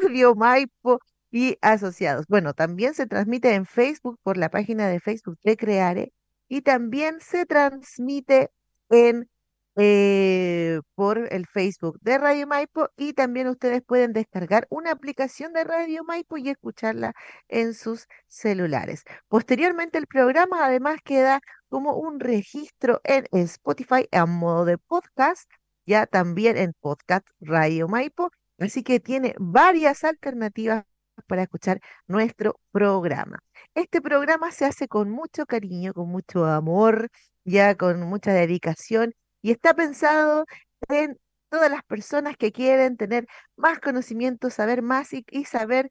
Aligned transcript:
Radio 0.00 0.34
Maipo 0.34 0.98
y 1.30 1.58
asociados. 1.60 2.26
Bueno, 2.26 2.54
también 2.54 2.94
se 2.94 3.06
transmite 3.06 3.54
en 3.54 3.66
Facebook 3.66 4.18
por 4.24 4.36
la 4.36 4.48
página 4.50 4.88
de 4.88 4.98
Facebook 4.98 5.38
de 5.44 5.56
Creare 5.56 6.12
y 6.48 6.62
también 6.62 7.20
se 7.20 7.46
transmite 7.46 8.50
en 8.90 9.28
eh, 9.76 10.80
por 10.94 11.32
el 11.32 11.46
Facebook 11.46 11.98
de 12.02 12.18
Radio 12.18 12.46
Maipo 12.46 12.88
y 12.96 13.14
también 13.14 13.48
ustedes 13.48 13.82
pueden 13.82 14.12
descargar 14.12 14.66
una 14.70 14.92
aplicación 14.92 15.52
de 15.52 15.64
Radio 15.64 16.04
Maipo 16.04 16.36
y 16.36 16.50
escucharla 16.50 17.14
en 17.48 17.74
sus 17.74 18.06
celulares. 18.26 19.04
Posteriormente 19.28 19.98
el 19.98 20.06
programa 20.06 20.66
además 20.66 20.98
queda 21.04 21.40
como 21.68 21.94
un 21.96 22.20
registro 22.20 23.00
en 23.04 23.26
Spotify 23.32 24.06
a 24.12 24.26
modo 24.26 24.66
de 24.66 24.78
podcast, 24.78 25.50
ya 25.86 26.06
también 26.06 26.56
en 26.58 26.74
podcast 26.80 27.26
Radio 27.40 27.88
Maipo, 27.88 28.30
así 28.58 28.82
que 28.82 29.00
tiene 29.00 29.34
varias 29.38 30.04
alternativas 30.04 30.84
para 31.26 31.42
escuchar 31.44 31.80
nuestro 32.06 32.60
programa. 32.72 33.38
Este 33.74 34.02
programa 34.02 34.50
se 34.52 34.66
hace 34.66 34.88
con 34.88 35.10
mucho 35.10 35.46
cariño, 35.46 35.94
con 35.94 36.08
mucho 36.10 36.44
amor, 36.46 37.08
ya 37.44 37.74
con 37.76 38.02
mucha 38.02 38.32
dedicación 38.32 39.14
y 39.42 39.50
está 39.50 39.74
pensado 39.74 40.46
en 40.88 41.18
todas 41.50 41.70
las 41.70 41.84
personas 41.84 42.36
que 42.36 42.52
quieren 42.52 42.96
tener 42.96 43.26
más 43.56 43.78
conocimiento, 43.80 44.48
saber 44.50 44.82
más 44.82 45.10
y, 45.12 45.44
saber 45.44 45.90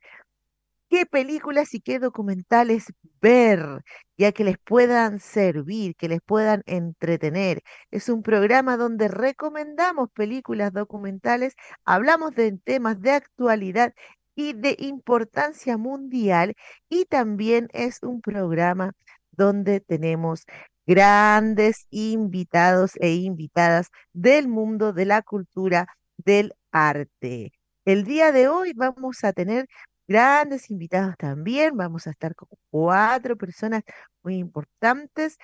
qué 0.89 1.05
películas 1.05 1.73
y 1.75 1.81
qué 1.81 1.99
documentales 1.99 2.85
ver, 3.22 3.84
ya 4.17 4.31
que 4.31 4.44
les 4.44 4.57
puedan 4.57 5.19
servir, 5.19 5.95
que 5.95 6.09
les 6.09 6.22
puedan 6.22 6.63
entretener. 6.66 7.62
Es 7.91 8.09
un 8.09 8.23
programa 8.23 8.78
donde 8.78 9.07
recomendamos 9.07 10.09
películas 10.12 10.73
documentales, 10.73 11.56
hablamos 11.85 12.33
de 12.35 12.57
temas 12.57 13.00
de 13.01 13.12
actualidad 13.12 13.94
y 14.35 14.53
de 14.53 14.75
importancia 14.79 15.78
mundial 15.78 16.56
y 16.89 17.06
también 17.06 17.69
es 17.73 18.00
un 18.01 18.22
programa 18.22 18.94
donde 19.31 19.79
tenemos 19.79 20.45
grandes 20.86 21.88
invitados 21.92 22.92
e 23.00 23.14
invitadas 23.16 23.90
del 24.14 24.47
mundo 24.47 24.94
de 24.94 25.06
la 25.06 25.22
cultura 25.22 25.88
del 26.18 26.53
arte. 26.72 27.52
El 27.86 28.03
día 28.03 28.31
de 28.31 28.47
hoy 28.47 28.74
vamos 28.75 29.24
a 29.24 29.34
tener 29.34 29.68
grandes 30.08 30.69
invitados 30.69 31.16
también, 31.18 31.78
vamos 31.78 32.08
a 32.08 32.12
estar 32.12 32.36
con 32.36 32.50
cuatro 32.69 33.38
personas 33.38 33.84
muy 34.24 34.36
importantes 34.38 35.38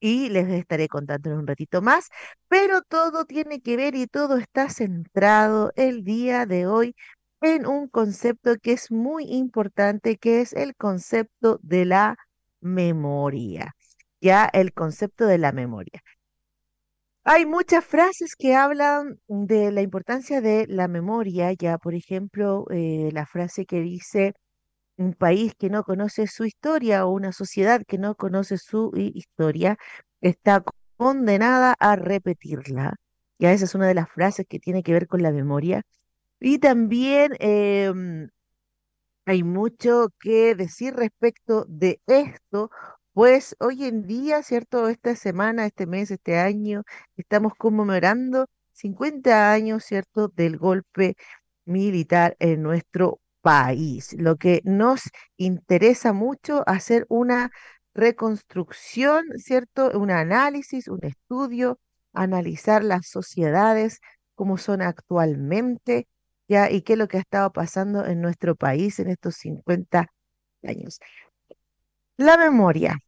y 0.00 0.28
les 0.30 0.48
estaré 0.48 0.88
contando 0.88 1.30
en 1.30 1.38
un 1.38 1.46
ratito 1.46 1.82
más, 1.82 2.08
pero 2.48 2.82
todo 2.82 3.24
tiene 3.24 3.60
que 3.60 3.76
ver 3.76 3.94
y 3.94 4.06
todo 4.06 4.36
está 4.38 4.68
centrado 4.70 5.72
el 5.76 6.04
día 6.04 6.46
de 6.46 6.66
hoy 6.66 6.94
en 7.40 7.66
un 7.66 7.88
concepto 7.88 8.56
que 8.62 8.72
es 8.72 8.90
muy 8.90 9.24
importante, 9.24 10.16
que 10.18 10.40
es 10.40 10.52
el 10.52 10.76
concepto 10.76 11.58
de 11.62 11.84
la 11.86 12.16
memoria 12.60 13.74
ya 14.22 14.48
el 14.52 14.72
concepto 14.72 15.26
de 15.26 15.38
la 15.38 15.52
memoria. 15.52 16.02
Hay 17.24 17.46
muchas 17.46 17.84
frases 17.84 18.34
que 18.36 18.56
hablan 18.56 19.20
de 19.28 19.70
la 19.72 19.82
importancia 19.82 20.40
de 20.40 20.66
la 20.68 20.88
memoria, 20.88 21.52
ya 21.52 21.78
por 21.78 21.94
ejemplo, 21.94 22.66
eh, 22.70 23.10
la 23.12 23.26
frase 23.26 23.64
que 23.66 23.80
dice, 23.80 24.34
un 24.96 25.14
país 25.14 25.54
que 25.58 25.70
no 25.70 25.84
conoce 25.84 26.26
su 26.26 26.44
historia 26.44 27.06
o 27.06 27.10
una 27.12 27.32
sociedad 27.32 27.82
que 27.86 27.98
no 27.98 28.14
conoce 28.16 28.58
su 28.58 28.92
historia 28.96 29.76
está 30.20 30.64
condenada 30.96 31.74
a 31.80 31.96
repetirla. 31.96 32.96
Ya 33.38 33.52
esa 33.52 33.64
es 33.66 33.74
una 33.74 33.88
de 33.88 33.94
las 33.94 34.10
frases 34.10 34.46
que 34.48 34.60
tiene 34.60 34.82
que 34.82 34.92
ver 34.92 35.06
con 35.08 35.22
la 35.22 35.32
memoria. 35.32 35.82
Y 36.40 36.58
también 36.58 37.32
em, 37.40 38.28
hay 39.26 39.42
mucho 39.42 40.08
que 40.20 40.54
decir 40.54 40.94
respecto 40.94 41.64
de 41.68 42.00
esto 42.06 42.70
pues 43.12 43.56
hoy 43.60 43.84
en 43.84 44.06
día, 44.06 44.42
¿cierto? 44.42 44.88
Esta 44.88 45.16
semana, 45.16 45.66
este 45.66 45.86
mes, 45.86 46.10
este 46.10 46.38
año, 46.38 46.84
estamos 47.16 47.54
conmemorando 47.56 48.46
50 48.72 49.52
años, 49.52 49.84
¿cierto?, 49.84 50.28
del 50.28 50.56
golpe 50.58 51.16
militar 51.64 52.36
en 52.40 52.62
nuestro 52.62 53.20
país. 53.42 54.14
Lo 54.18 54.36
que 54.36 54.62
nos 54.64 55.02
interesa 55.36 56.12
mucho 56.12 56.62
hacer 56.66 57.06
una 57.08 57.50
reconstrucción, 57.94 59.24
¿cierto? 59.36 59.90
Un 59.98 60.10
análisis, 60.10 60.88
un 60.88 61.04
estudio, 61.04 61.78
analizar 62.14 62.82
las 62.84 63.06
sociedades, 63.08 64.00
cómo 64.34 64.58
son 64.58 64.82
actualmente, 64.82 66.08
ya, 66.48 66.70
y 66.70 66.82
qué 66.82 66.94
es 66.94 66.98
lo 66.98 67.08
que 67.08 67.18
ha 67.18 67.20
estado 67.20 67.52
pasando 67.52 68.06
en 68.06 68.20
nuestro 68.20 68.56
país 68.56 68.98
en 68.98 69.08
estos 69.08 69.36
50 69.36 70.08
años. 70.62 70.98
La 72.22 72.36
memoria. 72.36 72.98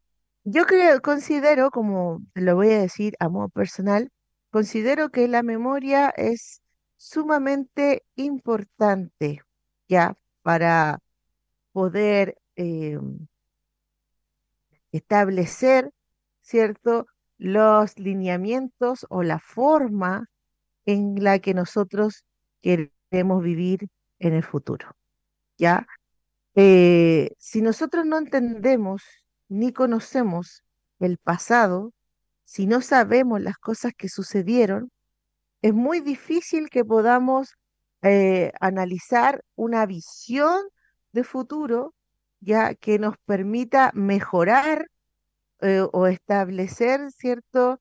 Yo 0.43 0.67
creo, 0.67 1.01
considero, 1.01 1.71
como 1.71 2.21
lo 2.35 2.57
voy 2.57 2.71
a 2.73 2.81
decir 2.81 3.15
a 3.21 3.29
modo 3.29 3.49
personal, 3.49 4.11
considero 4.51 5.11
que 5.11 5.29
la 5.29 5.45
memoria 5.45 6.11
es 6.17 6.63
sumamente 6.97 8.03
importante 8.17 9.43
ya 9.89 10.17
para 10.43 10.99
poder 11.73 12.39
eh, 12.57 12.99
establecer, 14.91 15.93
¿cierto?, 16.43 17.07
los 17.39 17.97
lineamientos 17.97 19.07
o 19.11 19.23
la 19.23 19.39
forma 19.39 20.27
en 20.87 21.23
la 21.23 21.39
que 21.39 21.55
nosotros 21.55 22.25
queremos 22.63 23.45
vivir 23.45 23.87
en 24.19 24.35
el 24.35 24.43
futuro. 24.43 24.89
¿Ya? 25.57 25.87
Eh, 26.57 27.31
si 27.39 27.63
nosotros 27.63 28.07
no 28.07 28.19
entendemos 28.19 29.03
ni 29.49 29.73
conocemos 29.73 30.63
el 31.01 31.19
pasado, 31.19 31.93
si 32.45 32.67
no 32.67 32.81
sabemos 32.81 33.41
las 33.41 33.59
cosas 33.59 33.93
que 33.97 34.09
sucedieron, 34.09 34.91
es 35.63 35.75
muy 35.75 36.01
difícil 36.01 36.71
que 36.71 36.85
podamos 36.85 37.55
eh, 38.03 38.53
analizar 38.61 39.45
una 39.57 39.87
visión 39.87 40.63
de 41.13 41.25
futuro 41.25 41.95
ya 42.41 42.75
que 42.75 42.99
nos 42.99 43.17
permita 43.27 43.91
mejorar 43.95 44.91
eh, 45.61 45.87
o 45.93 46.07
establecer 46.07 47.11
ciertas 47.13 47.79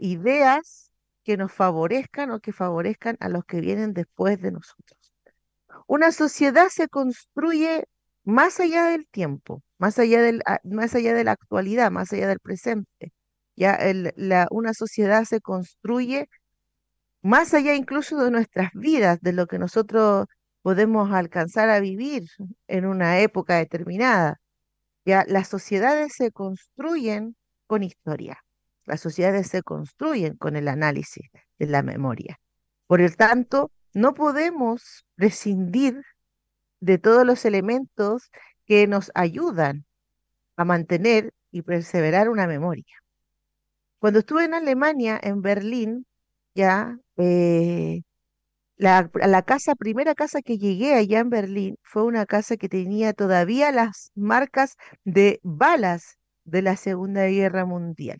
ideas 0.00 0.90
que 1.22 1.36
nos 1.36 1.52
favorezcan 1.52 2.32
o 2.32 2.40
que 2.40 2.52
favorezcan 2.52 3.16
a 3.20 3.28
los 3.28 3.44
que 3.44 3.60
vienen 3.60 3.94
después 3.94 4.40
de 4.40 4.50
nosotros. 4.50 4.99
Una 5.90 6.12
sociedad 6.12 6.68
se 6.68 6.86
construye 6.86 7.82
más 8.22 8.60
allá 8.60 8.84
del 8.86 9.08
tiempo, 9.08 9.64
más 9.76 9.98
allá, 9.98 10.22
del, 10.22 10.40
ah, 10.46 10.60
más 10.62 10.94
allá 10.94 11.14
de 11.14 11.24
la 11.24 11.32
actualidad, 11.32 11.90
más 11.90 12.12
allá 12.12 12.28
del 12.28 12.38
presente. 12.38 13.12
Ya 13.56 13.76
una 14.52 14.72
sociedad 14.72 15.24
se 15.24 15.40
construye 15.40 16.28
más 17.22 17.54
allá 17.54 17.74
incluso 17.74 18.22
de 18.22 18.30
nuestras 18.30 18.70
vidas, 18.72 19.18
de 19.20 19.32
lo 19.32 19.48
que 19.48 19.58
nosotros 19.58 20.26
podemos 20.62 21.10
alcanzar 21.12 21.70
a 21.70 21.80
vivir 21.80 22.22
en 22.68 22.86
una 22.86 23.18
época 23.18 23.56
determinada. 23.56 24.40
Ya 25.04 25.24
las 25.26 25.48
sociedades 25.48 26.12
se 26.14 26.30
construyen 26.30 27.34
con 27.66 27.82
historia. 27.82 28.38
Las 28.86 29.00
sociedades 29.00 29.48
se 29.48 29.64
construyen 29.64 30.36
con 30.36 30.54
el 30.54 30.68
análisis 30.68 31.28
de 31.58 31.66
la 31.66 31.82
memoria. 31.82 32.38
Por 32.86 33.00
el 33.00 33.16
tanto, 33.16 33.72
no 33.94 34.14
podemos 34.14 35.04
prescindir 35.16 36.02
de 36.80 36.98
todos 36.98 37.26
los 37.26 37.44
elementos 37.44 38.30
que 38.66 38.86
nos 38.86 39.10
ayudan 39.14 39.84
a 40.56 40.64
mantener 40.64 41.32
y 41.50 41.62
perseverar 41.62 42.28
una 42.28 42.46
memoria. 42.46 42.84
Cuando 43.98 44.20
estuve 44.20 44.44
en 44.44 44.54
Alemania, 44.54 45.18
en 45.22 45.42
Berlín, 45.42 46.06
ya 46.54 46.98
eh, 47.16 48.02
la, 48.76 49.10
casa, 49.42 49.74
primera 49.74 50.14
casa 50.14 50.40
que 50.40 50.56
llegué 50.58 50.94
allá 50.94 51.20
en 51.20 51.30
Berlín 51.30 51.76
fue 51.82 52.04
una 52.04 52.24
casa 52.24 52.56
que 52.56 52.68
tenía 52.68 53.12
todavía 53.12 53.72
las 53.72 54.10
marcas 54.14 54.76
de 55.04 55.38
balas 55.42 56.18
de 56.44 56.62
la 56.62 56.76
Segunda 56.76 57.26
Guerra 57.26 57.66
Mundial. 57.66 58.18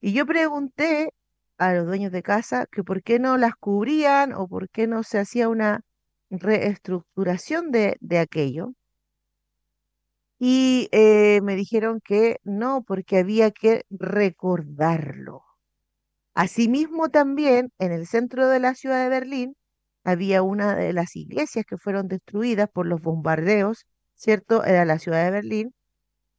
Y 0.00 0.12
yo 0.12 0.26
pregunté 0.26 1.12
a 1.60 1.74
los 1.74 1.86
dueños 1.86 2.12
de 2.12 2.22
casa 2.22 2.66
que 2.72 2.82
por 2.82 3.02
qué 3.02 3.18
no 3.20 3.36
las 3.36 3.54
cubrían 3.54 4.32
o 4.32 4.48
por 4.48 4.70
qué 4.70 4.86
no 4.86 5.02
se 5.04 5.18
hacía 5.18 5.48
una 5.48 5.82
reestructuración 6.30 7.70
de, 7.70 7.96
de 8.00 8.18
aquello. 8.18 8.72
Y 10.38 10.88
eh, 10.92 11.40
me 11.42 11.54
dijeron 11.56 12.00
que 12.02 12.38
no, 12.44 12.82
porque 12.82 13.18
había 13.18 13.50
que 13.50 13.84
recordarlo. 13.90 15.44
Asimismo, 16.34 17.10
también 17.10 17.70
en 17.78 17.92
el 17.92 18.06
centro 18.06 18.48
de 18.48 18.60
la 18.60 18.74
ciudad 18.74 19.02
de 19.02 19.10
Berlín 19.10 19.56
había 20.04 20.42
una 20.42 20.74
de 20.76 20.92
las 20.94 21.14
iglesias 21.16 21.66
que 21.68 21.76
fueron 21.78 22.08
destruidas 22.08 22.70
por 22.70 22.86
los 22.86 23.02
bombardeos, 23.02 23.86
¿cierto? 24.14 24.64
Era 24.64 24.86
la 24.86 24.98
ciudad 24.98 25.24
de 25.24 25.30
Berlín, 25.30 25.74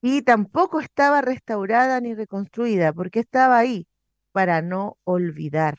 y 0.01 0.24
tampoco 0.24 0.79
estaba 0.81 1.21
restaurada 1.21 2.01
ni 2.01 2.15
reconstruida, 2.15 2.94
porque 2.94 3.19
estaba 3.21 3.59
ahí 3.59 3.88
para 4.31 4.62
no 4.62 4.98
olvidar. 5.04 5.78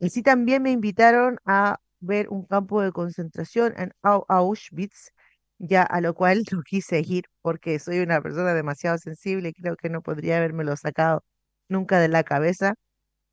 Así 0.00 0.22
también 0.22 0.62
me 0.62 0.70
invitaron 0.70 1.38
a 1.46 1.78
ver 2.00 2.28
un 2.28 2.44
campo 2.46 2.82
de 2.82 2.92
concentración 2.92 3.74
en 3.78 3.92
Auschwitz, 4.02 5.12
ya 5.58 5.82
a 5.82 6.00
lo 6.00 6.14
cual 6.14 6.44
no 6.52 6.62
quise 6.62 7.00
ir 7.00 7.24
porque 7.42 7.78
soy 7.78 8.00
una 8.00 8.20
persona 8.20 8.54
demasiado 8.54 8.98
sensible 8.98 9.50
y 9.50 9.52
creo 9.54 9.76
que 9.76 9.88
no 9.90 10.02
podría 10.02 10.46
lo 10.48 10.76
sacado 10.76 11.24
nunca 11.68 11.98
de 12.00 12.08
la 12.08 12.24
cabeza. 12.24 12.74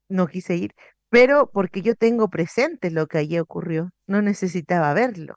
No 0.09 0.27
quise 0.27 0.55
ir, 0.55 0.73
pero 1.09 1.51
porque 1.51 1.81
yo 1.81 1.95
tengo 1.95 2.29
presente 2.29 2.91
lo 2.91 3.07
que 3.07 3.19
allí 3.19 3.39
ocurrió, 3.39 3.91
no 4.07 4.21
necesitaba 4.21 4.93
verlo. 4.93 5.35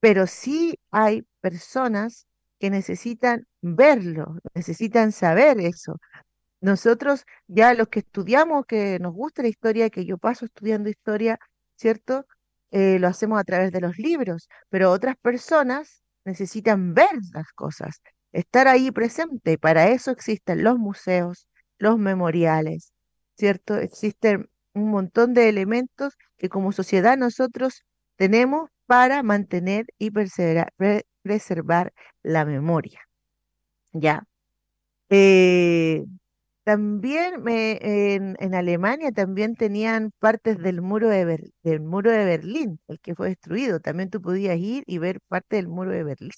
Pero 0.00 0.26
sí 0.26 0.78
hay 0.90 1.24
personas 1.40 2.26
que 2.60 2.70
necesitan 2.70 3.46
verlo, 3.62 4.38
necesitan 4.54 5.12
saber 5.12 5.60
eso. 5.60 5.96
Nosotros, 6.64 7.26
ya 7.46 7.74
los 7.74 7.88
que 7.88 7.98
estudiamos, 7.98 8.64
que 8.64 8.98
nos 8.98 9.12
gusta 9.12 9.42
la 9.42 9.48
historia, 9.48 9.90
que 9.90 10.06
yo 10.06 10.16
paso 10.16 10.46
estudiando 10.46 10.88
historia, 10.88 11.38
¿cierto? 11.76 12.24
Eh, 12.70 12.98
lo 12.98 13.08
hacemos 13.08 13.38
a 13.38 13.44
través 13.44 13.70
de 13.70 13.82
los 13.82 13.98
libros, 13.98 14.48
pero 14.70 14.90
otras 14.90 15.14
personas 15.18 16.02
necesitan 16.24 16.94
ver 16.94 17.10
las 17.34 17.52
cosas, 17.52 18.00
estar 18.32 18.66
ahí 18.66 18.90
presente. 18.90 19.58
Para 19.58 19.88
eso 19.88 20.10
existen 20.10 20.64
los 20.64 20.78
museos, 20.78 21.46
los 21.78 21.98
memoriales, 21.98 22.94
¿cierto? 23.36 23.76
Existen 23.76 24.48
un 24.72 24.90
montón 24.90 25.34
de 25.34 25.50
elementos 25.50 26.14
que 26.38 26.48
como 26.48 26.72
sociedad 26.72 27.18
nosotros 27.18 27.84
tenemos 28.16 28.70
para 28.86 29.22
mantener 29.22 29.84
y 29.98 30.10
preservar 31.22 31.92
la 32.22 32.46
memoria. 32.46 33.00
¿Ya? 33.92 34.24
Eh, 35.10 36.04
también 36.64 37.42
me, 37.42 37.78
en, 38.14 38.54
Alemania 38.54 39.12
también 39.12 39.54
tenían 39.56 40.12
partes 40.18 40.58
del 40.58 40.82
muro 40.82 41.08
de, 41.08 41.52
del 41.62 41.80
muro 41.80 42.10
de 42.10 42.24
Berlín, 42.24 42.80
el 42.88 43.00
que 43.00 43.14
fue 43.14 43.28
destruido. 43.28 43.80
También 43.80 44.10
tú 44.10 44.20
podías 44.22 44.58
ir 44.58 44.84
y 44.86 44.98
ver 44.98 45.20
parte 45.28 45.56
del 45.56 45.68
muro 45.68 45.92
de 45.92 46.04
Berlín. 46.04 46.32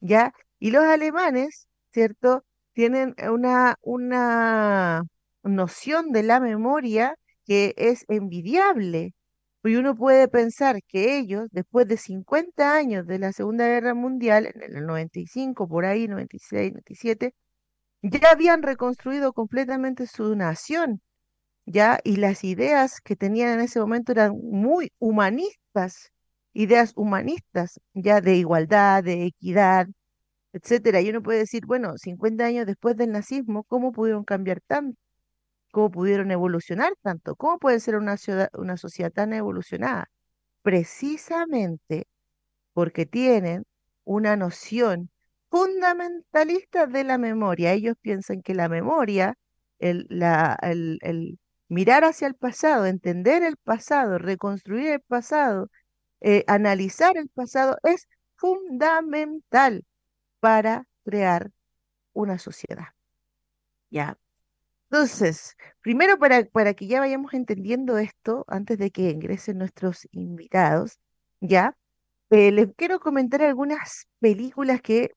¿Ya? 0.00 0.32
Y 0.58 0.70
los 0.70 0.84
alemanes, 0.84 1.68
¿cierto? 1.92 2.44
Tienen 2.74 3.14
una, 3.32 3.76
una 3.82 5.04
noción 5.42 6.12
de 6.12 6.22
la 6.22 6.40
memoria 6.40 7.16
que 7.46 7.74
es 7.76 8.04
envidiable. 8.08 9.14
Y 9.64 9.76
uno 9.76 9.94
puede 9.96 10.28
pensar 10.28 10.80
que 10.88 11.18
ellos, 11.18 11.48
después 11.52 11.86
de 11.88 11.96
50 11.96 12.74
años 12.74 13.06
de 13.06 13.18
la 13.18 13.32
Segunda 13.32 13.66
Guerra 13.66 13.94
Mundial, 13.94 14.46
en 14.54 14.76
el 14.76 14.86
95, 14.86 15.68
por 15.68 15.84
ahí, 15.84 16.08
96, 16.08 16.72
97, 16.72 17.34
ya 18.02 18.30
habían 18.32 18.62
reconstruido 18.62 19.32
completamente 19.32 20.06
su 20.06 20.34
nación, 20.36 21.00
ya, 21.66 22.00
y 22.04 22.16
las 22.16 22.44
ideas 22.44 23.00
que 23.00 23.16
tenían 23.16 23.50
en 23.54 23.60
ese 23.60 23.80
momento 23.80 24.12
eran 24.12 24.34
muy 24.42 24.92
humanistas, 24.98 26.12
ideas 26.54 26.92
humanistas, 26.96 27.80
ya 27.94 28.20
de 28.20 28.36
igualdad, 28.36 29.04
de 29.04 29.26
equidad, 29.26 29.88
etcétera. 30.52 31.00
Y 31.00 31.10
uno 31.10 31.22
puede 31.22 31.40
decir, 31.40 31.66
bueno, 31.66 31.98
50 31.98 32.44
años 32.46 32.66
después 32.66 32.96
del 32.96 33.12
nazismo, 33.12 33.64
¿cómo 33.64 33.92
pudieron 33.92 34.24
cambiar 34.24 34.60
tanto? 34.66 34.98
¿Cómo 35.72 35.90
pudieron 35.90 36.30
evolucionar 36.30 36.94
tanto? 37.02 37.36
¿Cómo 37.36 37.58
puede 37.58 37.80
ser 37.80 37.96
una, 37.96 38.16
una 38.54 38.76
sociedad 38.76 39.12
tan 39.12 39.32
evolucionada? 39.32 40.10
Precisamente 40.62 42.08
porque 42.74 43.06
tienen 43.06 43.64
una 44.04 44.36
noción 44.36 45.10
fundamentalistas 45.52 46.90
de 46.92 47.04
la 47.04 47.18
memoria. 47.18 47.72
Ellos 47.74 47.96
piensan 48.00 48.42
que 48.42 48.54
la 48.54 48.68
memoria, 48.70 49.36
el, 49.78 50.08
mirar 51.68 52.04
hacia 52.04 52.26
el 52.26 52.34
pasado, 52.34 52.86
entender 52.86 53.42
el 53.42 53.56
pasado, 53.58 54.18
reconstruir 54.18 54.88
el 54.88 55.00
pasado, 55.00 55.68
eh, 56.20 56.44
analizar 56.46 57.18
el 57.18 57.28
pasado, 57.28 57.76
es 57.82 58.08
fundamental 58.36 59.84
para 60.40 60.86
crear 61.04 61.50
una 62.14 62.38
sociedad. 62.38 62.88
¿Ya? 63.90 64.18
Entonces, 64.90 65.56
primero 65.82 66.18
para, 66.18 66.44
para 66.46 66.74
que 66.74 66.86
ya 66.86 67.00
vayamos 67.00 67.34
entendiendo 67.34 67.98
esto, 67.98 68.44
antes 68.48 68.78
de 68.78 68.90
que 68.90 69.10
ingresen 69.10 69.58
nuestros 69.58 70.08
invitados, 70.12 70.98
¿ya? 71.40 71.76
Eh, 72.30 72.52
les 72.52 72.68
quiero 72.76 73.00
comentar 73.00 73.42
algunas 73.42 74.06
películas 74.20 74.80
que 74.82 75.12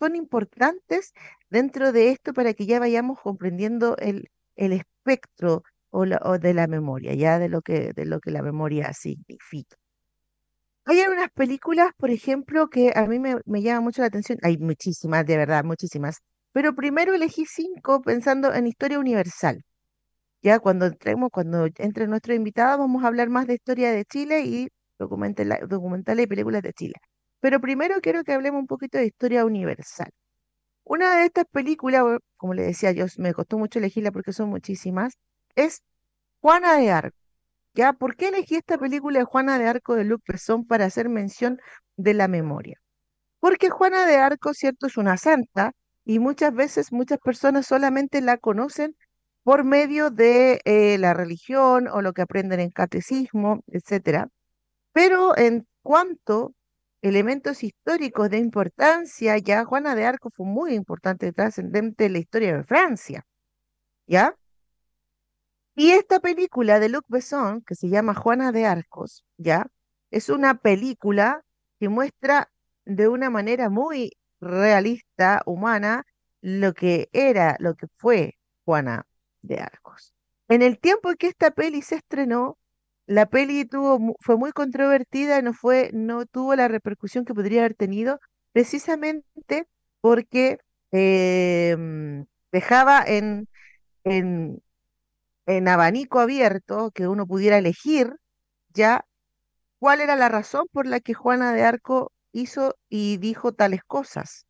son 0.00 0.16
importantes 0.16 1.12
dentro 1.50 1.92
de 1.92 2.10
esto 2.10 2.32
para 2.34 2.54
que 2.54 2.66
ya 2.66 2.80
vayamos 2.80 3.20
comprendiendo 3.20 3.96
el, 3.98 4.30
el 4.56 4.72
espectro 4.72 5.62
o, 5.90 6.04
de 6.38 6.54
la 6.54 6.66
memoria, 6.66 7.14
ya 7.14 7.38
de 7.38 7.48
lo 7.48 7.62
que, 7.62 7.92
de 7.94 8.06
lo 8.06 8.20
que 8.20 8.30
la 8.32 8.42
memoria 8.42 8.92
significa. 8.94 9.76
Hay 10.84 11.00
algunas 11.00 11.30
películas, 11.30 11.90
por 11.96 12.10
ejemplo, 12.10 12.68
que 12.68 12.92
a 12.94 13.06
mí 13.06 13.18
me, 13.18 13.36
me 13.46 13.62
llama 13.62 13.80
mucho 13.82 14.02
la 14.02 14.08
atención. 14.08 14.38
Hay 14.42 14.58
muchísimas, 14.58 15.24
de 15.26 15.36
verdad, 15.36 15.64
muchísimas. 15.64 16.18
Pero 16.52 16.74
primero 16.74 17.14
elegí 17.14 17.46
cinco 17.46 18.02
pensando 18.02 18.52
en 18.54 18.66
historia 18.66 18.98
universal. 18.98 19.62
Ya 20.42 20.58
cuando 20.60 20.86
entremos, 20.86 21.30
cuando 21.32 21.68
entre 21.78 22.08
nuestro 22.08 22.34
invitado, 22.34 22.78
vamos 22.78 23.04
a 23.04 23.08
hablar 23.08 23.30
más 23.30 23.46
de 23.46 23.54
historia 23.54 23.92
de 23.92 24.04
Chile 24.06 24.42
y 24.44 24.68
documentales 24.98 26.24
y 26.24 26.28
películas 26.28 26.62
de 26.62 26.72
Chile. 26.74 26.94
Pero 27.40 27.60
primero 27.60 28.00
quiero 28.00 28.24
que 28.24 28.32
hablemos 28.32 28.60
un 28.60 28.66
poquito 28.66 28.98
de 28.98 29.06
historia 29.06 29.44
universal. 29.44 30.10
Una 30.84 31.16
de 31.16 31.26
estas 31.26 31.46
películas, 31.46 32.04
como 32.36 32.54
le 32.54 32.62
decía 32.62 32.92
yo, 32.92 33.06
me 33.18 33.34
costó 33.34 33.58
mucho 33.58 33.78
elegirla 33.78 34.12
porque 34.12 34.32
son 34.32 34.50
muchísimas, 34.50 35.14
es 35.54 35.82
Juana 36.40 36.76
de 36.76 36.90
Arco. 36.90 37.16
¿Ya? 37.74 37.92
¿Por 37.92 38.16
qué 38.16 38.28
elegí 38.28 38.56
esta 38.56 38.78
película 38.78 39.20
de 39.20 39.24
Juana 39.24 39.58
de 39.58 39.66
Arco 39.68 39.94
de 39.94 40.04
Luc 40.04 40.22
Besson 40.26 40.66
para 40.66 40.86
hacer 40.86 41.08
mención 41.08 41.60
de 41.96 42.14
la 42.14 42.28
memoria? 42.28 42.80
Porque 43.40 43.70
Juana 43.70 44.06
de 44.06 44.16
Arco, 44.16 44.54
cierto, 44.54 44.86
es 44.86 44.96
una 44.96 45.16
santa 45.16 45.72
y 46.04 46.18
muchas 46.18 46.54
veces 46.54 46.92
muchas 46.92 47.18
personas 47.20 47.66
solamente 47.66 48.20
la 48.20 48.38
conocen 48.38 48.96
por 49.44 49.64
medio 49.64 50.10
de 50.10 50.60
eh, 50.64 50.98
la 50.98 51.14
religión 51.14 51.88
o 51.88 52.02
lo 52.02 52.12
que 52.12 52.22
aprenden 52.22 52.60
en 52.60 52.70
catecismo, 52.70 53.62
etcétera. 53.68 54.28
Pero 54.92 55.36
en 55.38 55.66
cuanto 55.82 56.54
elementos 57.02 57.62
históricos 57.62 58.30
de 58.30 58.38
importancia, 58.38 59.38
ya 59.38 59.64
Juana 59.64 59.94
de 59.94 60.04
Arco 60.04 60.30
fue 60.30 60.46
muy 60.46 60.74
importante, 60.74 61.32
trascendente 61.32 62.06
en 62.06 62.12
la 62.14 62.18
historia 62.18 62.56
de 62.56 62.64
Francia, 62.64 63.26
¿ya? 64.06 64.36
Y 65.74 65.92
esta 65.92 66.20
película 66.20 66.78
de 66.78 66.88
Luc 66.90 67.04
Besson, 67.08 67.62
que 67.62 67.74
se 67.74 67.88
llama 67.88 68.14
Juana 68.14 68.52
de 68.52 68.66
Arcos, 68.66 69.24
¿ya? 69.38 69.66
Es 70.10 70.28
una 70.28 70.54
película 70.54 71.42
que 71.78 71.88
muestra 71.88 72.50
de 72.84 73.08
una 73.08 73.30
manera 73.30 73.70
muy 73.70 74.12
realista, 74.40 75.42
humana, 75.46 76.04
lo 76.42 76.74
que 76.74 77.08
era, 77.12 77.56
lo 77.60 77.74
que 77.76 77.86
fue 77.96 78.38
Juana 78.64 79.06
de 79.42 79.60
Arcos. 79.60 80.14
En 80.48 80.62
el 80.62 80.78
tiempo 80.78 81.10
en 81.10 81.16
que 81.16 81.28
esta 81.28 81.50
peli 81.52 81.82
se 81.82 81.96
estrenó, 81.96 82.58
la 83.06 83.26
peli 83.26 83.64
tuvo, 83.64 84.16
fue 84.20 84.36
muy 84.36 84.52
controvertida, 84.52 85.42
no 85.42 85.52
fue, 85.54 85.90
no 85.92 86.26
tuvo 86.26 86.54
la 86.56 86.68
repercusión 86.68 87.24
que 87.24 87.34
podría 87.34 87.60
haber 87.62 87.74
tenido, 87.74 88.20
precisamente 88.52 89.66
porque 90.00 90.58
em, 90.92 92.26
dejaba 92.52 93.02
en, 93.06 93.48
en, 94.04 94.62
en 95.46 95.68
abanico 95.68 96.20
abierto 96.20 96.90
que 96.92 97.08
uno 97.08 97.26
pudiera 97.26 97.58
elegir 97.58 98.14
ya 98.70 99.06
cuál 99.78 100.00
era 100.00 100.16
la 100.16 100.28
razón 100.28 100.66
por 100.72 100.86
la 100.86 101.00
que 101.00 101.14
Juana 101.14 101.52
de 101.54 101.62
Arco 101.64 102.12
hizo 102.32 102.76
y 102.88 103.16
dijo 103.18 103.52
tales 103.52 103.82
cosas. 103.84 104.46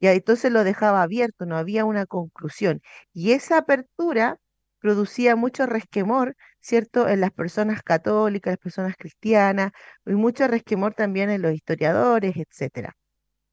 Ya 0.00 0.12
entonces 0.12 0.52
lo 0.52 0.64
dejaba 0.64 1.02
abierto, 1.02 1.46
no 1.46 1.56
había 1.56 1.84
una 1.86 2.06
conclusión. 2.06 2.82
Y 3.12 3.32
esa 3.32 3.58
apertura 3.58 4.38
producía 4.80 5.36
mucho 5.36 5.66
resquemor, 5.66 6.36
¿cierto?, 6.60 7.08
en 7.08 7.20
las 7.20 7.32
personas 7.32 7.82
católicas, 7.82 8.52
las 8.52 8.58
personas 8.58 8.96
cristianas, 8.96 9.72
y 10.06 10.12
mucho 10.12 10.46
resquemor 10.48 10.94
también 10.94 11.30
en 11.30 11.42
los 11.42 11.52
historiadores, 11.54 12.34
etcétera. 12.36 12.96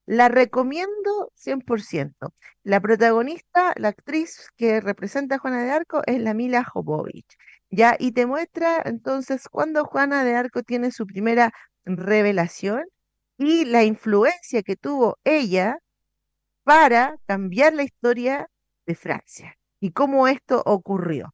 La 0.07 0.29
recomiendo 0.29 1.31
100%. 1.35 2.33
La 2.63 2.79
protagonista, 2.81 3.73
la 3.77 3.89
actriz 3.89 4.49
que 4.57 4.81
representa 4.81 5.35
a 5.35 5.39
Juana 5.39 5.63
de 5.63 5.71
Arco 5.71 6.01
es 6.05 6.19
la 6.21 6.33
Mila 6.33 6.63
Jovovich. 6.63 7.37
¿ya? 7.69 7.95
Y 7.99 8.13
te 8.13 8.25
muestra 8.25 8.81
entonces 8.85 9.47
cuando 9.49 9.85
Juana 9.85 10.23
de 10.23 10.35
Arco 10.35 10.63
tiene 10.63 10.91
su 10.91 11.05
primera 11.05 11.51
revelación 11.85 12.85
y 13.37 13.65
la 13.65 13.83
influencia 13.83 14.63
que 14.63 14.75
tuvo 14.75 15.17
ella 15.23 15.77
para 16.63 17.17
cambiar 17.27 17.73
la 17.73 17.83
historia 17.83 18.49
de 18.85 18.95
Francia 18.95 19.57
y 19.79 19.91
cómo 19.91 20.27
esto 20.27 20.63
ocurrió. 20.65 21.33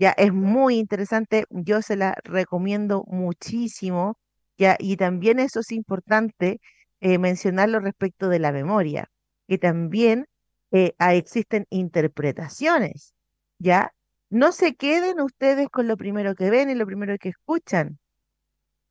Ya 0.00 0.12
es 0.12 0.32
muy 0.32 0.78
interesante, 0.78 1.44
yo 1.50 1.82
se 1.82 1.96
la 1.96 2.16
recomiendo 2.24 3.04
muchísimo, 3.08 4.18
ya, 4.58 4.76
y 4.80 4.96
también 4.96 5.38
eso 5.40 5.60
es 5.60 5.72
importante 5.72 6.60
eh, 7.00 7.18
mencionarlo 7.18 7.80
respecto 7.80 8.28
de 8.30 8.38
la 8.40 8.52
memoria, 8.52 9.10
que 9.48 9.58
también 9.58 10.26
eh, 10.72 10.94
existen 10.98 11.66
interpretaciones, 11.70 13.14
¿ya? 13.60 13.92
No 14.30 14.52
se 14.52 14.74
queden 14.76 15.20
ustedes 15.20 15.68
con 15.70 15.88
lo 15.88 15.96
primero 15.98 16.34
que 16.34 16.50
ven 16.50 16.70
y 16.70 16.74
lo 16.76 16.86
primero 16.86 17.16
que 17.18 17.30
escuchan. 17.30 17.98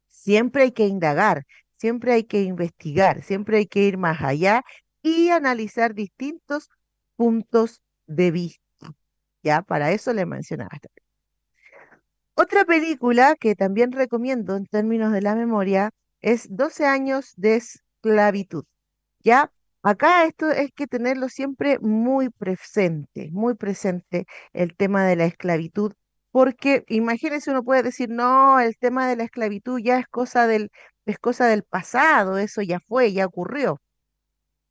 Siempre 0.09 0.63
hay 0.63 0.71
que 0.71 0.87
indagar, 0.87 1.45
siempre 1.77 2.13
hay 2.13 2.23
que 2.25 2.41
investigar, 2.43 3.23
siempre 3.23 3.57
hay 3.59 3.67
que 3.67 3.83
ir 3.87 3.97
más 3.97 4.21
allá 4.21 4.63
y 5.01 5.29
analizar 5.29 5.93
distintos 5.95 6.69
puntos 7.15 7.81
de 8.07 8.31
vista. 8.31 8.61
Ya, 9.43 9.61
para 9.63 9.91
eso 9.91 10.13
le 10.13 10.25
mencionaba. 10.25 10.69
Otra 12.41 12.63
película 12.63 13.35
que 13.35 13.53
también 13.53 13.91
recomiendo 13.91 14.55
en 14.55 14.65
términos 14.65 15.11
de 15.11 15.21
la 15.21 15.35
memoria 15.35 15.91
es 16.21 16.47
12 16.49 16.85
años 16.85 17.33
de 17.35 17.57
esclavitud. 17.57 18.63
Ya, 19.19 19.51
acá 19.83 20.23
esto 20.23 20.49
es 20.49 20.71
que 20.73 20.87
tenerlo 20.87 21.27
siempre 21.27 21.79
muy 21.79 22.29
presente, 22.29 23.29
muy 23.33 23.55
presente 23.55 24.25
el 24.53 24.73
tema 24.77 25.05
de 25.05 25.17
la 25.17 25.25
esclavitud, 25.25 25.91
porque 26.31 26.85
imagínense, 26.87 27.51
uno 27.51 27.61
puede 27.63 27.83
decir, 27.83 28.09
no, 28.09 28.61
el 28.61 28.77
tema 28.77 29.09
de 29.09 29.17
la 29.17 29.25
esclavitud 29.25 29.77
ya 29.83 29.99
es 29.99 30.07
cosa 30.07 30.47
del, 30.47 30.71
es 31.05 31.19
cosa 31.19 31.45
del 31.47 31.63
pasado, 31.63 32.37
eso 32.37 32.61
ya 32.61 32.79
fue, 32.87 33.11
ya 33.11 33.25
ocurrió. 33.25 33.81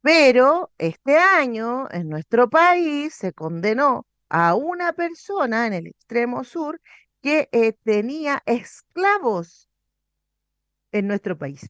Pero 0.01 0.71
este 0.79 1.19
año 1.19 1.87
en 1.91 2.09
nuestro 2.09 2.49
país 2.49 3.15
se 3.15 3.35
condenó 3.35 4.07
a 4.31 4.55
una 4.55 4.93
persona 4.95 5.67
en 5.67 5.75
el 5.75 5.87
extremo 5.89 6.45
sur 6.45 6.81
que 7.29 7.51
eh, 7.53 7.75
tenía 7.85 8.43
esclavos 8.47 9.69
en 10.93 11.07
nuestro 11.07 11.37
país. 11.37 11.69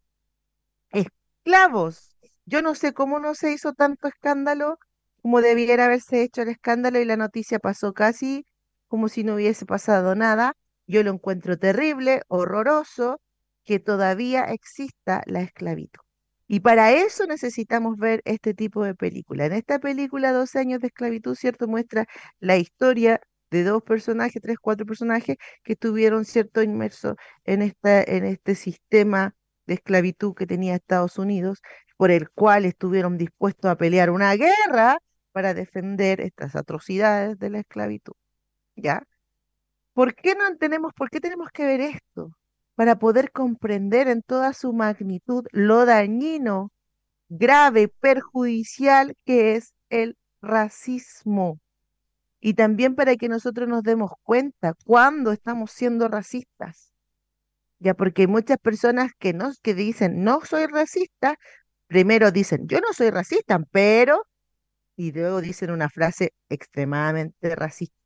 Esclavos. 0.92 2.16
Yo 2.44 2.62
no 2.62 2.76
sé 2.76 2.92
cómo 2.92 3.18
no 3.18 3.34
se 3.34 3.52
hizo 3.52 3.72
tanto 3.72 4.06
escándalo 4.06 4.78
como 5.20 5.40
debiera 5.40 5.86
haberse 5.86 6.22
hecho 6.22 6.42
el 6.42 6.50
escándalo 6.50 7.00
y 7.00 7.04
la 7.04 7.16
noticia 7.16 7.58
pasó 7.58 7.92
casi 7.92 8.46
como 8.86 9.08
si 9.08 9.24
no 9.24 9.34
hubiese 9.34 9.66
pasado 9.66 10.14
nada. 10.14 10.52
Yo 10.86 11.02
lo 11.02 11.10
encuentro 11.10 11.58
terrible, 11.58 12.22
horroroso, 12.28 13.20
que 13.64 13.80
todavía 13.80 14.44
exista 14.44 15.24
la 15.26 15.40
esclavitud. 15.40 16.02
Y 16.46 16.60
para 16.60 16.92
eso 16.92 17.26
necesitamos 17.26 17.96
ver 17.96 18.22
este 18.24 18.54
tipo 18.54 18.84
de 18.84 18.94
película. 18.94 19.46
En 19.46 19.54
esta 19.54 19.80
película, 19.80 20.30
12 20.32 20.60
años 20.60 20.80
de 20.80 20.86
esclavitud, 20.86 21.34
¿cierto? 21.34 21.66
Muestra 21.66 22.06
la 22.38 22.56
historia 22.58 23.20
de 23.50 23.64
dos 23.64 23.82
personajes, 23.82 24.42
tres, 24.42 24.58
cuatro 24.60 24.86
personajes 24.86 25.36
que 25.64 25.74
estuvieron, 25.74 26.24
¿cierto?, 26.24 26.62
inmersos 26.62 27.16
en, 27.44 27.62
esta, 27.62 28.02
en 28.02 28.24
este 28.24 28.54
sistema 28.54 29.34
de 29.66 29.74
esclavitud 29.74 30.34
que 30.34 30.46
tenía 30.46 30.74
Estados 30.76 31.18
Unidos, 31.18 31.60
por 31.96 32.10
el 32.10 32.30
cual 32.30 32.64
estuvieron 32.64 33.18
dispuestos 33.18 33.70
a 33.70 33.76
pelear 33.76 34.10
una 34.10 34.34
guerra 34.34 34.98
para 35.32 35.54
defender 35.54 36.20
estas 36.20 36.56
atrocidades 36.56 37.38
de 37.38 37.50
la 37.50 37.60
esclavitud. 37.60 38.14
¿Ya? 38.76 39.02
¿Por 39.92 40.14
qué 40.14 40.34
no 40.34 40.56
tenemos, 40.56 40.92
por 40.94 41.10
qué 41.10 41.20
tenemos 41.20 41.50
que 41.50 41.64
ver 41.64 41.80
esto? 41.80 42.38
para 42.78 42.96
poder 42.96 43.32
comprender 43.32 44.06
en 44.06 44.22
toda 44.22 44.52
su 44.52 44.72
magnitud 44.72 45.44
lo 45.50 45.84
dañino, 45.84 46.70
grave, 47.28 47.88
perjudicial 47.88 49.16
que 49.24 49.56
es 49.56 49.74
el 49.90 50.16
racismo. 50.40 51.58
Y 52.40 52.54
también 52.54 52.94
para 52.94 53.16
que 53.16 53.28
nosotros 53.28 53.68
nos 53.68 53.82
demos 53.82 54.12
cuenta 54.22 54.74
cuando 54.84 55.32
estamos 55.32 55.72
siendo 55.72 56.08
racistas. 56.08 56.92
Ya 57.80 57.94
porque 57.94 58.22
hay 58.22 58.28
muchas 58.28 58.58
personas 58.58 59.12
que, 59.18 59.32
no, 59.32 59.52
que 59.62 59.74
dicen, 59.74 60.24
no 60.24 60.40
soy 60.44 60.66
racista, 60.66 61.36
primero 61.86 62.30
dicen, 62.30 62.66
yo 62.68 62.80
no 62.80 62.92
soy 62.92 63.10
racista, 63.10 63.60
pero, 63.70 64.24
y 64.96 65.12
luego 65.12 65.40
dicen 65.40 65.70
una 65.70 65.88
frase 65.88 66.32
extremadamente 66.48 67.54
racista. 67.54 67.96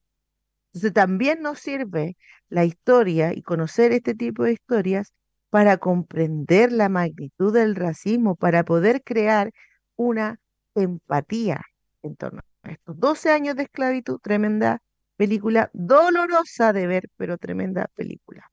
Entonces 0.73 0.93
también 0.95 1.43
nos 1.43 1.59
sirve 1.59 2.17
la 2.49 2.65
historia 2.65 3.33
y 3.35 3.43
conocer 3.43 3.93
este 3.93 4.15
tipo 4.15 4.45
de 4.45 4.53
historias 4.53 5.13
para 5.51 5.77
comprender 5.77 6.73
la 6.73 6.89
magnitud 6.89 7.53
del 7.53 7.77
racismo, 7.77 8.37
para 8.37 8.65
poder 8.65 9.03
crear 9.03 9.53
una 9.97 10.39
empatía 10.75 11.63
en 12.03 12.17
torno 12.17 12.41
a 12.41 12.52
estos 12.65 12.99
12 12.99 13.31
años 13.31 13.57
de 13.57 13.65
esclavitud, 13.65 14.19
tremenda 14.21 14.83
película, 15.17 15.71
dolorosa 15.73 16.73
de 16.73 16.87
ver, 16.87 17.09
pero 17.17 17.39
tremenda 17.39 17.89
película. 17.95 18.51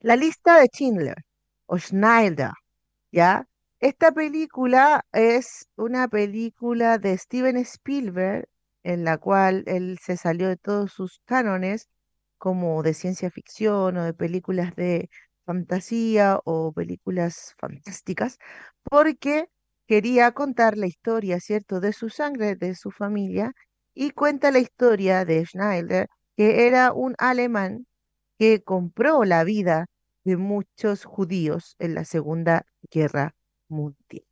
La 0.00 0.16
lista 0.16 0.60
de 0.60 0.68
Schindler 0.68 1.24
o 1.66 1.78
Schneider, 1.78 2.52
¿ya? 3.12 3.46
Esta 3.80 4.12
película 4.12 5.04
es 5.12 5.68
una 5.76 6.08
película 6.08 6.98
de 6.98 7.16
Steven 7.18 7.56
Spielberg 7.58 8.48
en 8.84 9.04
la 9.04 9.18
cual 9.18 9.64
él 9.66 9.98
se 10.02 10.16
salió 10.16 10.48
de 10.48 10.56
todos 10.56 10.92
sus 10.92 11.20
cánones, 11.24 11.88
como 12.38 12.82
de 12.82 12.94
ciencia 12.94 13.30
ficción 13.30 13.96
o 13.96 14.04
de 14.04 14.14
películas 14.14 14.76
de 14.76 15.08
fantasía 15.46 16.38
o 16.44 16.72
películas 16.72 17.54
fantásticas, 17.58 18.38
porque 18.82 19.48
quería 19.86 20.32
contar 20.32 20.76
la 20.78 20.86
historia, 20.86 21.40
¿cierto?, 21.40 21.80
de 21.80 21.92
su 21.92 22.08
sangre, 22.10 22.56
de 22.56 22.74
su 22.74 22.90
familia, 22.90 23.52
y 23.94 24.10
cuenta 24.10 24.50
la 24.50 24.58
historia 24.60 25.24
de 25.24 25.44
Schneider, 25.46 26.08
que 26.36 26.66
era 26.66 26.92
un 26.92 27.14
alemán 27.18 27.86
que 28.38 28.62
compró 28.62 29.24
la 29.24 29.44
vida 29.44 29.86
de 30.24 30.36
muchos 30.36 31.04
judíos 31.04 31.76
en 31.78 31.94
la 31.94 32.04
Segunda 32.04 32.66
Guerra 32.90 33.34
Mundial. 33.68 34.24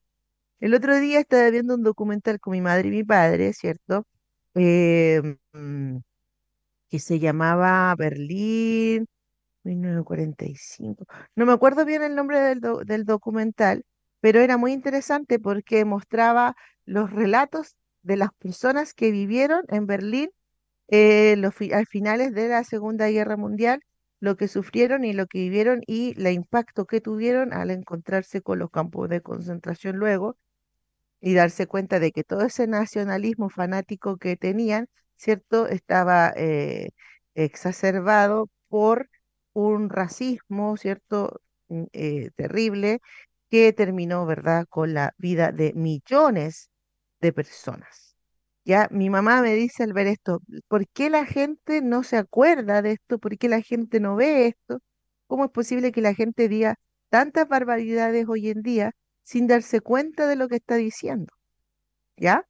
El 0.61 0.75
otro 0.75 0.99
día 0.99 1.21
estaba 1.21 1.51
viendo 1.51 1.75
un 1.75 1.83
documental 1.83 2.41
con 2.41 2.53
mi 2.53 2.61
madre 2.63 2.89
y 2.89 2.93
mi 2.93 3.05
padre, 3.05 3.53
¿cierto? 3.53 4.07
eh, 4.55 5.23
mm, 5.53 5.99
que 6.91 6.99
se 6.99 7.19
llamaba 7.19 7.95
Berlín, 7.97 9.07
1945. 9.65 11.07
No 11.37 11.47
me 11.47 11.53
acuerdo 11.53 11.85
bien 11.85 12.03
el 12.03 12.15
nombre 12.17 12.41
del, 12.41 12.61
del 12.87 13.05
documental, 13.05 13.85
pero 14.23 14.41
era 14.41 14.57
muy 14.57 14.73
interesante 14.73 15.41
porque 15.41 15.85
mostraba 15.85 16.57
los 16.87 17.13
relatos 17.13 17.77
de 18.05 18.17
las 18.17 18.31
personas 18.35 18.95
que 18.95 19.11
vivieron 19.11 19.65
en 19.69 19.89
Berlín 19.89 20.31
eh, 20.89 21.37
al 21.75 21.87
finales 21.87 22.35
de 22.35 22.49
la 22.49 22.65
Segunda 22.65 23.09
Guerra 23.11 23.37
Mundial, 23.37 23.83
lo 24.21 24.37
que 24.37 24.49
sufrieron 24.49 25.05
y 25.05 25.13
lo 25.13 25.27
que 25.27 25.39
vivieron 25.41 25.83
y 25.89 26.15
el 26.21 26.33
impacto 26.33 26.87
que 26.87 27.01
tuvieron 27.01 27.53
al 27.53 27.71
encontrarse 27.73 28.43
con 28.43 28.61
los 28.61 28.71
campos 28.71 29.09
de 29.09 29.23
concentración 29.23 29.97
luego 29.97 30.37
y 31.21 31.35
darse 31.35 31.67
cuenta 31.67 32.01
de 32.01 32.13
que 32.13 32.25
todo 32.25 32.43
ese 32.43 32.67
nacionalismo 32.67 33.49
fanático 33.51 34.19
que 34.19 34.37
tenían, 34.37 34.89
¿cierto?, 35.17 35.69
estaba 35.69 36.33
eh, 36.37 36.91
exacerbado 37.35 38.51
por 38.69 39.09
un 39.53 39.91
racismo, 39.91 40.77
¿cierto?, 40.77 41.41
mm, 41.69 41.85
eh, 41.93 42.31
terrible 42.37 43.01
que 43.53 43.73
terminó, 43.75 44.25
¿verdad?, 44.25 44.67
con 44.71 44.95
la 44.95 45.15
vida 45.19 45.53
de 45.53 45.75
millones 45.75 46.71
de 47.21 47.35
personas. 47.35 48.17
Ya, 48.65 48.89
mi 48.91 49.11
mamá 49.11 49.43
me 49.43 49.55
dice 49.55 49.83
al 49.85 49.93
ver 49.93 50.07
esto, 50.07 50.41
¿por 50.69 50.89
qué 50.89 51.11
la 51.11 51.27
gente 51.27 51.83
no 51.83 52.03
se 52.03 52.17
acuerda 52.17 52.81
de 52.81 52.93
esto? 52.93 53.19
¿Por 53.19 53.37
qué 53.39 53.49
la 53.51 53.61
gente 53.61 54.01
no 54.01 54.17
ve 54.17 54.47
esto? 54.47 54.81
¿Cómo 55.27 55.45
es 55.47 55.51
posible 55.51 55.93
que 55.93 56.01
la 56.01 56.15
gente 56.15 56.49
diga 56.49 56.77
tantas 57.11 57.47
barbaridades 57.49 58.27
hoy 58.29 58.49
en 58.49 58.63
día 58.63 58.93
sin 59.23 59.47
darse 59.49 59.83
cuenta 59.83 60.27
de 60.29 60.37
lo 60.37 60.49
que 60.49 60.57
está 60.57 60.77
diciendo? 60.77 61.35
¿Ya? 62.17 62.47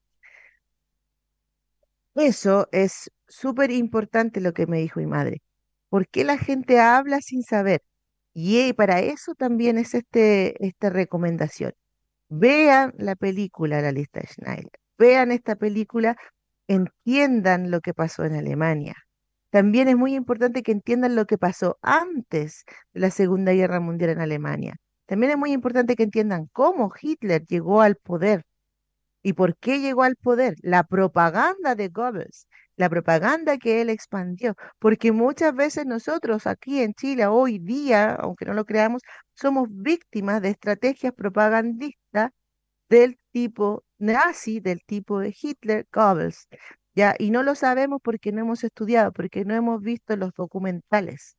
Eso 2.14 2.68
es 2.72 3.10
súper 3.28 3.70
importante 3.70 4.40
lo 4.40 4.52
que 4.54 4.66
me 4.66 4.78
dijo 4.78 5.00
mi 5.00 5.06
madre. 5.06 5.42
¿Por 5.88 6.08
qué 6.08 6.24
la 6.24 6.38
gente 6.38 6.80
habla 6.80 7.20
sin 7.20 7.42
saber? 7.42 7.82
Y 8.34 8.60
eh, 8.60 8.74
para 8.74 9.00
eso 9.00 9.34
también 9.34 9.78
es 9.78 9.94
este, 9.94 10.64
esta 10.66 10.90
recomendación. 10.90 11.72
Vean 12.28 12.94
la 12.98 13.16
película 13.16 13.82
La 13.82 13.92
lista 13.92 14.20
de 14.20 14.28
Schneider. 14.28 14.72
Vean 14.98 15.32
esta 15.32 15.56
película, 15.56 16.16
entiendan 16.68 17.70
lo 17.70 17.80
que 17.80 17.94
pasó 17.94 18.24
en 18.24 18.34
Alemania. 18.36 18.96
También 19.50 19.88
es 19.88 19.96
muy 19.96 20.14
importante 20.14 20.62
que 20.62 20.72
entiendan 20.72 21.16
lo 21.16 21.26
que 21.26 21.38
pasó 21.38 21.78
antes 21.82 22.64
de 22.94 23.00
la 23.00 23.10
Segunda 23.10 23.52
Guerra 23.52 23.80
Mundial 23.80 24.10
en 24.10 24.20
Alemania. 24.20 24.76
También 25.06 25.32
es 25.32 25.38
muy 25.38 25.52
importante 25.52 25.96
que 25.96 26.04
entiendan 26.04 26.48
cómo 26.52 26.92
Hitler 27.00 27.44
llegó 27.46 27.82
al 27.82 27.96
poder 27.96 28.44
¿Y 29.22 29.34
por 29.34 29.56
qué 29.56 29.80
llegó 29.80 30.02
al 30.02 30.16
poder? 30.16 30.56
La 30.62 30.84
propaganda 30.84 31.74
de 31.74 31.88
Goebbels, 31.88 32.48
la 32.82 32.90
propaganda 32.90 33.58
que 33.58 33.80
él 33.80 33.90
expandió, 33.90 34.56
porque 34.80 35.12
muchas 35.12 35.54
veces 35.54 35.86
nosotros 35.86 36.48
aquí 36.48 36.82
en 36.82 36.94
Chile 36.94 37.26
hoy 37.26 37.60
día, 37.60 38.14
aunque 38.14 38.44
no 38.44 38.54
lo 38.54 38.64
creamos, 38.64 39.02
somos 39.34 39.68
víctimas 39.70 40.42
de 40.42 40.50
estrategias 40.50 41.12
propagandistas 41.14 42.30
del 42.88 43.18
tipo 43.32 43.84
nazi, 43.98 44.60
del 44.60 44.80
tipo 44.84 45.20
de 45.20 45.32
Hitler, 45.40 45.86
Goebbels, 45.92 46.48
¿ya? 46.94 47.14
Y 47.18 47.30
no 47.30 47.44
lo 47.44 47.54
sabemos 47.54 48.00
porque 48.02 48.32
no 48.32 48.40
hemos 48.40 48.64
estudiado, 48.64 49.12
porque 49.12 49.44
no 49.44 49.54
hemos 49.54 49.80
visto 49.80 50.16
los 50.16 50.32
documentales, 50.34 51.36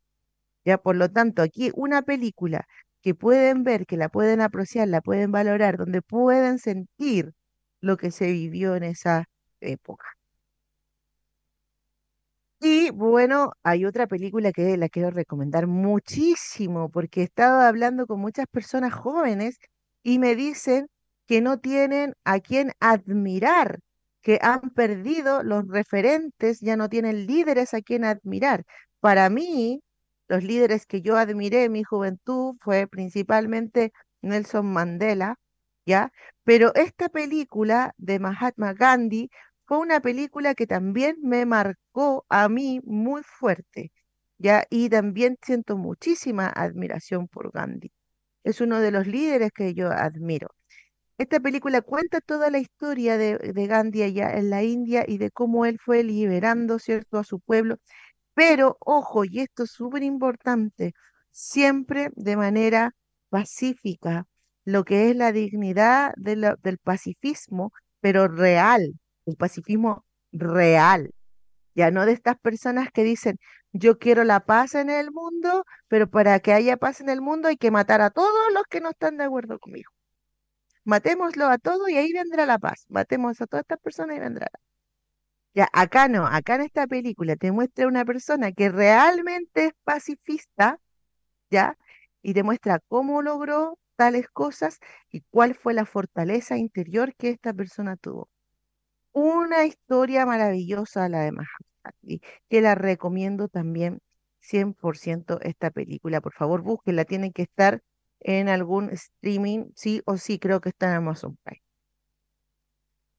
¿ya? 0.66 0.78
Por 0.78 0.96
lo 0.96 1.10
tanto, 1.12 1.42
aquí 1.42 1.72
una 1.76 2.04
película 2.04 2.66
que 3.02 3.16
pueden 3.16 3.64
ver, 3.66 3.86
que 3.86 3.98
la 3.98 4.10
pueden 4.10 4.42
apreciar, 4.42 4.88
la 4.88 5.02
pueden 5.02 5.32
valorar, 5.34 5.78
donde 5.78 6.02
pueden 6.02 6.60
sentir 6.60 7.34
lo 7.82 7.98
que 7.98 8.12
se 8.12 8.32
vivió 8.32 8.76
en 8.78 8.84
esa 8.84 9.26
época. 9.62 10.06
Y 12.66 12.92
bueno, 12.92 13.52
hay 13.64 13.84
otra 13.86 14.08
película 14.08 14.54
que 14.54 14.78
la 14.78 14.88
quiero 14.88 15.10
recomendar 15.12 15.68
muchísimo 15.68 16.90
porque 16.90 17.20
he 17.22 17.24
estado 17.26 17.60
hablando 17.62 18.08
con 18.08 18.22
muchas 18.22 18.48
personas 18.48 18.94
jóvenes 18.94 19.58
y 20.02 20.18
me 20.18 20.34
dicen 20.36 20.88
que 21.28 21.42
no 21.42 21.60
tienen 21.60 22.14
a 22.24 22.40
quien 22.40 22.72
admirar, 22.80 23.80
que 24.22 24.40
han 24.42 24.70
perdido 24.70 25.44
los 25.44 25.68
referentes, 25.68 26.62
ya 26.62 26.78
no 26.78 26.88
tienen 26.88 27.28
líderes 27.28 27.74
a 27.74 27.82
quien 27.82 28.06
admirar. 28.06 28.64
Para 29.02 29.30
mí, 29.30 29.82
los 30.30 30.42
líderes 30.44 30.86
que 30.86 31.02
yo 31.02 31.18
admiré 31.18 31.66
en 31.66 31.74
mi 31.74 31.84
juventud 31.84 32.56
fue 32.62 32.88
principalmente 32.88 33.92
Nelson 34.22 34.72
Mandela, 34.72 35.36
¿ya? 35.86 36.14
Pero 36.46 36.74
esta 36.76 37.10
película 37.10 37.94
de 37.98 38.20
Mahatma 38.20 38.74
Gandhi 38.74 39.30
fue 39.74 39.80
una 39.82 40.02
película 40.02 40.54
que 40.54 40.68
también 40.68 41.18
me 41.24 41.48
marcó 41.48 42.26
a 42.30 42.48
mí 42.48 42.80
muy 42.84 43.24
fuerte, 43.24 43.92
¿ya? 44.38 44.66
Y 44.70 44.88
también 44.90 45.38
siento 45.42 45.78
muchísima 45.78 46.48
admiración 46.48 47.28
por 47.28 47.52
Gandhi. 47.52 47.92
Es 48.44 48.62
uno 48.62 48.80
de 48.82 48.92
los 48.92 49.08
líderes 49.08 49.52
que 49.52 49.74
yo 49.74 49.90
admiro. 49.92 50.50
Esta 51.18 51.40
película 51.40 51.82
cuenta 51.82 52.22
toda 52.22 52.52
la 52.52 52.60
historia 52.60 53.18
de, 53.18 53.38
Gandhi 53.68 54.04
allá 54.04 54.38
en 54.38 54.52
la 54.52 54.64
India 54.64 55.06
y 55.08 55.18
de 55.20 55.32
cómo 55.32 55.66
él 55.66 55.80
fue 55.84 56.04
liberando, 56.04 56.80
¿cierto?, 56.80 57.18
a 57.20 57.24
su 57.24 57.40
pueblo. 57.40 57.78
Pero, 58.36 58.78
ojo, 58.82 59.26
y 59.26 59.42
esto 59.42 59.64
es 59.64 59.72
súper 59.72 60.04
importante, 60.04 60.94
siempre 61.32 62.12
de 62.16 62.38
manera 62.38 62.94
pacífica, 63.30 64.26
lo 64.66 64.86
que 64.86 65.10
es 65.12 65.16
la 65.16 65.32
dignidad 65.32 66.14
del 66.18 66.78
pacifismo, 66.84 67.72
pero 68.02 68.28
real, 68.28 69.00
el 69.26 69.36
pacifismo 69.38 70.06
real, 70.32 71.12
ya 71.76 71.92
no 71.92 72.06
de 72.06 72.14
estas 72.14 72.38
personas 72.40 72.92
que 72.92 73.04
dicen, 73.04 73.40
yo 73.72 73.98
quiero 74.00 74.24
la 74.24 74.42
paz 74.42 74.76
en 74.76 74.90
el 74.90 75.12
mundo, 75.12 75.66
pero 75.88 76.10
para 76.10 76.40
que 76.40 76.54
haya 76.54 76.78
paz 76.78 77.02
en 77.02 77.10
el 77.10 77.22
mundo 77.22 77.48
hay 77.48 77.58
que 77.58 77.72
matar 77.72 78.02
a 78.02 78.12
todos 78.12 78.54
los 78.54 78.64
que 78.70 78.82
no 78.82 78.92
están 78.92 79.18
de 79.18 79.26
acuerdo 79.26 79.60
conmigo. 79.60 79.92
Matémoslo 80.86 81.48
a 81.48 81.58
todos 81.58 81.90
y 81.90 81.98
ahí 81.98 82.12
vendrá 82.14 82.46
la 82.46 82.60
paz. 82.60 82.86
Matemos 82.90 83.42
a 83.42 83.48
todas 83.48 83.64
estas 83.64 83.80
personas 83.80 84.18
y 84.18 84.20
vendrá 84.20 84.48
la 84.52 84.60
paz. 84.60 84.74
Ya, 85.56 85.70
acá 85.74 86.08
no, 86.08 86.26
acá 86.28 86.56
en 86.56 86.62
esta 86.62 86.88
película 86.88 87.36
te 87.36 87.52
muestra 87.52 87.88
una 87.88 88.06
persona 88.06 88.52
que 88.52 88.70
realmente 88.70 89.66
es 89.68 89.74
pacifista, 89.84 90.80
¿ya? 91.52 91.78
Y 92.24 92.34
te 92.34 92.44
muestra 92.44 92.80
cómo 92.88 93.22
logró 93.22 93.80
tales 93.96 94.30
cosas 94.30 94.80
y 95.12 95.22
cuál 95.30 95.56
fue 95.56 95.74
la 95.74 95.86
fortaleza 95.86 96.58
interior 96.58 97.16
que 97.16 97.30
esta 97.30 97.54
persona 97.54 97.98
tuvo. 97.98 98.30
Una 99.14 99.66
historia 99.66 100.26
maravillosa 100.26 101.10
la 101.10 101.22
de 101.22 101.32
Mahatma 101.32 101.74
que 102.50 102.62
la 102.62 102.76
recomiendo 102.76 103.48
también 103.48 104.00
100% 104.40 105.40
esta 105.42 105.72
película. 105.72 106.22
Por 106.22 106.34
favor, 106.34 106.62
búsquenla, 106.62 107.06
tiene 107.06 107.32
que 107.32 107.44
estar 107.44 107.82
en 108.20 108.50
algún 108.50 108.90
streaming, 108.92 109.72
sí 109.76 110.02
o 110.06 110.18
sí, 110.18 110.40
creo 110.40 110.62
que 110.62 110.70
está 110.70 110.88
en 110.90 110.96
Amazon 110.98 111.38
Prime. 111.44 111.62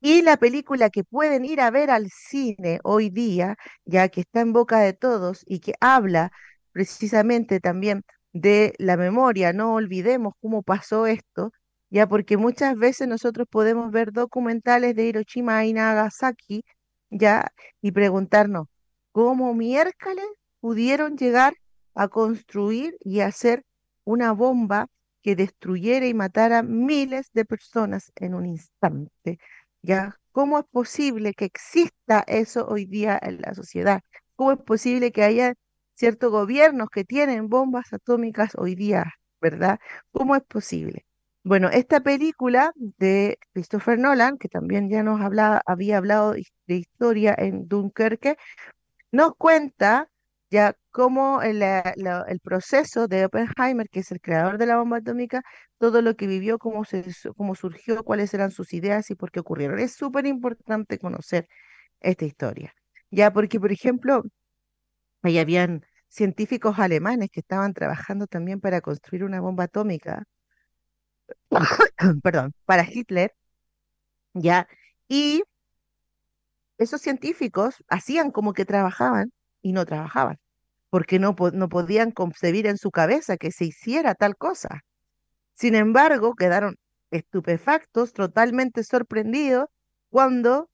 Y 0.01 0.23
la 0.23 0.37
película 0.37 0.91
que 0.91 1.03
pueden 1.05 1.45
ir 1.45 1.61
a 1.61 1.71
ver 1.71 1.91
al 1.91 2.11
cine 2.11 2.79
hoy 2.85 3.09
día, 3.11 3.57
ya 3.87 4.09
que 4.09 4.21
está 4.21 4.41
en 4.41 4.53
boca 4.53 4.79
de 4.81 4.93
todos 4.93 5.43
y 5.47 5.61
que 5.61 5.75
habla 5.81 6.31
precisamente 6.73 7.61
también 7.61 8.03
de 8.33 8.75
la 8.79 8.97
memoria, 8.97 9.53
no 9.53 9.75
olvidemos 9.75 10.35
cómo 10.41 10.63
pasó 10.63 11.07
esto, 11.07 11.53
ya 11.95 12.09
porque 12.09 12.37
muchas 12.37 12.77
veces 12.77 13.07
nosotros 13.07 13.47
podemos 13.49 13.93
ver 13.93 14.13
documentales 14.13 14.97
de 14.97 15.07
Hiroshima 15.07 15.65
y 15.65 15.73
Nagasaki, 15.75 16.65
ya, 17.09 17.53
y 17.81 17.93
preguntarnos, 17.93 18.67
¿cómo 19.13 19.55
miércoles 19.55 20.27
pudieron 20.59 21.17
llegar 21.17 21.55
a 21.95 22.09
construir 22.09 22.97
y 23.01 23.21
hacer 23.21 23.65
una 24.03 24.33
bomba 24.33 24.89
que 25.23 25.37
destruyera 25.37 26.07
y 26.07 26.15
matara 26.15 26.65
miles 26.65 27.31
de 27.33 27.45
personas 27.45 28.11
en 28.17 28.35
un 28.35 28.47
instante? 28.47 29.39
¿Ya? 29.83 30.19
¿Cómo 30.33 30.59
es 30.59 30.65
posible 30.73 31.33
que 31.33 31.45
exista 31.45 32.25
eso 32.27 32.67
hoy 32.67 32.87
día 32.87 33.17
en 33.23 33.41
la 33.41 33.55
sociedad? 33.55 34.03
¿Cómo 34.35 34.51
es 34.51 34.59
posible 34.59 35.13
que 35.13 35.23
haya 35.23 35.55
ciertos 35.95 36.33
gobiernos 36.33 36.89
que 36.91 37.05
tienen 37.05 37.49
bombas 37.49 37.93
atómicas 37.93 38.57
hoy 38.57 38.75
día, 38.75 39.13
¿verdad? 39.41 39.79
¿Cómo 40.11 40.35
es 40.35 40.43
posible? 40.43 41.05
Bueno, 41.45 41.69
esta 41.71 42.01
película 42.01 42.73
de 42.77 43.39
Christopher 43.53 43.99
Nolan, 43.99 44.39
que 44.39 44.49
también 44.49 44.89
ya 44.89 45.03
nos 45.03 45.21
había 45.21 45.97
hablado 45.99 46.33
de 46.33 46.77
historia 46.77 47.35
en 47.37 47.69
Dunkerque, 47.69 48.37
nos 49.13 49.35
cuenta 49.37 50.09
ya 50.51 50.75
cómo 50.91 51.43
el, 51.43 51.63
el, 51.63 52.41
proceso 52.41 53.09
de 53.09 53.27
Oppenheimer, 53.27 53.89
que 53.91 54.01
es 54.01 54.13
el 54.13 54.21
creador 54.21 54.59
de 54.59 54.67
la 54.67 54.79
bomba 54.79 54.99
atómica, 54.99 55.43
todo 55.79 56.03
lo 56.03 56.17
que 56.17 56.27
vivió, 56.27 56.59
cómo, 56.59 56.85
se, 56.85 57.05
cómo 57.37 57.55
surgió, 57.55 58.05
cuáles 58.05 58.33
eran 58.35 58.51
sus 58.51 58.73
ideas 58.75 59.11
y 59.11 59.15
por 59.17 59.31
qué 59.31 59.41
ocurrieron. 59.41 59.79
Es 59.81 59.95
súper 59.95 60.27
importante 60.27 60.99
conocer 60.99 61.49
esta 62.01 62.25
historia. 62.27 62.75
Ya, 63.11 63.33
porque, 63.33 63.61
por 63.61 63.73
ejemplo, 63.73 64.25
Ahí 65.23 65.39
habían 65.39 65.85
científicos 66.09 66.79
alemanes 66.79 67.31
que 67.31 67.41
estaban 67.41 67.73
trabajando 67.75 68.27
también 68.27 68.61
para 68.61 68.81
construir 68.81 69.25
una 69.25 69.41
bomba 69.41 69.65
atómica, 69.65 70.25
perdón, 72.23 72.55
para 72.65 72.85
Hitler, 72.85 73.35
¿ya? 74.35 74.69
Y 75.09 75.43
esos 76.79 77.01
científicos 77.01 77.77
hacían 77.89 78.31
como 78.31 78.53
que 78.53 78.65
trabajaban 78.65 79.33
y 79.63 79.73
no 79.73 79.87
trabajaban, 79.87 80.39
porque 80.91 81.19
no, 81.19 81.37
no 81.53 81.69
podían 81.69 82.11
concebir 82.11 82.67
en 82.67 82.79
su 82.79 82.91
cabeza 82.91 83.37
que 83.37 83.53
se 83.53 83.67
hiciera 83.67 84.15
tal 84.15 84.37
cosa. 84.37 84.83
Sin 85.55 85.75
embargo, 85.75 86.35
quedaron 86.35 86.77
estupefactos, 87.11 88.13
totalmente 88.13 88.85
sorprendidos, 88.85 89.69
cuando 90.11 90.71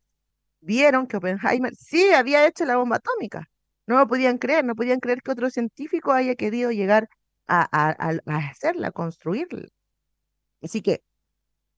vieron 0.61 1.07
que 1.07 1.17
Oppenheimer 1.19 1.75
sí 1.77 2.13
había 2.13 2.47
hecho 2.47 2.65
la 2.65 2.77
bomba 2.77 2.97
atómica. 2.97 3.49
No 3.87 3.99
lo 3.99 4.07
podían 4.07 4.39
creer, 4.39 4.65
no 4.65 4.75
podían 4.75 5.01
creer 5.01 5.23
que 5.23 5.33
otro 5.33 5.51
científico 5.51 6.13
haya 6.13 6.35
querido 6.37 6.71
llegar 6.71 7.09
a, 7.47 7.65
hacerla, 8.27 8.89
a 8.89 8.93
construirla. 8.93 9.69
Así 10.63 10.83
que 10.83 11.03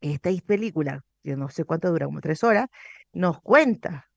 esta 0.00 0.30
película, 0.46 1.04
que 1.22 1.36
no 1.36 1.48
sé 1.48 1.64
cuánto 1.64 1.90
dura, 1.90 2.06
como 2.06 2.20
tres 2.20 2.44
horas, 2.44 2.68
nos 3.12 3.40
cuenta 3.40 4.08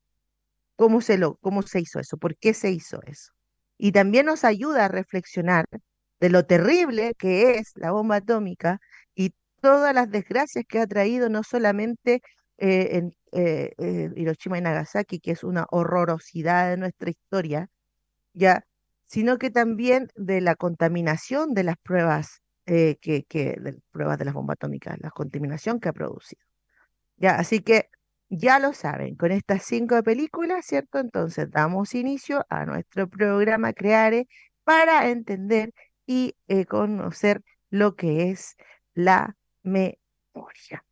cómo 0.76 1.00
se, 1.00 1.18
lo, 1.18 1.36
cómo 1.36 1.62
se 1.62 1.80
hizo 1.80 2.00
eso, 2.00 2.18
por 2.18 2.36
qué 2.36 2.54
se 2.54 2.70
hizo 2.70 3.00
eso. 3.06 3.32
Y 3.78 3.92
también 3.92 4.26
nos 4.26 4.44
ayuda 4.44 4.86
a 4.86 4.88
reflexionar 4.88 5.66
de 6.20 6.30
lo 6.30 6.46
terrible 6.46 7.14
que 7.18 7.58
es 7.58 7.72
la 7.76 7.92
bomba 7.92 8.16
atómica 8.16 8.80
y 9.14 9.34
todas 9.60 9.94
las 9.94 10.10
desgracias 10.10 10.64
que 10.68 10.80
ha 10.80 10.86
traído 10.86 11.28
no 11.28 11.42
solamente 11.42 12.22
eh, 12.58 13.02
eh, 13.32 13.72
eh, 13.78 14.10
Hiroshima 14.16 14.58
y 14.58 14.62
Nagasaki, 14.62 15.20
que 15.20 15.32
es 15.32 15.44
una 15.44 15.66
horrorosidad 15.70 16.70
de 16.70 16.76
nuestra 16.78 17.10
historia, 17.10 17.68
ya, 18.34 18.64
sino 19.06 19.38
que 19.38 19.50
también 19.50 20.08
de 20.16 20.40
la 20.40 20.56
contaminación 20.56 21.54
de 21.54 21.64
las 21.64 21.76
pruebas, 21.78 22.42
que, 22.66 23.24
que, 23.28 23.56
de 23.60 23.78
pruebas 23.92 24.18
de 24.18 24.26
las 24.26 24.34
bombas 24.34 24.54
atómicas, 24.54 24.98
la 25.00 25.10
contaminación 25.10 25.80
que 25.80 25.88
ha 25.88 25.92
producido. 25.92 26.42
Ya, 27.16 27.36
así 27.36 27.60
que 27.60 27.88
ya 28.28 28.58
lo 28.58 28.72
saben, 28.72 29.16
con 29.16 29.32
estas 29.32 29.64
cinco 29.64 30.02
películas, 30.02 30.66
¿cierto? 30.66 30.98
Entonces 30.98 31.50
damos 31.50 31.94
inicio 31.94 32.44
a 32.50 32.66
nuestro 32.66 33.08
programa 33.08 33.72
Creare 33.72 34.28
para 34.64 35.08
entender 35.08 35.72
y 36.06 36.34
conocer 36.68 37.42
lo 37.70 37.96
que 37.96 38.30
es 38.30 38.56
la 38.94 39.36
memoria. 39.62 40.84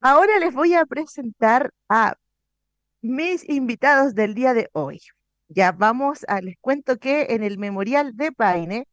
Ahora 0.00 0.38
les 0.38 0.54
voy 0.54 0.74
a 0.74 0.84
presentar 0.84 1.72
a 1.88 2.16
mis 3.00 3.48
invitados 3.48 4.14
del 4.14 4.34
día 4.34 4.54
de 4.54 4.68
hoy. 4.72 5.00
Ya 5.48 5.72
vamos 5.72 6.24
a, 6.28 6.40
les 6.40 6.56
cuento 6.60 6.98
que 6.98 7.28
en 7.30 7.42
el 7.42 7.58
Memorial 7.58 8.16
de 8.16 8.32
Paine 8.32 8.86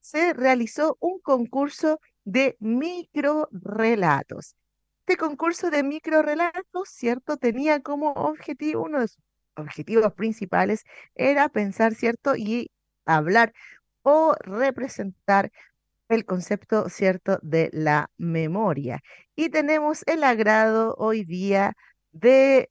se 0.00 0.32
realizó 0.32 0.96
un 1.00 1.20
concurso 1.20 2.00
de 2.24 2.56
microrelatos. 2.60 4.54
Este 5.06 5.16
concurso 5.16 5.70
de 5.70 5.82
microrelatos, 5.82 6.88
¿cierto? 6.90 7.36
Tenía 7.38 7.80
como 7.80 8.12
objetivo, 8.12 8.82
uno 8.82 9.00
de 9.00 9.08
sus 9.08 9.22
objetivos 9.56 10.12
principales 10.14 10.84
era 11.14 11.48
pensar, 11.48 11.94
¿cierto? 11.94 12.36
Y 12.36 12.70
hablar 13.06 13.52
o 14.02 14.34
representar 14.40 15.50
el 16.08 16.24
concepto, 16.24 16.88
¿cierto?, 16.88 17.38
de 17.42 17.70
la 17.72 18.10
memoria. 18.18 19.00
Y 19.36 19.50
tenemos 19.50 20.02
el 20.06 20.24
agrado 20.24 20.94
hoy 20.98 21.24
día 21.24 21.74
de 22.12 22.70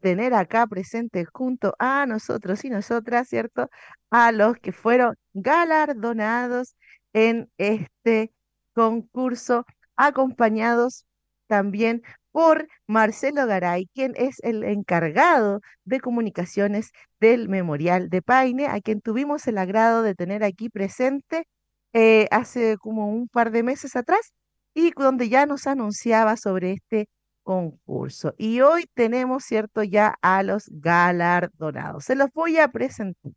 tener 0.00 0.34
acá 0.34 0.66
presente 0.66 1.24
junto 1.24 1.74
a 1.78 2.06
nosotros 2.06 2.64
y 2.64 2.70
nosotras, 2.70 3.28
¿cierto?, 3.28 3.68
a 4.10 4.32
los 4.32 4.56
que 4.58 4.72
fueron 4.72 5.16
galardonados 5.34 6.76
en 7.12 7.50
este 7.58 8.32
concurso, 8.74 9.66
acompañados 9.96 11.04
también 11.46 12.02
por 12.30 12.68
Marcelo 12.86 13.46
Garay, 13.46 13.86
quien 13.94 14.14
es 14.16 14.36
el 14.42 14.64
encargado 14.64 15.60
de 15.84 16.00
comunicaciones 16.00 16.90
del 17.20 17.48
Memorial 17.48 18.08
de 18.08 18.22
Paine, 18.22 18.66
a 18.68 18.80
quien 18.80 19.00
tuvimos 19.02 19.46
el 19.46 19.58
agrado 19.58 20.02
de 20.02 20.14
tener 20.14 20.42
aquí 20.44 20.70
presente 20.70 21.46
eh, 21.92 22.26
hace 22.30 22.76
como 22.78 23.08
un 23.08 23.28
par 23.28 23.50
de 23.50 23.62
meses 23.62 23.96
atrás 23.96 24.32
y 24.74 24.92
donde 24.92 25.28
ya 25.28 25.46
nos 25.46 25.66
anunciaba 25.66 26.36
sobre 26.36 26.72
este 26.72 27.08
concurso. 27.42 28.34
Y 28.38 28.60
hoy 28.60 28.86
tenemos, 28.94 29.44
¿cierto?, 29.44 29.82
ya 29.82 30.16
a 30.22 30.42
los 30.42 30.68
galardonados. 30.70 32.04
Se 32.04 32.14
los 32.14 32.30
voy 32.32 32.58
a 32.58 32.68
presentar. 32.68 33.32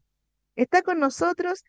Está 0.56 0.82
con 0.82 1.00
nosotros 1.00 1.63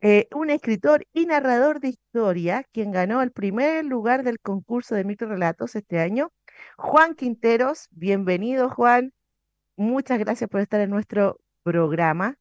eh, 0.00 0.28
un 0.34 0.50
escritor 0.50 1.06
y 1.12 1.26
narrador 1.26 1.80
de 1.80 1.88
historia, 1.90 2.64
quien 2.72 2.90
ganó 2.90 3.22
el 3.22 3.30
primer 3.30 3.84
lugar 3.84 4.24
del 4.24 4.40
concurso 4.40 4.96
de 4.96 5.04
microrelatos 5.04 5.76
este 5.76 6.00
año, 6.00 6.32
Juan 6.76 7.14
Quinteros. 7.14 7.88
Bienvenido, 7.92 8.68
Juan. 8.68 9.12
Muchas 9.76 10.18
gracias 10.18 10.50
por 10.50 10.60
estar 10.60 10.80
en 10.80 10.90
nuestro 10.90 11.38
programa. 11.62 12.36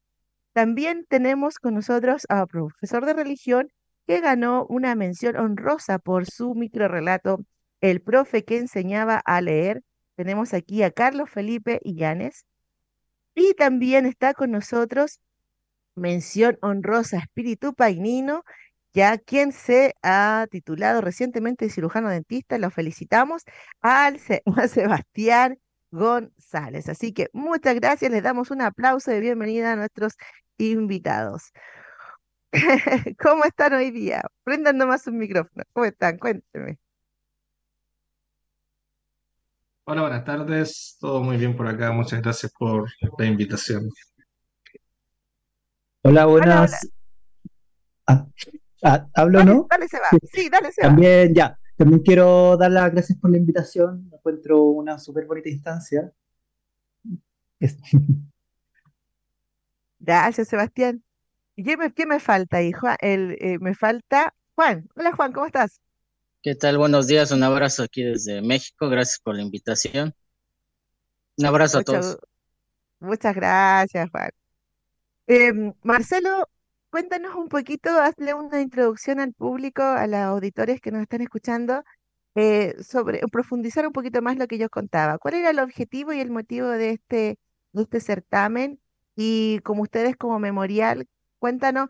También 0.54 1.06
tenemos 1.08 1.60
con 1.60 1.76
nosotros 1.76 2.26
a 2.30 2.46
profesor 2.48 3.06
de 3.06 3.14
religión 3.14 3.72
que 4.08 4.22
ganó 4.22 4.66
una 4.68 4.96
mención 4.96 5.38
honrosa 5.38 6.00
por 6.00 6.26
su 6.26 6.56
microrelato 6.56 7.46
El 7.82 8.02
profe 8.02 8.46
que 8.46 8.58
enseñaba 8.58 9.22
a 9.26 9.42
leer. 9.42 9.84
Tenemos 10.16 10.54
aquí 10.54 10.84
a 10.84 10.92
Carlos 10.92 11.30
Felipe 11.30 11.80
Illanes. 11.84 12.46
Y 13.36 13.54
también 13.56 14.06
está 14.06 14.34
con 14.34 14.52
nosotros 14.52 15.20
mención 15.96 16.58
honrosa 16.62 17.18
Espíritu 17.18 17.74
Painino, 17.74 18.44
ya 18.94 19.18
quien 19.18 19.52
se 19.52 19.96
ha 20.04 20.48
titulado 20.52 21.02
recientemente 21.02 21.70
cirujano 21.70 22.10
dentista, 22.10 22.58
lo 22.58 22.70
felicitamos, 22.72 23.44
al 23.82 24.20
Sebastián 24.70 25.60
González. 25.92 26.90
Así 26.90 27.14
que 27.14 27.30
muchas 27.34 27.76
gracias, 27.76 28.12
les 28.12 28.24
damos 28.24 28.52
un 28.52 28.62
aplauso 28.62 29.12
de 29.12 29.20
bienvenida 29.22 29.74
a 29.74 29.76
nuestros 29.76 30.18
invitados. 30.58 31.52
¿Cómo 33.20 33.46
están 33.46 33.74
hoy 33.74 33.92
día? 33.92 34.24
Prendan 34.44 34.78
nomás 34.78 35.08
un 35.08 35.18
micrófono. 35.18 35.64
¿Cómo 35.74 35.86
están? 35.86 36.18
Cuéntenme. 36.18 36.80
Hola, 39.84 40.02
buenas 40.02 40.24
tardes. 40.24 40.98
Todo 41.00 41.24
muy 41.24 41.38
bien 41.38 41.58
por 41.58 41.68
acá. 41.68 41.92
Muchas 41.92 42.22
gracias 42.22 42.52
por 42.58 42.88
la 43.18 43.26
invitación. 43.26 43.90
Hola, 46.04 46.26
buenas. 46.28 46.88
Ah, 48.06 48.28
ah, 48.84 49.08
¿Hablo, 49.16 49.44
no? 49.44 49.68
Dale, 49.70 49.88
se 49.88 49.98
va. 50.00 50.08
Sí, 50.32 50.50
dale, 50.50 50.72
se 50.72 50.82
va. 50.82 50.90
También, 50.90 51.34
ya. 51.34 51.58
También 51.76 52.04
quiero 52.04 52.58
dar 52.58 52.70
las 52.70 52.92
gracias 52.92 53.18
por 53.18 53.32
la 53.32 53.38
invitación. 53.38 54.08
encuentro 54.14 54.62
una 54.62 55.00
súper 55.00 55.26
bonita 55.26 55.50
instancia. 55.50 56.12
Gracias, 60.00 60.48
Sebastián. 60.48 61.04
¿Y 61.56 61.64
qué 61.64 61.78
me, 61.78 61.92
qué 61.92 62.06
me 62.06 62.20
falta 62.20 62.58
ahí, 62.58 62.72
Juan? 62.72 62.98
El, 63.02 63.38
eh, 63.40 63.58
me 63.60 63.74
falta 63.74 64.36
Juan. 64.56 64.88
Hola, 64.96 65.12
Juan, 65.14 65.32
¿cómo 65.32 65.48
estás? 65.48 65.82
¿Qué 66.44 66.56
tal? 66.56 66.80
Buenos 66.80 67.06
días, 67.06 67.30
un 67.32 67.44
abrazo 67.44 67.84
aquí 67.84 68.02
desde 68.02 68.42
México. 68.42 68.90
Gracias 68.90 69.20
por 69.20 69.36
la 69.36 69.44
invitación. 69.44 70.16
Un 71.38 71.46
abrazo 71.46 71.78
a 71.78 71.84
todos. 71.84 72.18
muchas 73.00 73.36
gracias, 73.36 74.10
Juan. 74.10 74.32
Em, 75.28 75.74
Marcelo, 75.84 76.50
cuéntanos 76.90 77.36
un 77.36 77.48
poquito, 77.48 77.92
hazle 77.92 78.34
una 78.34 78.60
introducción 78.60 79.20
al 79.20 79.34
público, 79.34 79.84
a 79.84 80.08
los 80.08 80.20
auditores 80.20 80.82
que 80.82 80.90
nos 80.92 81.04
están 81.04 81.22
escuchando, 81.22 81.84
eh, 82.34 82.74
sobre 82.82 83.22
profundizar 83.32 83.86
un 83.86 83.94
poquito 83.94 84.24
más 84.24 84.36
lo 84.38 84.48
que 84.48 84.58
yo 84.58 84.68
contaba. 84.70 85.20
¿Cuál 85.20 85.36
era 85.36 85.52
el 85.52 85.60
objetivo 85.60 86.12
y 86.12 86.22
el 86.22 86.32
motivo 86.32 86.70
de 86.70 86.90
este, 86.90 87.38
de 87.74 87.82
este 87.84 88.00
certamen? 88.00 88.82
Y 89.16 89.60
como 89.60 89.84
ustedes 89.84 90.16
como 90.16 90.40
memorial, 90.40 91.08
cuéntanos 91.38 91.90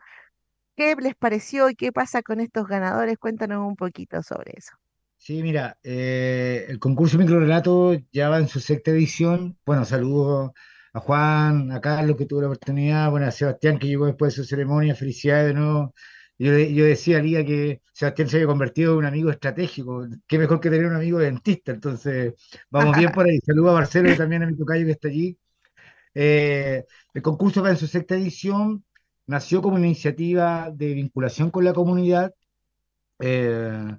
qué 0.81 0.95
les 0.99 1.15
pareció 1.15 1.69
y 1.69 1.75
qué 1.75 1.91
pasa 1.91 2.23
con 2.23 2.39
estos 2.39 2.67
ganadores. 2.67 3.17
Cuéntanos 3.19 3.67
un 3.67 3.75
poquito 3.75 4.23
sobre 4.23 4.53
eso. 4.57 4.71
Sí, 5.17 5.43
mira, 5.43 5.77
eh, 5.83 6.65
el 6.67 6.79
concurso 6.79 7.19
Microrelato 7.19 7.95
ya 8.11 8.29
va 8.29 8.39
en 8.39 8.47
su 8.47 8.59
sexta 8.59 8.89
edición. 8.89 9.57
Bueno, 9.63 9.85
saludos 9.85 10.51
a 10.93 10.99
Juan, 10.99 11.71
a 11.71 11.79
Carlos 11.79 12.17
que 12.17 12.25
tuvo 12.25 12.41
la 12.41 12.47
oportunidad, 12.47 13.11
bueno, 13.11 13.27
a 13.27 13.31
Sebastián 13.31 13.77
que 13.77 13.87
llegó 13.87 14.07
después 14.07 14.33
de 14.33 14.41
su 14.41 14.49
ceremonia, 14.49 14.95
felicidades 14.95 15.49
de 15.49 15.53
nuevo. 15.53 15.93
Yo, 16.39 16.57
yo 16.57 16.85
decía 16.85 17.17
al 17.17 17.23
día 17.23 17.45
que 17.45 17.81
Sebastián 17.93 18.29
se 18.29 18.37
había 18.37 18.47
convertido 18.47 18.93
en 18.93 18.97
un 18.99 19.05
amigo 19.05 19.29
estratégico, 19.29 20.07
qué 20.27 20.39
mejor 20.39 20.59
que 20.59 20.71
tener 20.71 20.87
un 20.87 20.95
amigo 20.95 21.19
dentista, 21.19 21.71
entonces 21.71 22.33
vamos 22.71 22.97
bien 22.97 23.11
por 23.11 23.27
ahí. 23.27 23.39
Saludo 23.45 23.69
a 23.69 23.73
Marcelo 23.73 24.11
y 24.11 24.17
también 24.17 24.41
a 24.41 24.47
mi 24.47 24.57
tocayo 24.57 24.85
que 24.85 24.91
está 24.91 25.07
allí. 25.09 25.37
Eh, 26.15 26.83
el 27.13 27.21
concurso 27.21 27.61
va 27.61 27.69
en 27.69 27.77
su 27.77 27.85
sexta 27.87 28.15
edición, 28.15 28.83
nació 29.27 29.61
como 29.61 29.77
iniciativa 29.77 30.71
de 30.71 30.93
vinculación 30.93 31.51
con 31.51 31.65
la 31.65 31.73
comunidad 31.73 32.33
eh, 33.19 33.97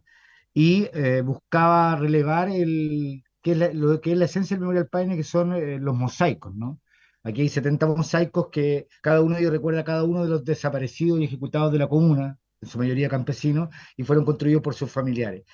y 0.55 0.89
eh, 0.93 1.23
buscaba 1.23 1.97
relevar 1.97 2.49
el, 2.51 3.23
que 3.43 3.53
es 3.53 3.75
lo 3.75 4.01
que 4.01 4.13
es 4.13 4.19
la 4.19 4.27
esencia 4.27 4.57
del 4.57 4.61
Memorial 4.63 4.89
Paine, 4.89 5.17
que 5.17 5.25
son 5.25 5.85
los 5.85 5.95
mosaicos, 5.95 6.55
¿no? 6.55 6.81
Aquí 7.25 7.43
hay 7.43 7.49
70 7.49 7.87
mosaicos 7.87 8.49
que 8.51 8.89
cada 9.01 9.23
uno 9.23 9.35
de 9.37 9.43
ellos 9.43 9.53
recuerda 9.53 9.81
a 9.81 9.85
cada 9.85 10.05
uno 10.05 10.25
de 10.25 10.31
los 10.31 10.45
desaparecidos 10.45 11.21
y 11.21 11.25
ejecutados 11.25 11.73
de 11.73 11.79
la 11.79 11.89
comuna, 11.89 12.39
en 12.61 12.69
su 12.69 12.79
mayoría 12.79 13.09
campesinos, 13.09 13.69
y 13.97 14.03
fueron 14.03 14.25
construidos 14.25 14.63
por 14.63 14.75
sus 14.75 14.91
familiares. 14.91 15.45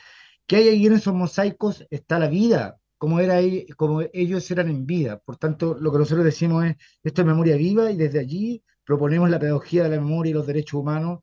¿Qué 0.46 0.56
hay 0.56 0.68
ahí 0.68 0.86
en 0.86 0.94
esos 0.94 1.14
mosaicos? 1.14 1.86
Está 1.90 2.18
la 2.18 2.28
vida, 2.28 2.78
como, 2.96 3.20
era, 3.20 3.38
como 3.76 4.02
ellos 4.12 4.50
eran 4.50 4.68
en 4.68 4.86
vida. 4.86 5.18
Por 5.20 5.36
tanto, 5.36 5.76
lo 5.78 5.92
que 5.92 5.98
nosotros 5.98 6.24
decimos 6.24 6.64
es, 6.64 6.76
esto 7.02 7.22
es 7.22 7.26
memoria 7.26 7.56
viva 7.56 7.90
y 7.90 7.96
desde 7.96 8.20
allí 8.20 8.62
proponemos 8.88 9.28
la 9.28 9.38
pedagogía 9.38 9.82
de 9.82 9.90
la 9.90 10.00
memoria 10.00 10.30
y 10.30 10.32
los 10.32 10.46
derechos 10.46 10.80
humanos 10.80 11.18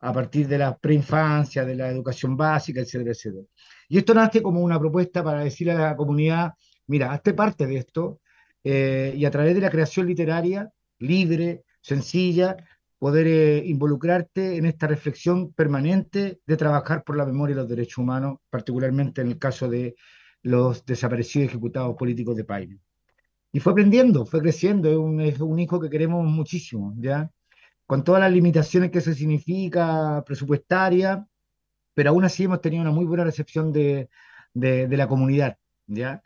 a 0.00 0.10
partir 0.10 0.48
de 0.48 0.56
la 0.56 0.78
preinfancia, 0.78 1.66
de 1.66 1.74
la 1.74 1.90
educación 1.90 2.34
básica, 2.34 2.80
etcétera, 2.80 3.10
etcétera. 3.10 3.44
Y 3.90 3.98
esto 3.98 4.14
nace 4.14 4.40
como 4.40 4.60
una 4.62 4.78
propuesta 4.80 5.22
para 5.22 5.44
decirle 5.44 5.74
a 5.74 5.90
la 5.90 5.96
comunidad, 5.96 6.54
mira, 6.86 7.12
hazte 7.12 7.34
parte 7.34 7.66
de 7.66 7.76
esto, 7.76 8.20
eh, 8.64 9.12
y 9.14 9.26
a 9.26 9.30
través 9.30 9.54
de 9.54 9.60
la 9.60 9.68
creación 9.68 10.06
literaria, 10.06 10.70
libre, 10.98 11.64
sencilla, 11.82 12.56
poder 12.98 13.26
eh, 13.26 13.62
involucrarte 13.66 14.56
en 14.56 14.64
esta 14.64 14.86
reflexión 14.86 15.52
permanente 15.52 16.40
de 16.46 16.56
trabajar 16.56 17.04
por 17.04 17.18
la 17.18 17.26
memoria 17.26 17.52
y 17.52 17.56
los 17.56 17.68
derechos 17.68 17.98
humanos, 17.98 18.38
particularmente 18.48 19.20
en 19.20 19.28
el 19.28 19.38
caso 19.38 19.68
de 19.68 19.94
los 20.40 20.86
desaparecidos 20.86 21.48
ejecutados 21.48 21.94
políticos 21.98 22.34
de 22.34 22.44
Paine. 22.44 22.78
Y 23.52 23.60
fue 23.60 23.72
aprendiendo, 23.72 24.26
fue 24.26 24.40
creciendo, 24.40 24.88
es 24.90 24.96
un, 24.96 25.20
es 25.20 25.40
un 25.40 25.58
hijo 25.58 25.80
que 25.80 25.90
queremos 25.90 26.24
muchísimo, 26.24 26.94
¿ya? 26.98 27.30
Con 27.86 28.04
todas 28.04 28.20
las 28.22 28.32
limitaciones 28.32 28.90
que 28.90 28.98
eso 28.98 29.12
significa, 29.14 30.22
presupuestaria, 30.26 31.26
pero 31.94 32.10
aún 32.10 32.24
así 32.24 32.44
hemos 32.44 32.60
tenido 32.60 32.82
una 32.82 32.92
muy 32.92 33.04
buena 33.06 33.24
recepción 33.24 33.72
de, 33.72 34.08
de, 34.54 34.88
de 34.88 34.96
la 34.96 35.08
comunidad, 35.08 35.58
¿ya? 35.86 36.22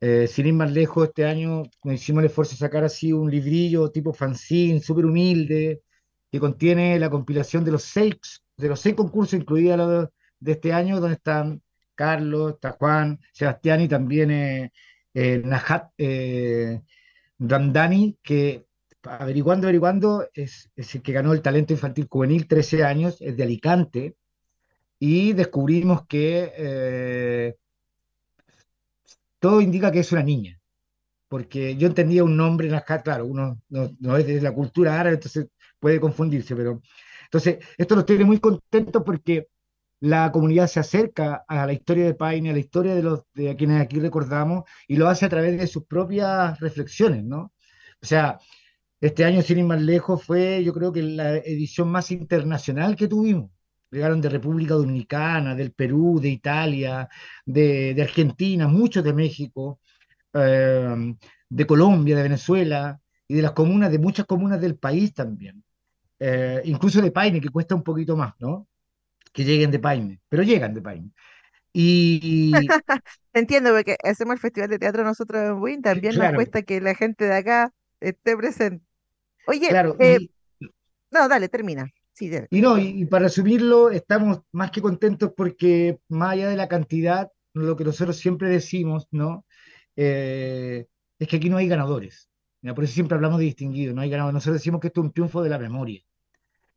Eh, 0.00 0.26
sin 0.28 0.46
ir 0.46 0.54
más 0.54 0.72
lejos, 0.72 1.08
este 1.08 1.26
año 1.26 1.64
nos 1.84 1.94
hicimos 1.94 2.22
el 2.22 2.26
esfuerzo 2.30 2.52
de 2.52 2.58
sacar 2.58 2.84
así 2.84 3.12
un 3.12 3.30
librillo 3.30 3.90
tipo 3.90 4.12
fanzine, 4.14 4.80
súper 4.80 5.06
humilde, 5.06 5.82
que 6.30 6.40
contiene 6.40 6.98
la 6.98 7.10
compilación 7.10 7.64
de 7.64 7.72
los 7.72 7.84
seis, 7.84 8.14
de 8.56 8.68
los 8.68 8.80
seis 8.80 8.94
concursos, 8.94 9.34
incluida 9.34 9.76
los 9.76 10.08
de 10.38 10.52
este 10.52 10.72
año, 10.72 11.00
donde 11.00 11.16
están 11.16 11.62
Carlos, 11.94 12.54
está 12.54 12.72
Juan, 12.72 13.20
Sebastián 13.32 13.82
y 13.82 13.88
también 13.88 14.30
eh, 14.30 14.72
eh, 15.14 15.42
Najat 15.44 15.92
eh, 15.98 16.80
Ramdani, 17.38 18.18
que 18.22 18.66
averiguando, 19.02 19.66
averiguando, 19.66 20.28
es, 20.34 20.70
es, 20.76 20.94
el 20.94 21.02
que 21.02 21.12
ganó 21.12 21.32
el 21.32 21.42
talento 21.42 21.72
infantil 21.72 22.06
juvenil, 22.08 22.46
13 22.46 22.84
años, 22.84 23.20
es 23.20 23.36
de 23.36 23.42
Alicante, 23.42 24.16
y 24.98 25.32
descubrimos 25.32 26.06
que 26.06 26.52
eh, 26.56 27.56
todo 29.38 29.60
indica 29.60 29.90
que 29.90 30.00
es 30.00 30.12
una 30.12 30.22
niña, 30.22 30.60
porque 31.28 31.76
yo 31.76 31.86
entendía 31.86 32.24
un 32.24 32.36
nombre 32.36 32.68
Najat, 32.68 33.02
claro, 33.02 33.26
uno 33.26 33.60
no, 33.68 33.90
no 34.00 34.16
es 34.16 34.26
de 34.26 34.40
la 34.40 34.52
cultura 34.52 35.00
árabe, 35.00 35.16
entonces 35.16 35.46
puede 35.78 35.98
confundirse, 36.00 36.54
pero 36.54 36.82
entonces 37.24 37.64
esto 37.78 37.96
nos 37.96 38.04
tiene 38.04 38.24
muy 38.24 38.38
contentos 38.38 39.02
porque 39.04 39.48
la 40.00 40.32
comunidad 40.32 40.66
se 40.66 40.80
acerca 40.80 41.44
a 41.46 41.66
la 41.66 41.72
historia 41.72 42.06
de 42.06 42.14
Paine, 42.14 42.50
a 42.50 42.52
la 42.54 42.58
historia 42.58 42.94
de 42.94 43.02
los 43.02 43.24
de 43.34 43.54
quienes 43.56 43.80
aquí 43.82 44.00
recordamos, 44.00 44.64
y 44.88 44.96
lo 44.96 45.08
hace 45.08 45.26
a 45.26 45.28
través 45.28 45.58
de 45.58 45.66
sus 45.66 45.84
propias 45.84 46.58
reflexiones, 46.60 47.22
¿no? 47.24 47.52
O 48.02 48.06
sea, 48.06 48.38
este 49.00 49.24
año, 49.24 49.42
sin 49.42 49.58
ir 49.58 49.64
más 49.64 49.80
lejos, 49.82 50.24
fue 50.24 50.62
yo 50.64 50.72
creo 50.74 50.92
que 50.92 51.02
la 51.02 51.36
edición 51.38 51.90
más 51.90 52.10
internacional 52.10 52.96
que 52.96 53.08
tuvimos. 53.08 53.50
Llegaron 53.90 54.20
de 54.20 54.28
República 54.28 54.74
Dominicana, 54.74 55.54
del 55.54 55.72
Perú, 55.72 56.20
de 56.20 56.28
Italia, 56.30 57.08
de, 57.44 57.96
Argentina, 58.00 58.68
muchos 58.68 59.02
de 59.04 59.12
México, 59.12 59.80
eh, 60.34 61.14
de 61.48 61.66
Colombia, 61.66 62.16
de 62.16 62.22
Venezuela 62.22 63.00
y 63.26 63.34
de 63.34 63.42
las 63.42 63.52
comunas, 63.52 63.90
de 63.90 63.98
muchas 63.98 64.26
comunas 64.26 64.60
del 64.60 64.76
país 64.76 65.14
también. 65.14 65.64
Eh, 66.18 66.62
incluso 66.64 67.00
de 67.02 67.10
Paine, 67.10 67.40
que 67.40 67.48
cuesta 67.48 67.74
un 67.74 67.82
poquito 67.82 68.16
más, 68.16 68.34
¿no? 68.38 68.68
Que 69.32 69.44
lleguen 69.44 69.70
de 69.70 69.78
Paine, 69.78 70.20
pero 70.28 70.42
llegan 70.42 70.74
de 70.74 70.82
Paine. 70.82 71.10
Y, 71.72 72.52
Entiendo, 73.32 73.70
porque 73.70 73.96
hacemos 74.02 74.34
el 74.34 74.40
Festival 74.40 74.70
de 74.70 74.78
Teatro 74.78 75.04
nosotros 75.04 75.42
en 75.42 75.62
Win, 75.62 75.82
también 75.82 76.14
nos 76.14 76.22
claro, 76.22 76.36
cuesta 76.36 76.62
que 76.62 76.80
la 76.80 76.94
gente 76.94 77.26
de 77.26 77.34
acá 77.34 77.72
esté 78.00 78.36
presente. 78.36 78.84
Oye, 79.46 79.68
claro, 79.68 79.96
eh, 80.00 80.18
y, 80.20 80.30
no, 81.10 81.28
dale, 81.28 81.48
termina. 81.48 81.88
Sí, 82.12 82.28
dale. 82.28 82.48
y 82.50 82.60
no, 82.60 82.76
y, 82.76 83.02
y 83.02 83.04
para 83.06 83.24
resumirlo, 83.24 83.90
estamos 83.90 84.40
más 84.52 84.70
que 84.70 84.82
contentos 84.82 85.32
porque 85.36 86.00
más 86.08 86.32
allá 86.32 86.48
de 86.48 86.56
la 86.56 86.68
cantidad, 86.68 87.30
lo 87.54 87.76
que 87.76 87.84
nosotros 87.84 88.16
siempre 88.16 88.48
decimos, 88.48 89.06
¿no? 89.10 89.44
Eh, 89.96 90.86
es 91.18 91.28
que 91.28 91.36
aquí 91.36 91.50
no 91.50 91.56
hay 91.56 91.68
ganadores. 91.68 92.28
Mira, 92.62 92.74
por 92.74 92.84
eso 92.84 92.94
siempre 92.94 93.14
hablamos 93.14 93.38
de 93.38 93.44
distinguido, 93.44 93.94
no 93.94 94.00
hay 94.00 94.10
ganadores. 94.10 94.34
Nosotros 94.34 94.60
decimos 94.60 94.80
que 94.80 94.88
esto 94.88 95.00
es 95.00 95.06
un 95.06 95.12
triunfo 95.12 95.42
de 95.42 95.50
la 95.50 95.58
memoria. 95.58 96.02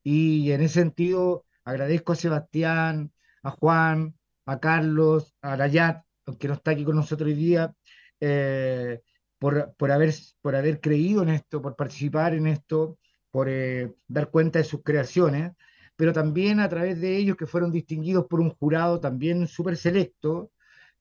Y 0.04 0.52
en 0.52 0.62
ese 0.62 0.76
sentido, 0.82 1.46
agradezco 1.64 2.14
a 2.14 2.16
Sebastián, 2.16 3.12
a 3.44 3.52
Juan, 3.52 4.16
a 4.46 4.60
Carlos, 4.60 5.36
a 5.42 5.56
Rayat, 5.56 6.04
que 6.40 6.48
no 6.48 6.56
está 6.56 6.72
aquí 6.72 6.84
con 6.84 6.96
nosotros 6.96 7.28
hoy 7.28 7.36
día, 7.36 7.74
eh, 8.20 9.02
por, 9.38 9.74
por 9.76 9.92
haber, 9.92 10.14
por 10.42 10.56
haber 10.56 10.80
creído 10.80 11.24
en 11.24 11.30
esto, 11.30 11.62
por 11.62 11.76
participar 11.76 12.34
en 12.34 12.48
esto, 12.48 12.98
por 13.32 13.50
eh, 13.50 13.94
dar 14.08 14.30
cuenta 14.30 14.60
de 14.60 14.66
sus 14.66 14.84
creaciones, 14.84 15.52
pero 15.96 16.14
también 16.14 16.60
a 16.60 16.70
través 16.70 17.00
de 17.02 17.18
ellos 17.18 17.36
que 17.38 17.48
fueron 17.48 17.72
distinguidos 17.72 18.26
por 18.28 18.40
un 18.40 18.52
jurado 18.52 19.00
también 19.00 19.48
súper 19.48 19.78
selecto, 19.78 20.52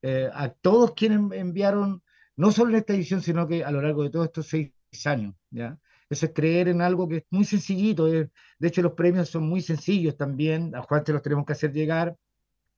eh, 0.03 0.29
a 0.33 0.49
todos 0.51 0.93
quienes 0.95 1.21
enviaron, 1.39 2.03
no 2.37 2.51
solo 2.51 2.71
en 2.71 2.77
esta 2.77 2.95
edición, 2.95 3.23
sino 3.23 3.47
que 3.47 3.65
a 3.65 3.71
lo 3.71 3.81
largo 3.81 4.03
de 4.03 4.11
todos 4.11 4.27
estos 4.27 4.49
seis 4.49 4.73
años, 5.05 5.35
¿ya? 5.51 5.79
Eso 6.13 6.27
es 6.27 6.33
creer 6.35 6.69
en 6.69 6.83
algo 6.83 7.09
que 7.09 7.19
es 7.19 7.25
muy 7.31 7.45
sencillito. 7.45 8.13
eh. 8.13 8.31
De 8.59 8.69
hecho, 8.69 8.83
los 8.83 8.93
premios 8.93 9.31
son 9.31 9.45
muy 9.49 9.63
sencillos 9.63 10.17
también. 10.17 10.75
A 10.77 10.83
Juan 10.83 11.05
te 11.05 11.13
los 11.13 11.23
tenemos 11.23 11.47
que 11.47 11.55
hacer 11.55 11.73
llegar 11.73 12.17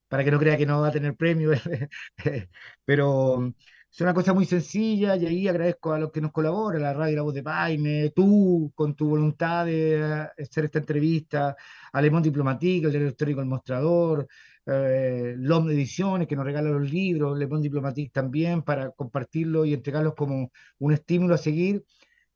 para 0.08 0.24
que 0.24 0.30
no 0.30 0.38
crea 0.38 0.56
que 0.56 0.66
no 0.66 0.80
va 0.80 0.88
a 0.88 0.92
tener 0.92 1.16
premio. 1.16 1.50
Pero 2.84 3.52
es 3.90 4.00
una 4.00 4.14
cosa 4.14 4.32
muy 4.34 4.44
sencilla 4.46 5.16
y 5.16 5.26
ahí 5.26 5.48
agradezco 5.48 5.92
a 5.92 5.98
los 5.98 6.12
que 6.12 6.20
nos 6.20 6.32
colaboran, 6.32 6.82
la 6.82 6.92
radio 6.92 7.16
La 7.16 7.22
Voz 7.22 7.34
de 7.34 7.42
Paine, 7.42 8.10
tú 8.10 8.72
con 8.74 8.94
tu 8.94 9.08
voluntad 9.08 9.66
de 9.66 10.00
eh, 10.00 10.28
hacer 10.38 10.66
esta 10.66 10.78
entrevista, 10.78 11.56
Alemón 11.92 12.22
Diplomatique, 12.22 12.86
el 12.86 12.92
diario 12.92 13.08
histórico 13.08 13.40
El 13.40 13.46
Mostrador, 13.46 14.28
eh, 14.66 15.34
LOM 15.38 15.70
Ediciones 15.70 16.28
que 16.28 16.36
nos 16.36 16.44
regala 16.44 16.70
los 16.70 16.90
libros, 16.90 17.36
Le 17.38 17.46
Monde 17.48 17.64
Diplomatique 17.64 18.12
también 18.12 18.62
para 18.62 18.90
compartirlo 18.92 19.64
y 19.64 19.74
entregarlos 19.74 20.14
como 20.14 20.50
un 20.78 20.92
estímulo 20.92 21.34
a 21.34 21.38
seguir 21.38 21.84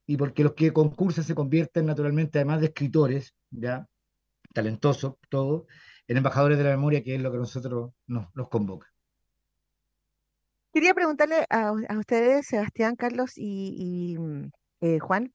y 0.08 0.18
porque 0.18 0.44
los 0.44 0.54
que 0.54 0.72
concursan 0.74 1.24
se 1.24 1.36
convierten 1.36 1.86
naturalmente, 1.86 2.40
además 2.40 2.60
de 2.62 2.68
escritores, 2.68 3.34
ya 3.52 3.88
talentosos, 4.54 5.16
todos, 5.30 5.64
en 6.08 6.18
embajadores 6.18 6.58
de 6.58 6.64
la 6.64 6.70
memoria, 6.72 7.02
que 7.04 7.16
es 7.16 7.22
lo 7.22 7.32
que 7.32 7.38
nosotros 7.38 7.92
nos, 8.08 8.28
nos 8.36 8.48
convoca. 8.50 8.88
Quería 10.72 10.94
preguntarle 10.94 11.46
a, 11.50 11.68
a 11.70 11.98
ustedes, 11.98 12.46
Sebastián, 12.46 12.94
Carlos 12.96 13.32
y, 13.36 14.16
y, 14.80 14.86
eh, 14.86 14.98
Juan, 15.00 15.32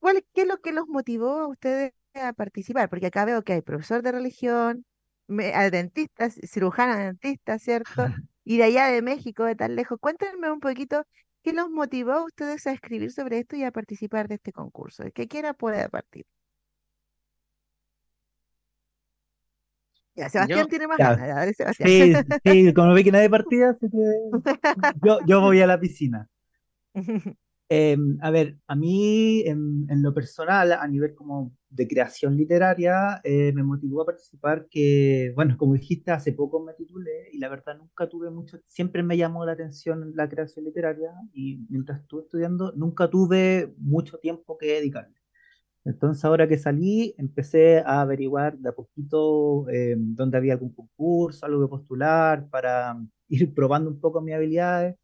¿cuál, 0.00 0.24
qué 0.34 0.42
es 0.42 0.48
lo 0.48 0.58
que 0.60 0.72
los 0.72 0.88
motivó 0.88 1.40
a 1.40 1.48
ustedes 1.48 1.92
a 2.14 2.32
participar? 2.34 2.90
Porque 2.90 3.06
acá 3.08 3.24
veo 3.26 3.42
que 3.44 3.54
hay 3.54 3.62
profesor 3.62 4.02
de 4.02 4.12
religión, 4.12 4.86
me- 5.28 5.54
a 5.54 5.70
dentistas, 5.70 6.36
cirujana 6.46 6.98
dentista, 6.98 7.58
¿cierto? 7.58 8.10
Y 8.44 8.58
de 8.58 8.64
allá 8.64 8.86
de 8.88 9.02
México, 9.02 9.44
de 9.44 9.56
tan 9.56 9.76
lejos. 9.76 9.98
Cuéntenme 10.00 10.50
un 10.52 10.60
poquito 10.60 11.04
qué 11.42 11.52
los 11.52 11.70
motivó 11.70 12.12
a 12.12 12.24
ustedes 12.24 12.66
a 12.66 12.72
escribir 12.72 13.12
sobre 13.12 13.38
esto 13.40 13.56
y 13.56 13.64
a 13.64 13.72
participar 13.72 14.28
de 14.28 14.36
este 14.36 14.52
concurso. 14.52 15.02
El 15.04 15.12
que 15.12 15.28
quiera 15.28 15.54
puede 15.54 15.88
partir. 15.88 16.26
Ya, 20.14 20.28
Sebastián 20.28 20.66
Yo, 20.66 20.68
tiene 20.68 20.86
más 20.88 20.98
Ya, 20.98 21.16
ganas. 21.16 21.28
Dale, 21.28 21.54
Sebastián. 21.54 21.92
sí, 21.92 22.16
sí, 22.44 22.74
como 22.74 22.94
ve 22.94 23.04
que 23.04 23.12
nadie 23.12 23.30
partida, 23.30 23.70
así 23.70 23.88
que 23.90 23.98
yo, 25.02 25.18
yo 25.26 25.40
voy 25.40 25.60
a 25.60 25.66
la 25.66 25.80
piscina. 25.80 26.28
Eh, 27.70 27.98
a 28.22 28.30
ver, 28.30 28.56
a 28.66 28.74
mí 28.74 29.42
en, 29.46 29.86
en 29.90 30.02
lo 30.02 30.14
personal, 30.14 30.72
a 30.72 30.86
nivel 30.88 31.14
como 31.14 31.52
de 31.68 31.86
creación 31.86 32.34
literaria, 32.36 33.20
eh, 33.24 33.52
me 33.52 33.62
motivó 33.62 34.00
a 34.02 34.06
participar 34.06 34.66
que, 34.70 35.32
bueno, 35.34 35.56
como 35.58 35.74
dijiste, 35.74 36.10
hace 36.10 36.32
poco 36.32 36.60
me 36.64 36.72
titulé 36.72 37.28
y 37.30 37.38
la 37.38 37.50
verdad 37.50 37.76
nunca 37.76 38.08
tuve 38.08 38.30
mucho, 38.30 38.58
siempre 38.66 39.02
me 39.02 39.18
llamó 39.18 39.44
la 39.44 39.52
atención 39.52 40.12
la 40.14 40.28
creación 40.30 40.64
literaria 40.64 41.10
y 41.34 41.58
mientras 41.68 42.00
estuve 42.00 42.22
estudiando 42.22 42.72
nunca 42.72 43.10
tuve 43.10 43.74
mucho 43.78 44.16
tiempo 44.18 44.56
que 44.56 44.68
dedicarle. 44.74 45.14
Entonces 45.84 46.24
ahora 46.24 46.48
que 46.48 46.58
salí, 46.58 47.14
empecé 47.18 47.80
a 47.80 48.02
averiguar 48.02 48.58
de 48.58 48.68
a 48.70 48.72
poquito 48.72 49.68
eh, 49.70 49.96
dónde 49.98 50.36
había 50.38 50.54
algún 50.54 50.72
concurso, 50.74 51.46
algo 51.46 51.62
que 51.62 51.70
postular 51.70 52.48
para 52.50 52.96
ir 53.28 53.54
probando 53.54 53.90
un 53.90 54.00
poco 54.00 54.20
mis 54.22 54.34
habilidades. 54.34 54.96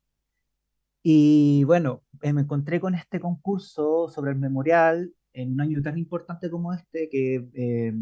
Y 1.06 1.64
bueno, 1.64 2.02
eh, 2.22 2.32
me 2.32 2.40
encontré 2.42 2.80
con 2.80 2.94
este 2.94 3.20
concurso 3.20 4.08
sobre 4.08 4.32
el 4.32 4.38
memorial 4.38 5.12
en 5.34 5.52
un 5.52 5.60
año 5.60 5.82
tan 5.82 5.98
importante 5.98 6.50
como 6.50 6.72
este, 6.72 7.10
que, 7.10 7.46
eh, 7.54 7.92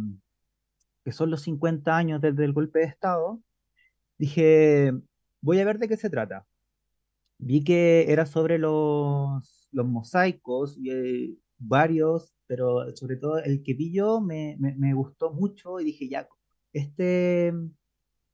que 1.04 1.12
son 1.12 1.30
los 1.30 1.42
50 1.42 1.96
años 1.96 2.20
desde 2.20 2.44
el 2.44 2.52
golpe 2.52 2.78
de 2.78 2.84
Estado. 2.86 3.42
Dije, 4.18 4.92
voy 5.40 5.58
a 5.60 5.64
ver 5.64 5.78
de 5.80 5.88
qué 5.88 5.96
se 5.96 6.10
trata. 6.10 6.46
Vi 7.38 7.64
que 7.64 8.12
era 8.12 8.26
sobre 8.26 8.58
los, 8.58 9.68
los 9.72 9.86
mosaicos, 9.88 10.78
y, 10.78 10.90
eh, 10.90 11.36
varios, 11.58 12.34
pero 12.46 12.94
sobre 12.96 13.16
todo 13.16 13.38
el 13.38 13.62
que 13.64 13.74
vi 13.74 13.92
yo 13.92 14.20
me, 14.20 14.56
me, 14.60 14.74
me 14.76 14.94
gustó 14.94 15.32
mucho 15.32 15.80
y 15.80 15.84
dije, 15.84 16.08
ya, 16.08 16.28
este 16.72 17.52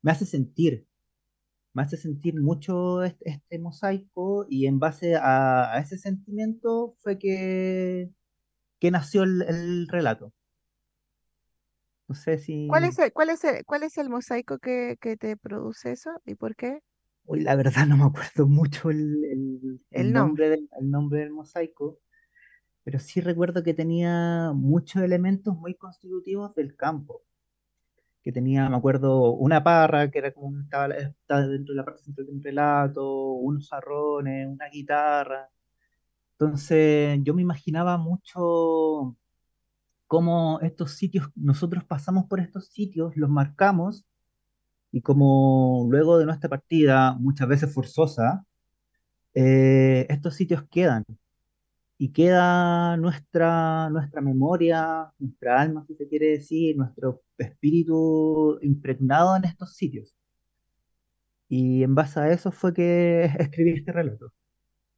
me 0.02 0.10
hace 0.12 0.26
sentir, 0.26 0.86
me 1.74 1.82
hace 1.82 1.96
sentir 1.96 2.40
mucho 2.40 3.02
este, 3.04 3.30
este 3.30 3.58
mosaico 3.58 4.46
y 4.48 4.66
en 4.66 4.78
base 4.78 5.16
a, 5.16 5.72
a 5.74 5.80
ese 5.80 5.98
sentimiento 5.98 6.94
fue 7.00 7.18
que, 7.18 8.10
que 8.80 8.90
nació 8.92 9.24
el, 9.24 9.42
el 9.42 9.88
relato. 9.88 10.34
No 12.08 12.14
sé 12.14 12.38
¿Cuál 12.66 12.84
si, 12.84 12.84
es 12.84 12.98
el, 13.00 13.12
cuál 13.12 13.30
es 13.30 13.42
el, 13.44 13.64
cuál 13.64 13.82
es 13.82 13.98
el 13.98 14.10
mosaico 14.10 14.58
que, 14.58 14.96
que 15.00 15.16
te 15.16 15.36
produce 15.36 15.90
eso 15.92 16.10
y 16.24 16.34
por 16.36 16.54
qué? 16.54 16.80
hoy 17.26 17.40
la 17.42 17.54
verdad 17.56 17.86
no 17.86 17.96
me 17.96 18.04
acuerdo 18.04 18.46
mucho 18.48 18.90
el, 18.90 19.80
el, 19.90 20.12
nombre. 20.12 20.12
nombre 20.12 20.48
del, 20.50 20.68
el 20.80 20.90
nombre 20.90 21.20
del 21.20 21.30
mosaico, 21.30 22.00
pero 22.84 22.98
sí 23.00 23.20
recuerdo 23.20 23.62
que 23.64 23.74
tenía 23.74 24.52
muchos 24.54 25.02
elementos 25.02 25.56
muy 25.56 25.74
constitutivos 25.76 26.54
del 26.56 26.76
campo. 26.76 27.24
Que 28.22 28.32
tenía, 28.32 28.68
me 28.68 28.76
acuerdo, 28.76 29.32
una 29.32 29.62
parra 29.62 30.10
que 30.10 30.18
era 30.18 30.32
como 30.32 30.58
estaba, 30.60 30.88
estaba 30.94 31.46
dentro 31.46 31.72
de 31.72 31.76
la 31.76 31.84
parte 31.84 32.02
central 32.02 32.26
de 32.26 32.32
un 32.32 32.42
relato, 32.42 33.32
unos 33.32 33.68
jarrones, 33.68 34.48
una 34.48 34.68
guitarra. 34.68 35.48
Entonces 36.32 37.18
yo 37.22 37.34
me 37.34 37.42
imaginaba 37.42 37.96
mucho 37.98 39.16
cómo 40.06 40.60
estos 40.62 40.92
sitios, 40.92 41.30
nosotros 41.36 41.84
pasamos 41.84 42.26
por 42.26 42.40
estos 42.40 42.68
sitios, 42.68 43.16
los 43.16 43.30
marcamos 43.30 44.06
y 44.92 45.02
como 45.02 45.86
luego 45.90 46.18
de 46.18 46.26
nuestra 46.26 46.48
partida, 46.50 47.14
muchas 47.14 47.48
veces 47.48 47.72
forzosa, 47.74 48.44
eh, 49.34 50.06
estos 50.10 50.34
sitios 50.34 50.64
quedan 50.70 51.04
y 51.98 52.12
queda 52.12 52.96
nuestra, 52.96 53.90
nuestra 53.90 54.20
memoria, 54.20 55.12
nuestra 55.18 55.60
alma, 55.60 55.84
si 55.86 55.94
se 55.96 56.08
quiere 56.08 56.28
decir, 56.28 56.76
nuestro 56.76 57.22
espíritu 57.38 58.58
impregnado 58.62 59.36
en 59.36 59.44
estos 59.44 59.74
sitios. 59.76 60.14
Y 61.50 61.82
en 61.82 61.94
base 61.94 62.20
a 62.20 62.30
eso 62.32 62.50
fue 62.52 62.72
que 62.74 63.24
escribí 63.38 63.72
este 63.72 63.92
relato. 63.92 64.32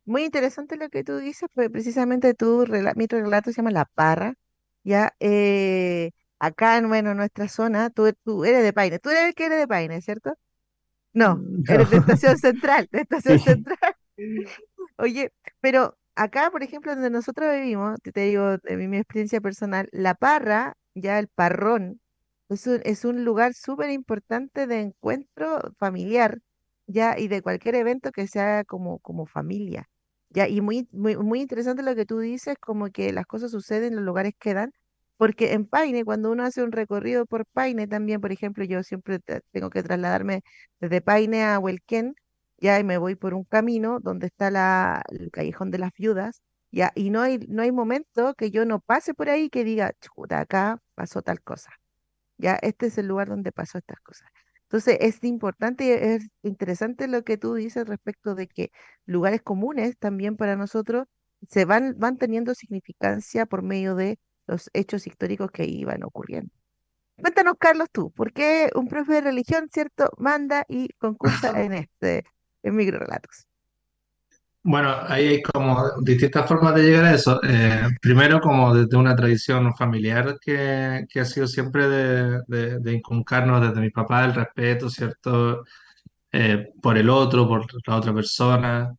Muy 0.05 0.25
interesante 0.25 0.77
lo 0.77 0.89
que 0.89 1.05
tú 1.05 1.19
dices, 1.19 1.49
pues 1.55 1.71
precisamente 1.71 2.35
tu 2.35 2.65
rela- 2.67 2.95
mi 2.97 3.07
relato 3.07 3.51
se 3.51 3.57
llama 3.59 3.71
La 3.71 3.85
Parra, 3.85 4.35
ya 4.83 5.15
eh, 5.21 6.11
acá 6.39 6.79
en 6.79 6.89
bueno, 6.89 7.15
nuestra 7.15 7.49
zona, 7.49 7.91
tú, 7.91 8.13
tú 8.25 8.45
eres 8.45 8.63
de 8.65 8.73
Paine, 8.73 8.99
tú 8.99 9.11
eres 9.11 9.25
el 9.29 9.35
que 9.35 9.47
eres 9.47 9.59
de 9.61 9.69
Paine, 9.69 10.01
¿cierto? 10.03 10.35
No, 11.15 11.43
Mm, 11.43 11.63
eres 11.67 11.91
de. 11.91 11.99
Estación 11.99 12.39
Central, 12.39 12.89
de 12.93 13.01
Estación 13.03 13.39
Sí. 13.39 13.41
Central. 13.41 13.95
Oye, 14.97 15.33
pero 15.61 15.97
acá, 16.15 16.51
por 16.51 16.63
ejemplo, 16.63 16.93
donde 16.95 17.11
nosotros 17.11 17.53
vivimos, 17.55 17.99
te, 18.03 18.13
te 18.13 18.21
digo, 18.23 18.59
de 18.59 18.77
mi, 18.77 18.87
mi 18.89 18.99
experiencia 18.99 19.41
personal, 19.41 19.89
La 19.93 20.15
Parra, 20.15 20.75
ya 20.95 21.19
el 21.19 21.29
Parrón, 21.29 22.01
es 22.51 22.67
un, 22.67 22.81
es 22.85 23.05
un 23.05 23.25
lugar 23.25 23.55
súper 23.55 23.91
importante 23.91 24.67
de 24.67 24.81
encuentro 24.81 25.61
familiar, 25.79 26.41
ya, 26.87 27.19
y 27.19 27.29
de 27.29 27.43
cualquier 27.43 27.77
evento 27.77 28.11
que 28.13 28.27
sea 28.29 28.65
como, 28.65 28.99
como 29.01 29.27
familia. 29.27 29.89
Ya, 30.31 30.49
y 30.49 30.61
muy, 30.61 30.89
muy, 30.93 31.17
muy 31.17 31.41
interesante 31.41 31.83
lo 31.83 31.95
que 31.97 32.07
tú 32.07 32.19
dices, 32.21 32.57
como 32.61 32.91
que 32.91 33.13
las 33.13 33.27
cosas 33.27 33.51
suceden, 33.53 33.97
los 33.97 34.05
lugares 34.05 34.35
quedan, 34.39 34.73
porque 35.17 35.53
en 35.53 35.67
Paine, 35.67 36.05
cuando 36.05 36.31
uno 36.31 36.45
hace 36.45 36.63
un 36.63 36.73
recorrido 36.73 37.27
por 37.27 37.47
Paine 37.47 37.87
también, 37.87 38.21
por 38.21 38.33
ejemplo, 38.33 38.65
yo 38.65 38.83
siempre 38.83 39.19
te- 39.21 39.41
tengo 39.53 39.71
que 39.71 39.83
trasladarme 39.83 40.43
desde 40.81 41.01
Paine 41.01 41.45
a 41.45 41.59
Huelquén, 41.59 42.15
ya 42.59 42.79
y 42.79 42.85
me 42.85 42.99
voy 42.99 43.15
por 43.17 43.35
un 43.35 43.45
camino 43.45 43.99
donde 44.01 44.27
está 44.27 44.51
la, 44.51 45.03
el 45.11 45.31
Callejón 45.31 45.71
de 45.71 45.79
las 45.79 45.93
Viudas, 45.97 46.43
ya, 46.73 46.93
y 46.95 47.11
no 47.11 47.21
hay, 47.23 47.39
no 47.49 47.63
hay 47.63 47.73
momento 47.73 48.35
que 48.35 48.51
yo 48.51 48.65
no 48.65 48.81
pase 48.81 49.15
por 49.15 49.29
ahí 49.31 49.51
que 49.51 49.65
diga, 49.65 49.93
chuta, 50.01 50.41
acá 50.41 50.79
pasó 50.95 51.23
tal 51.23 51.41
cosa, 51.43 51.71
ya, 52.41 52.59
este 52.63 52.87
es 52.87 52.99
el 52.99 53.07
lugar 53.07 53.29
donde 53.29 53.53
pasó 53.53 53.79
estas 53.79 54.01
cosas. 54.01 54.29
Entonces, 54.65 54.99
es 55.01 55.23
importante 55.25 55.85
y 55.85 55.91
es 55.91 56.29
interesante 56.43 57.09
lo 57.09 57.25
que 57.25 57.37
tú 57.37 57.55
dices 57.55 57.87
respecto 57.89 58.35
de 58.35 58.47
que 58.47 58.71
lugares 59.05 59.43
comunes 59.43 59.99
también 59.99 60.37
para 60.37 60.57
nosotros 60.57 61.07
se 61.49 61.65
van, 61.65 61.97
van 61.99 62.19
teniendo 62.19 62.55
significancia 62.55 63.47
por 63.47 63.63
medio 63.63 63.95
de 63.95 64.19
los 64.47 64.71
hechos 64.73 65.07
históricos 65.07 65.51
que 65.51 65.65
iban 65.65 66.05
ocurriendo. 66.05 66.53
Cuéntanos, 67.17 67.55
Carlos, 67.59 67.89
tú, 67.93 68.11
¿por 68.13 68.33
qué 68.33 68.71
un 68.75 68.89
profe 68.89 69.15
de 69.15 69.21
religión, 69.23 69.69
cierto, 69.73 70.11
manda 70.19 70.65
y 70.69 70.89
concursa 70.99 71.51
en 71.65 71.73
este, 71.73 72.25
en 72.63 72.77
microrelatos? 72.77 73.50
Bueno, 74.63 74.95
ahí 75.09 75.27
hay 75.29 75.43
como 75.43 75.83
distintas 76.03 76.47
formas 76.47 76.75
de 76.75 76.83
llegar 76.83 77.05
a 77.07 77.15
eso. 77.15 77.41
Eh, 77.43 77.81
primero, 78.03 78.41
como 78.41 78.75
desde 78.75 78.97
una 78.97 79.17
tradición 79.17 79.75
familiar 79.75 80.37
que, 80.41 81.07
que 81.09 81.21
ha 81.21 81.25
sido 81.25 81.47
siempre 81.47 81.89
de, 81.89 82.41
de, 82.47 82.79
de 82.81 82.93
inculcarnos 82.93 83.63
desde 83.63 83.81
mi 83.81 83.91
papá 83.91 84.25
el 84.27 84.35
respeto, 84.35 84.91
¿cierto? 84.91 85.65
Eh, 86.33 86.69
por 86.83 86.99
el 86.99 87.11
otro, 87.11 87.49
por 87.49 87.67
la 87.89 87.97
otra 87.97 88.15
persona. 88.15 88.95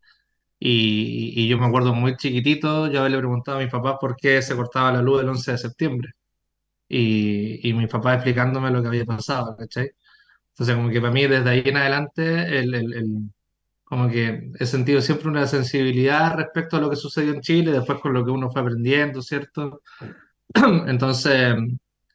Y, 0.59 1.33
y 1.43 1.49
yo 1.49 1.57
me 1.59 1.67
acuerdo 1.67 1.93
muy 1.95 2.17
chiquitito, 2.17 2.87
yo 2.91 3.07
le 3.09 3.17
preguntaba 3.19 3.59
a 3.59 3.61
mis 3.63 3.71
papás 3.71 3.97
por 4.01 4.15
qué 4.17 4.41
se 4.41 4.55
cortaba 4.55 4.91
la 4.93 5.01
luz 5.03 5.21
el 5.23 5.29
11 5.29 5.53
de 5.53 5.59
septiembre. 5.59 6.11
Y, 6.89 7.67
y 7.69 7.73
mi 7.73 7.87
papá 7.87 8.15
explicándome 8.15 8.69
lo 8.71 8.81
que 8.81 8.87
había 8.89 9.05
pasado, 9.05 9.55
¿cachai? 9.57 9.89
Entonces, 10.53 10.75
como 10.75 10.89
que 10.89 11.01
para 11.01 11.13
mí, 11.13 11.27
desde 11.27 11.49
ahí 11.49 11.63
en 11.65 11.77
adelante, 11.77 12.59
el, 12.59 12.73
el, 12.75 12.93
el- 12.95 13.31
como 13.91 14.09
que 14.09 14.51
he 14.57 14.65
sentido 14.65 15.01
siempre 15.01 15.27
una 15.27 15.45
sensibilidad 15.47 16.37
respecto 16.37 16.77
a 16.77 16.79
lo 16.79 16.89
que 16.89 16.95
sucedió 16.95 17.33
en 17.33 17.41
Chile, 17.41 17.73
después 17.73 17.99
con 17.99 18.13
lo 18.13 18.23
que 18.23 18.31
uno 18.31 18.49
fue 18.49 18.61
aprendiendo, 18.61 19.21
¿cierto? 19.21 19.81
Entonces, 20.87 21.55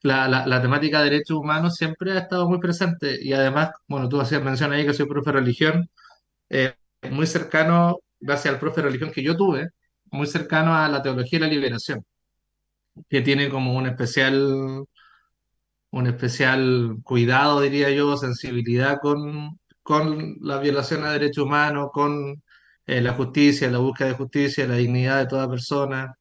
la, 0.00 0.26
la, 0.26 0.46
la 0.46 0.62
temática 0.62 1.00
de 1.00 1.10
derechos 1.10 1.36
humanos 1.36 1.74
siempre 1.74 2.12
ha 2.12 2.20
estado 2.20 2.48
muy 2.48 2.60
presente 2.60 3.18
y 3.22 3.34
además, 3.34 3.72
bueno, 3.88 4.08
tú 4.08 4.18
hacías 4.18 4.42
mención 4.42 4.72
ahí 4.72 4.86
que 4.86 4.94
soy 4.94 5.06
profe 5.06 5.32
de 5.32 5.38
religión, 5.38 5.90
eh, 6.48 6.74
muy 7.10 7.26
cercano, 7.26 7.98
gracias 8.20 8.54
al 8.54 8.60
profe 8.60 8.80
de 8.80 8.86
religión 8.88 9.12
que 9.12 9.22
yo 9.22 9.36
tuve, 9.36 9.68
muy 10.06 10.26
cercano 10.26 10.74
a 10.74 10.88
la 10.88 11.02
teología 11.02 11.40
de 11.40 11.46
la 11.46 11.52
liberación, 11.52 12.06
que 13.10 13.20
tiene 13.20 13.50
como 13.50 13.76
un 13.76 13.86
especial, 13.86 14.86
un 15.90 16.06
especial 16.06 16.96
cuidado, 17.04 17.60
diría 17.60 17.90
yo, 17.90 18.16
sensibilidad 18.16 18.98
con, 19.02 19.58
con 19.86 20.36
la 20.42 20.58
violación 20.60 21.04
a 21.04 21.12
derechos 21.12 21.44
humanos, 21.46 21.90
con 21.92 22.42
eh, 22.86 23.00
la 23.02 23.14
justicia, 23.14 23.70
la 23.70 23.78
búsqueda 23.78 24.08
de 24.10 24.14
justicia, 24.16 24.66
la 24.68 24.76
dignidad 24.76 25.20
de 25.20 25.26
toda 25.28 25.48
persona. 25.50 26.14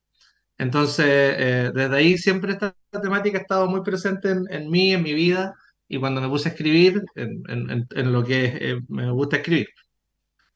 Entonces, 0.58 1.06
eh, 1.08 1.72
desde 1.74 1.96
ahí 1.98 2.18
siempre 2.18 2.54
esta 2.54 2.76
temática 3.02 3.38
ha 3.40 3.42
estado 3.42 3.68
muy 3.70 3.82
presente 3.84 4.32
en, 4.32 4.46
en 4.50 4.70
mí, 4.72 4.94
en 4.94 5.04
mi 5.04 5.14
vida, 5.14 5.56
y 5.88 6.00
cuando 6.00 6.22
me 6.22 6.30
puse 6.30 6.50
a 6.50 6.52
escribir, 6.54 7.02
en, 7.16 7.44
en- 7.50 7.88
en- 7.96 8.12
lo 8.14 8.24
que 8.24 8.46
eh, 8.62 8.80
me 8.90 9.12
gusta 9.12 9.38
escribir. 9.38 9.68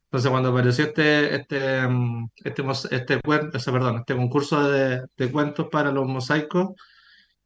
Entonces, 0.06 0.32
cuando 0.32 0.50
apareció 0.50 0.86
este, 0.86 1.36
este, 1.36 1.88
mm, 1.88 2.30
este, 2.44 2.64
este, 2.92 3.20
sea, 3.60 3.74
perdón, 3.74 3.98
este 4.00 4.16
concurso 4.16 4.70
de, 4.70 5.04
de 5.18 5.32
cuentos 5.32 5.68
para 5.72 5.92
los 5.92 6.08
mosaicos, 6.08 6.70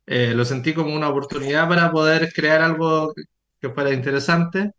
eh, 0.08 0.34
lo 0.36 0.46
sentí 0.46 0.74
como 0.74 0.96
una 0.96 1.10
oportunidad 1.10 1.70
para 1.70 1.92
poder 1.92 2.32
crear 2.34 2.62
algo 2.62 3.14
que 3.62 3.70
fuera 3.72 3.94
interesante 3.94 4.72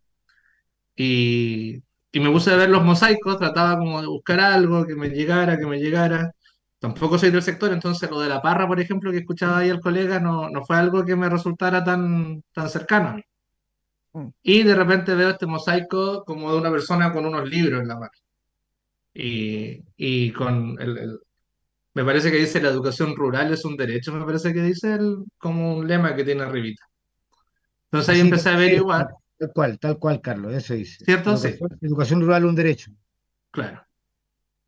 y, 0.97 1.77
y 2.13 2.21
me 2.21 2.31
puse 2.31 2.51
a 2.53 2.57
ver 2.57 2.71
los 2.71 2.85
mosaicos, 2.85 3.39
trataba 3.39 3.79
como 3.79 4.01
de 4.01 4.09
buscar 4.09 4.41
algo 4.41 4.87
que 4.87 4.95
me 4.97 5.09
llegara, 5.11 5.59
que 5.59 5.67
me 5.67 5.79
llegara. 5.79 6.33
Tampoco 6.79 7.19
soy 7.19 7.31
del 7.31 7.43
sector, 7.43 7.73
entonces 7.73 8.11
lo 8.11 8.21
de 8.21 8.29
la 8.29 8.43
parra, 8.43 8.67
por 8.69 8.81
ejemplo, 8.81 9.11
que 9.11 9.19
escuchaba 9.19 9.59
ahí 9.59 9.71
el 9.71 9.81
colega, 9.81 10.21
no, 10.21 10.51
no 10.51 10.65
fue 10.65 10.77
algo 10.77 11.05
que 11.05 11.17
me 11.17 11.29
resultara 11.31 11.83
tan, 11.85 12.43
tan 12.53 12.69
cercano. 12.71 13.17
Mm. 14.15 14.29
Y 14.45 14.63
de 14.63 14.77
repente 14.77 15.13
veo 15.17 15.31
este 15.31 15.45
mosaico 15.47 16.25
como 16.25 16.53
de 16.53 16.59
una 16.59 16.71
persona 16.71 17.13
con 17.13 17.27
unos 17.27 17.49
libros 17.49 17.81
en 17.83 17.89
la 17.89 17.97
mano. 17.97 18.13
Y, 19.15 19.81
y 19.97 20.33
con 20.33 20.77
el, 20.81 20.99
el- 20.99 21.19
me 21.95 22.05
parece 22.05 22.31
que 22.33 22.39
dice 22.39 22.61
la 22.63 22.71
educación 22.71 23.17
rural 23.17 23.53
es 23.53 23.65
un 23.67 23.77
derecho, 23.77 24.13
me 24.15 24.25
parece 24.27 24.53
que 24.55 24.63
dice 24.63 24.95
el, 24.95 25.19
como 25.39 25.77
un 25.77 25.89
lema 25.89 26.17
que 26.17 26.25
tiene 26.25 26.45
arribita. 26.45 26.85
Entonces 27.91 28.15
ahí 28.15 28.21
empecé 28.21 28.51
a 28.51 28.55
averiguar, 28.55 29.09
tal 29.39 29.53
cual, 29.53 29.79
tal 29.79 29.99
cual, 29.99 30.21
Carlos, 30.21 30.53
eso 30.55 30.75
dice. 30.75 31.05
¿cierto? 31.05 31.37
Sí, 31.37 31.49
Educación, 31.49 31.79
educación 31.83 32.21
rural, 32.21 32.45
un 32.47 32.55
derecho. 32.57 32.91
claro. 33.51 33.83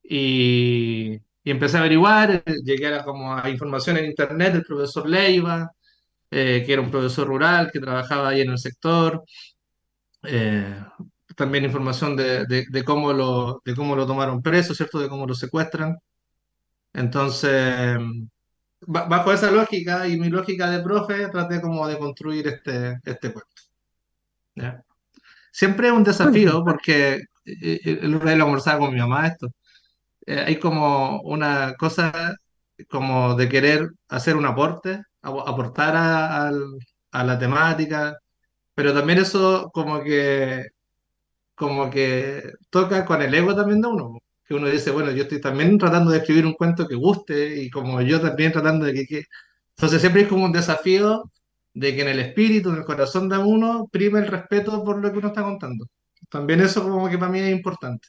Y, 0.02 1.14
y 1.44 1.50
empecé 1.50 1.76
a 1.78 1.80
averiguar, 1.80 2.30
eh, 2.46 2.56
llegué 2.64 2.88
a, 2.94 3.04
como 3.04 3.36
a 3.36 3.48
información 3.50 3.96
en 3.98 4.06
internet 4.06 4.52
del 4.54 4.64
profesor 4.64 5.08
Leiva, 5.08 5.72
eh, 6.30 6.64
que 6.66 6.72
era 6.74 6.82
un 6.82 6.90
profesor 6.90 7.28
rural 7.28 7.70
que 7.72 7.80
trabajaba 7.80 8.30
ahí 8.30 8.42
en 8.42 8.50
el 8.52 8.58
sector. 8.58 9.24
eh, 10.24 10.80
también 11.36 11.64
información 11.64 12.16
de, 12.16 12.46
de- 12.46 12.66
de 12.70 12.84
cómo 12.84 13.12
lo, 13.12 13.60
de 13.64 13.74
cómo 13.74 13.94
lo 13.96 14.06
tomaron 14.06 14.42
preso, 14.42 14.74
¿cierto? 14.74 14.98
De 15.00 15.08
cómo 15.08 15.26
lo 15.26 15.34
secuestran. 15.34 15.96
Entonces, 16.94 17.98
ba- 18.86 19.06
bajo 19.08 19.32
esa 19.32 19.50
lógica 19.50 20.08
y 20.08 20.18
mi 20.18 20.28
lógica 20.30 20.70
de 20.70 20.82
profe, 20.82 21.28
traté 21.28 21.60
como 21.60 21.86
de 21.88 21.98
construir 21.98 22.48
este, 22.48 22.98
este 23.04 23.32
cuento. 23.32 23.62
¿Ya? 24.56 24.82
Siempre 25.52 25.88
es 25.88 25.94
un 25.94 26.04
desafío 26.04 26.64
porque 26.64 27.14
eh, 27.16 27.22
eh, 27.46 28.00
el 28.02 28.14
otro 28.16 28.28
día 28.28 28.38
lo 28.38 28.46
conversaba 28.46 28.80
con 28.80 28.94
mi 28.94 29.00
mamá 29.00 29.28
esto. 29.28 29.48
eh, 30.26 30.44
hay 30.46 30.58
como 30.60 31.20
una 31.22 31.74
cosa 31.76 32.36
como 32.90 33.34
de 33.36 33.48
querer 33.48 33.90
hacer 34.08 34.36
un 34.36 34.46
aporte, 34.46 35.02
ap- 35.22 35.48
aportar 35.48 35.96
a, 35.96 36.48
al- 36.48 36.78
a 37.12 37.24
la 37.24 37.38
temática, 37.38 38.16
pero 38.74 38.94
también 38.94 39.20
eso 39.20 39.70
como 39.74 40.02
que, 40.02 40.66
como 41.54 41.90
que 41.90 42.52
toca 42.70 43.04
con 43.04 43.22
el 43.22 43.34
ego 43.34 43.54
también 43.54 43.80
de 43.80 43.88
uno, 43.88 44.18
que 44.44 44.54
uno 44.54 44.68
dice, 44.68 44.90
bueno, 44.90 45.10
yo 45.12 45.22
estoy 45.24 45.40
también 45.40 45.78
tratando 45.78 46.10
de 46.10 46.18
escribir 46.18 46.46
un 46.46 46.54
cuento 46.54 46.86
que 46.86 46.94
guste 46.94 47.62
y 47.62 47.70
como 47.70 48.00
yo 48.02 48.20
también 48.20 48.52
tratando 48.52 48.86
de 48.86 48.92
que... 48.94 49.06
que- 49.06 49.24
Entonces 49.76 50.00
siempre 50.00 50.22
es 50.22 50.28
como 50.28 50.44
un 50.44 50.52
desafío 50.52 51.24
de 51.76 51.94
que 51.94 52.00
en 52.02 52.08
el 52.08 52.20
espíritu, 52.20 52.70
en 52.70 52.76
el 52.76 52.84
corazón 52.84 53.28
de 53.28 53.36
uno, 53.36 53.86
prime 53.92 54.20
el 54.20 54.28
respeto 54.28 54.82
por 54.82 54.98
lo 54.98 55.12
que 55.12 55.18
uno 55.18 55.28
está 55.28 55.42
contando. 55.42 55.86
También 56.30 56.60
eso 56.60 56.82
como 56.82 57.08
que 57.08 57.18
para 57.18 57.30
mí 57.30 57.38
es 57.38 57.52
importante. 57.52 58.08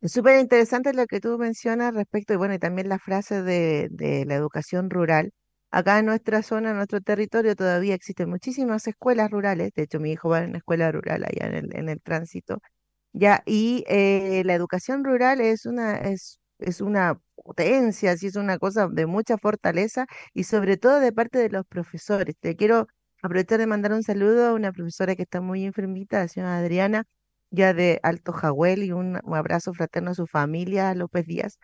Es 0.00 0.12
súper 0.12 0.40
interesante 0.40 0.94
lo 0.94 1.06
que 1.06 1.20
tú 1.20 1.36
mencionas 1.38 1.94
respecto, 1.94 2.32
y 2.32 2.36
bueno, 2.36 2.54
y 2.54 2.58
también 2.58 2.88
la 2.88 2.98
frase 2.98 3.42
de, 3.42 3.88
de 3.90 4.24
la 4.24 4.36
educación 4.36 4.88
rural. 4.88 5.32
Acá 5.70 5.98
en 5.98 6.06
nuestra 6.06 6.42
zona, 6.42 6.70
en 6.70 6.76
nuestro 6.76 7.02
territorio, 7.02 7.54
todavía 7.54 7.94
existen 7.94 8.30
muchísimas 8.30 8.86
escuelas 8.86 9.30
rurales. 9.30 9.72
De 9.74 9.82
hecho, 9.82 10.00
mi 10.00 10.12
hijo 10.12 10.30
va 10.30 10.38
en 10.40 10.50
una 10.50 10.58
escuela 10.58 10.90
rural 10.90 11.24
allá 11.24 11.46
en 11.48 11.54
el, 11.54 11.76
en 11.76 11.88
el 11.90 12.00
tránsito. 12.00 12.60
Ya, 13.12 13.42
y 13.44 13.84
eh, 13.88 14.42
la 14.46 14.54
educación 14.54 15.04
rural 15.04 15.40
es 15.42 15.66
una, 15.66 15.96
es, 15.98 16.40
es 16.58 16.80
una 16.80 17.20
potencia, 17.36 18.16
sí, 18.16 18.26
es 18.28 18.36
una 18.36 18.58
cosa 18.58 18.88
de 18.88 19.06
mucha 19.06 19.38
fortaleza 19.38 20.06
y 20.34 20.44
sobre 20.44 20.76
todo 20.76 21.00
de 21.00 21.12
parte 21.12 21.38
de 21.38 21.50
los 21.50 21.66
profesores. 21.66 22.36
Te 22.40 22.56
quiero 22.56 22.88
aprovechar 23.22 23.58
de 23.60 23.66
mandar 23.66 23.92
un 23.92 24.02
saludo 24.02 24.48
a 24.48 24.54
una 24.54 24.72
profesora 24.72 25.16
que 25.16 25.22
está 25.22 25.40
muy 25.40 25.64
enfermita, 25.64 26.18
la 26.20 26.28
señora 26.28 26.58
Adriana 26.58 27.04
ya 27.50 27.72
de 27.74 28.00
Alto 28.02 28.32
Jahuel 28.32 28.82
y 28.82 28.92
un, 28.92 29.16
abrazo 29.34 29.72
fraterno 29.74 30.10
a 30.12 30.14
su 30.14 30.26
familia, 30.26 30.94
López 30.94 31.26
Díaz, 31.26 31.58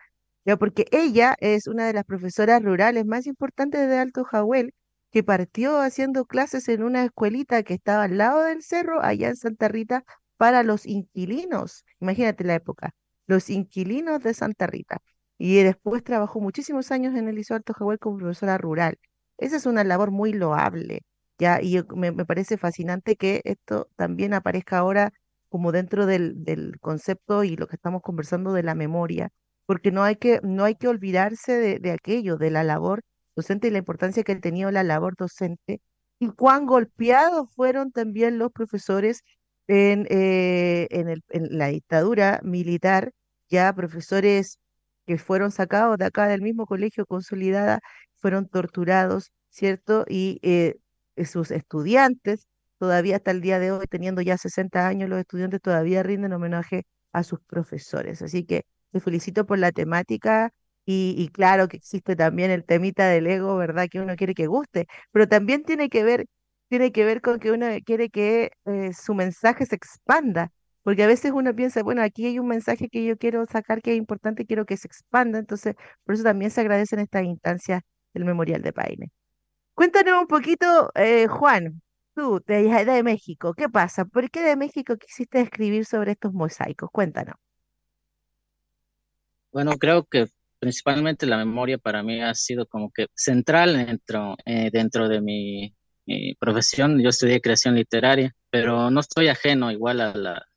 ya 0.45 0.57
porque 0.57 0.85
ella 0.91 1.35
es 1.39 1.67
una 1.67 1.87
de 1.87 1.93
las 1.93 2.05
profesoras 2.05 2.61
rurales 2.63 3.05
más 3.05 3.27
importantes 3.27 3.87
de 3.89 3.97
Alto 3.97 4.23
Jahuel, 4.23 4.73
que 5.11 5.23
partió 5.23 5.79
haciendo 5.79 6.25
clases 6.25 6.67
en 6.69 6.83
una 6.83 7.03
escuelita 7.05 7.63
que 7.63 7.73
estaba 7.75 8.03
al 8.03 8.17
lado 8.17 8.43
del 8.43 8.61
cerro, 8.63 9.01
allá 9.01 9.29
en 9.29 9.35
Santa 9.37 9.67
Rita, 9.69 10.03
para 10.37 10.63
los 10.63 10.85
inquilinos. 10.85 11.85
Imagínate 11.99 12.43
la 12.43 12.55
época, 12.55 12.91
los 13.27 13.49
inquilinos 13.49 14.21
de 14.21 14.33
Santa 14.33 14.67
Rita. 14.67 14.99
Y 15.37 15.61
después 15.63 16.03
trabajó 16.03 16.39
muchísimos 16.39 16.91
años 16.91 17.15
en 17.15 17.27
el 17.27 17.35
Liceo 17.35 17.57
Alto 17.57 17.73
Jahuel 17.73 17.99
como 17.99 18.17
profesora 18.17 18.57
rural. 18.57 18.97
Esa 19.37 19.57
es 19.57 19.65
una 19.65 19.83
labor 19.83 20.11
muy 20.11 20.33
loable, 20.33 21.01
ya, 21.37 21.61
y 21.61 21.81
me, 21.95 22.11
me 22.11 22.25
parece 22.25 22.57
fascinante 22.57 23.15
que 23.17 23.41
esto 23.43 23.89
también 23.97 24.33
aparezca 24.33 24.77
ahora 24.77 25.11
como 25.49 25.71
dentro 25.71 26.05
del, 26.05 26.43
del 26.43 26.79
concepto 26.79 27.43
y 27.43 27.55
lo 27.57 27.67
que 27.67 27.75
estamos 27.75 28.01
conversando 28.01 28.53
de 28.53 28.63
la 28.63 28.75
memoria, 28.75 29.29
porque 29.65 29.91
no 29.91 30.03
hay 30.03 30.15
que, 30.15 30.39
no 30.43 30.63
hay 30.63 30.75
que 30.75 30.87
olvidarse 30.87 31.53
de, 31.53 31.79
de 31.79 31.91
aquello, 31.91 32.37
de 32.37 32.51
la 32.51 32.63
labor 32.63 33.01
docente 33.35 33.67
y 33.67 33.71
la 33.71 33.79
importancia 33.79 34.23
que 34.23 34.33
ha 34.33 34.39
tenido 34.39 34.71
la 34.71 34.83
labor 34.83 35.15
docente, 35.17 35.81
y 36.19 36.29
cuán 36.29 36.65
golpeados 36.65 37.49
fueron 37.53 37.91
también 37.91 38.37
los 38.37 38.51
profesores 38.51 39.23
en, 39.67 40.07
eh, 40.09 40.87
en 41.29 41.57
la 41.57 41.67
dictadura 41.67 42.39
militar, 42.43 43.11
ya 43.49 43.73
profesores 43.73 44.59
que 45.05 45.17
fueron 45.17 45.51
sacados 45.51 45.97
de 45.97 46.05
acá 46.05 46.27
del 46.27 46.41
mismo 46.41 46.65
colegio 46.65 47.05
consolidada, 47.05 47.79
fueron 48.15 48.47
torturados, 48.47 49.31
¿cierto? 49.49 50.05
Y 50.09 50.39
eh, 50.43 50.75
sus 51.25 51.51
estudiantes, 51.51 52.47
todavía 52.79 53.17
hasta 53.17 53.31
el 53.31 53.41
día 53.41 53.59
de 53.59 53.71
hoy, 53.71 53.85
teniendo 53.87 54.21
ya 54.21 54.37
60 54.37 54.87
años, 54.87 55.09
los 55.09 55.19
estudiantes 55.19 55.61
todavía 55.61 56.03
rinden 56.03 56.33
homenaje 56.33 56.83
a 57.13 57.23
sus 57.23 57.39
profesores. 57.41 58.21
Así 58.21 58.45
que 58.45 58.63
te 58.91 58.99
felicito 58.99 59.45
por 59.45 59.59
la 59.59 59.71
temática 59.71 60.51
y, 60.85 61.15
y 61.17 61.29
claro 61.29 61.67
que 61.67 61.77
existe 61.77 62.15
también 62.15 62.51
el 62.51 62.65
temita 62.65 63.07
del 63.07 63.27
ego, 63.27 63.55
¿verdad? 63.57 63.87
Que 63.89 63.99
uno 64.01 64.15
quiere 64.15 64.33
que 64.33 64.47
guste, 64.47 64.87
pero 65.11 65.27
también 65.27 65.63
tiene 65.63 65.89
que 65.89 66.03
ver, 66.03 66.25
tiene 66.69 66.91
que 66.91 67.05
ver 67.05 67.21
con 67.21 67.39
que 67.39 67.51
uno 67.51 67.67
quiere 67.85 68.09
que 68.09 68.51
eh, 68.65 68.91
su 68.93 69.13
mensaje 69.13 69.65
se 69.65 69.75
expanda. 69.75 70.51
Porque 70.83 71.03
a 71.03 71.07
veces 71.07 71.31
uno 71.33 71.55
piensa, 71.55 71.81
bueno, 71.81 72.03
aquí 72.03 72.27
hay 72.27 72.37
un 72.37 72.47
mensaje 72.47 72.89
que 72.89 73.03
yo 73.03 73.17
quiero 73.17 73.45
sacar 73.47 73.81
que 73.81 73.93
es 73.93 73.97
importante, 73.97 74.45
quiero 74.45 74.65
que 74.67 74.77
se 74.77 74.87
expanda. 74.87 75.39
Entonces, 75.39 75.75
por 76.03 76.13
eso 76.13 76.23
también 76.23 76.51
se 76.51 76.61
agradecen 76.61 76.99
estas 76.99 77.23
instancias 77.23 77.81
del 78.13 78.25
Memorial 78.25 78.61
de 78.61 78.71
Paine. 78.71 79.11
Cuéntanos 79.73 80.21
un 80.21 80.27
poquito, 80.27 80.91
eh, 80.95 81.27
Juan, 81.27 81.81
tú, 82.13 82.39
de, 82.45 82.63
de 82.85 83.03
México, 83.03 83.53
¿qué 83.55 83.67
pasa? 83.67 84.05
¿Por 84.05 84.29
qué 84.29 84.41
de 84.41 84.55
México 84.55 84.95
quisiste 84.95 85.41
escribir 85.41 85.85
sobre 85.85 86.11
estos 86.11 86.33
mosaicos? 86.33 86.89
Cuéntanos. 86.91 87.35
Bueno, 89.51 89.77
creo 89.77 90.05
que 90.05 90.27
principalmente 90.59 91.25
la 91.25 91.37
memoria 91.37 91.77
para 91.77 92.03
mí 92.03 92.21
ha 92.21 92.33
sido 92.35 92.67
como 92.67 92.91
que 92.91 93.07
central 93.15 93.85
dentro, 93.85 94.35
eh, 94.45 94.69
dentro 94.71 95.09
de 95.09 95.21
mi, 95.21 95.75
mi 96.05 96.35
profesión. 96.35 97.01
Yo 97.01 97.09
estudié 97.09 97.41
creación 97.41 97.75
literaria, 97.75 98.35
pero 98.49 98.89
no 98.91 98.99
estoy 98.99 99.27
ajeno 99.27 99.71
igual 99.71 100.01
a 100.01 100.13
la, 100.15 100.47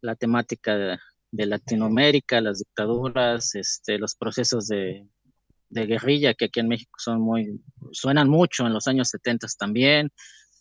la 0.00 0.14
temática 0.16 0.76
de, 0.76 0.98
de 1.30 1.46
Latinoamérica, 1.46 2.40
las 2.40 2.58
dictaduras, 2.58 3.54
este, 3.54 3.98
los 3.98 4.14
procesos 4.14 4.68
de, 4.68 5.06
de 5.70 5.86
guerrilla 5.86 6.34
que 6.34 6.46
aquí 6.46 6.60
en 6.60 6.68
México 6.68 6.98
son 6.98 7.20
muy, 7.20 7.60
suenan 7.92 8.28
mucho 8.28 8.66
en 8.66 8.72
los 8.72 8.86
años 8.86 9.08
70 9.08 9.46
también. 9.58 10.10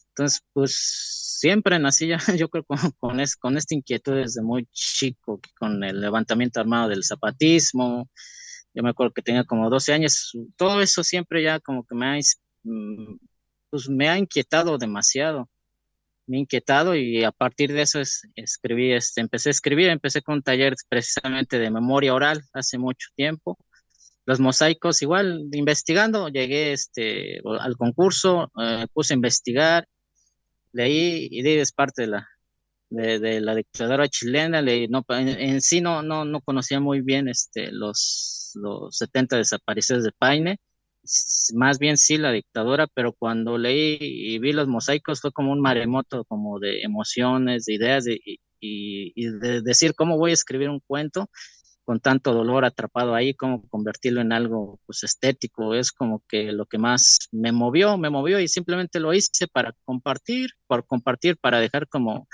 Entonces, 0.10 0.42
pues 0.54 0.76
siempre 1.40 1.80
nací 1.80 2.08
ya, 2.08 2.18
yo 2.38 2.50
creo, 2.50 2.64
con, 2.64 2.78
con, 3.00 3.20
es, 3.20 3.36
con 3.36 3.58
esta 3.58 3.76
inquietud 3.76 4.16
desde 4.16 4.42
muy 4.42 4.68
chico, 4.72 5.40
con 5.60 5.84
el 5.84 6.02
levantamiento 6.02 6.60
armado 6.60 6.90
del 6.90 7.04
zapatismo. 7.04 8.10
Yo 8.74 8.84
me 8.84 8.90
acuerdo 8.90 9.14
que 9.14 9.22
tenía 9.22 9.44
como 9.44 9.70
12 9.70 9.94
años, 9.94 10.34
todo 10.56 10.82
eso 10.82 11.04
siempre 11.04 11.42
ya 11.42 11.60
como 11.60 11.86
que 11.86 11.96
me 11.96 12.06
ha, 12.08 12.20
pues 13.70 13.90
me 13.90 14.10
ha 14.10 14.18
inquietado 14.18 14.78
demasiado, 14.78 15.50
me 16.28 16.38
ha 16.38 16.40
inquietado 16.42 16.96
y 16.96 17.24
a 17.24 17.32
partir 17.32 17.74
de 17.74 17.82
eso 17.84 18.00
es, 18.00 18.24
escribí, 18.36 18.94
este, 18.94 19.22
empecé 19.22 19.50
a 19.50 19.52
escribir, 19.52 19.90
empecé 19.90 20.22
con 20.22 20.36
un 20.36 20.44
taller 20.44 20.76
precisamente 20.90 21.60
de 21.60 21.72
memoria 21.72 22.14
oral 22.14 22.42
hace 22.54 22.78
mucho 22.78 23.10
tiempo. 23.16 23.58
Los 24.26 24.40
mosaicos, 24.42 25.02
igual, 25.02 25.48
investigando, 25.54 26.28
llegué 26.30 26.74
este, 26.74 27.40
al 27.60 27.78
concurso, 27.78 28.52
eh, 28.62 28.86
puse 28.94 29.14
a 29.14 29.16
investigar, 29.16 29.88
leí 30.74 31.30
y 31.32 31.48
es 31.48 31.72
parte 31.72 32.04
de 32.04 32.08
la, 32.10 32.28
de, 32.90 33.42
la 33.42 33.56
dictadura 33.56 34.08
chilena, 34.10 34.62
leí, 34.62 34.88
no, 34.88 35.06
en, 35.10 35.30
en, 35.30 35.62
sí 35.62 35.82
no, 35.82 36.04
no, 36.04 36.26
no 36.26 36.42
conocía 36.42 36.80
muy 36.80 37.02
bien 37.02 37.30
este, 37.30 37.72
los, 37.72 38.52
los 38.56 38.98
70 38.98 39.38
desaparecidos 39.38 40.04
de 40.04 40.12
Paine, 40.12 40.60
más 41.56 41.80
bien 41.80 41.98
sí 41.98 42.18
la 42.18 42.32
dictadura, 42.32 42.88
pero 42.88 43.14
cuando 43.14 43.58
leí 43.58 43.98
y 44.00 44.40
vi 44.40 44.54
los 44.54 44.68
mosaicos 44.68 45.22
fue 45.22 45.32
como 45.32 45.52
un 45.52 45.62
maremoto 45.62 46.26
como 46.26 46.60
de 46.60 46.82
emociones, 46.82 47.66
de 47.66 47.74
ideas 47.76 48.06
de, 48.06 48.20
y, 48.60 49.30
de 49.40 49.62
decir 49.62 49.94
cómo 49.96 50.18
voy 50.18 50.32
a 50.32 50.34
escribir 50.34 50.70
un 50.70 50.82
cuento 50.82 51.30
con 51.84 52.02
tanto 52.02 52.34
dolor 52.34 52.66
atrapado 52.66 53.16
ahí, 53.16 53.34
cómo 53.34 53.68
convertirlo 53.70 54.20
en 54.22 54.34
algo 54.34 54.80
pues 54.86 55.04
estético, 55.04 55.74
es 55.74 55.92
como 55.94 56.22
que 56.28 56.52
lo 56.52 56.66
que 56.66 56.78
más 56.78 57.30
me 57.32 57.54
movió, 57.54 57.98
me 57.98 58.10
movió 58.10 58.40
y 58.42 58.50
simplemente 58.50 59.00
lo 59.00 59.14
hice 59.14 59.48
para 59.48 59.74
compartir, 59.86 60.50
por 60.68 60.86
compartir, 60.86 61.38
para 61.38 61.62
dejar 61.62 61.88
como 61.88 62.28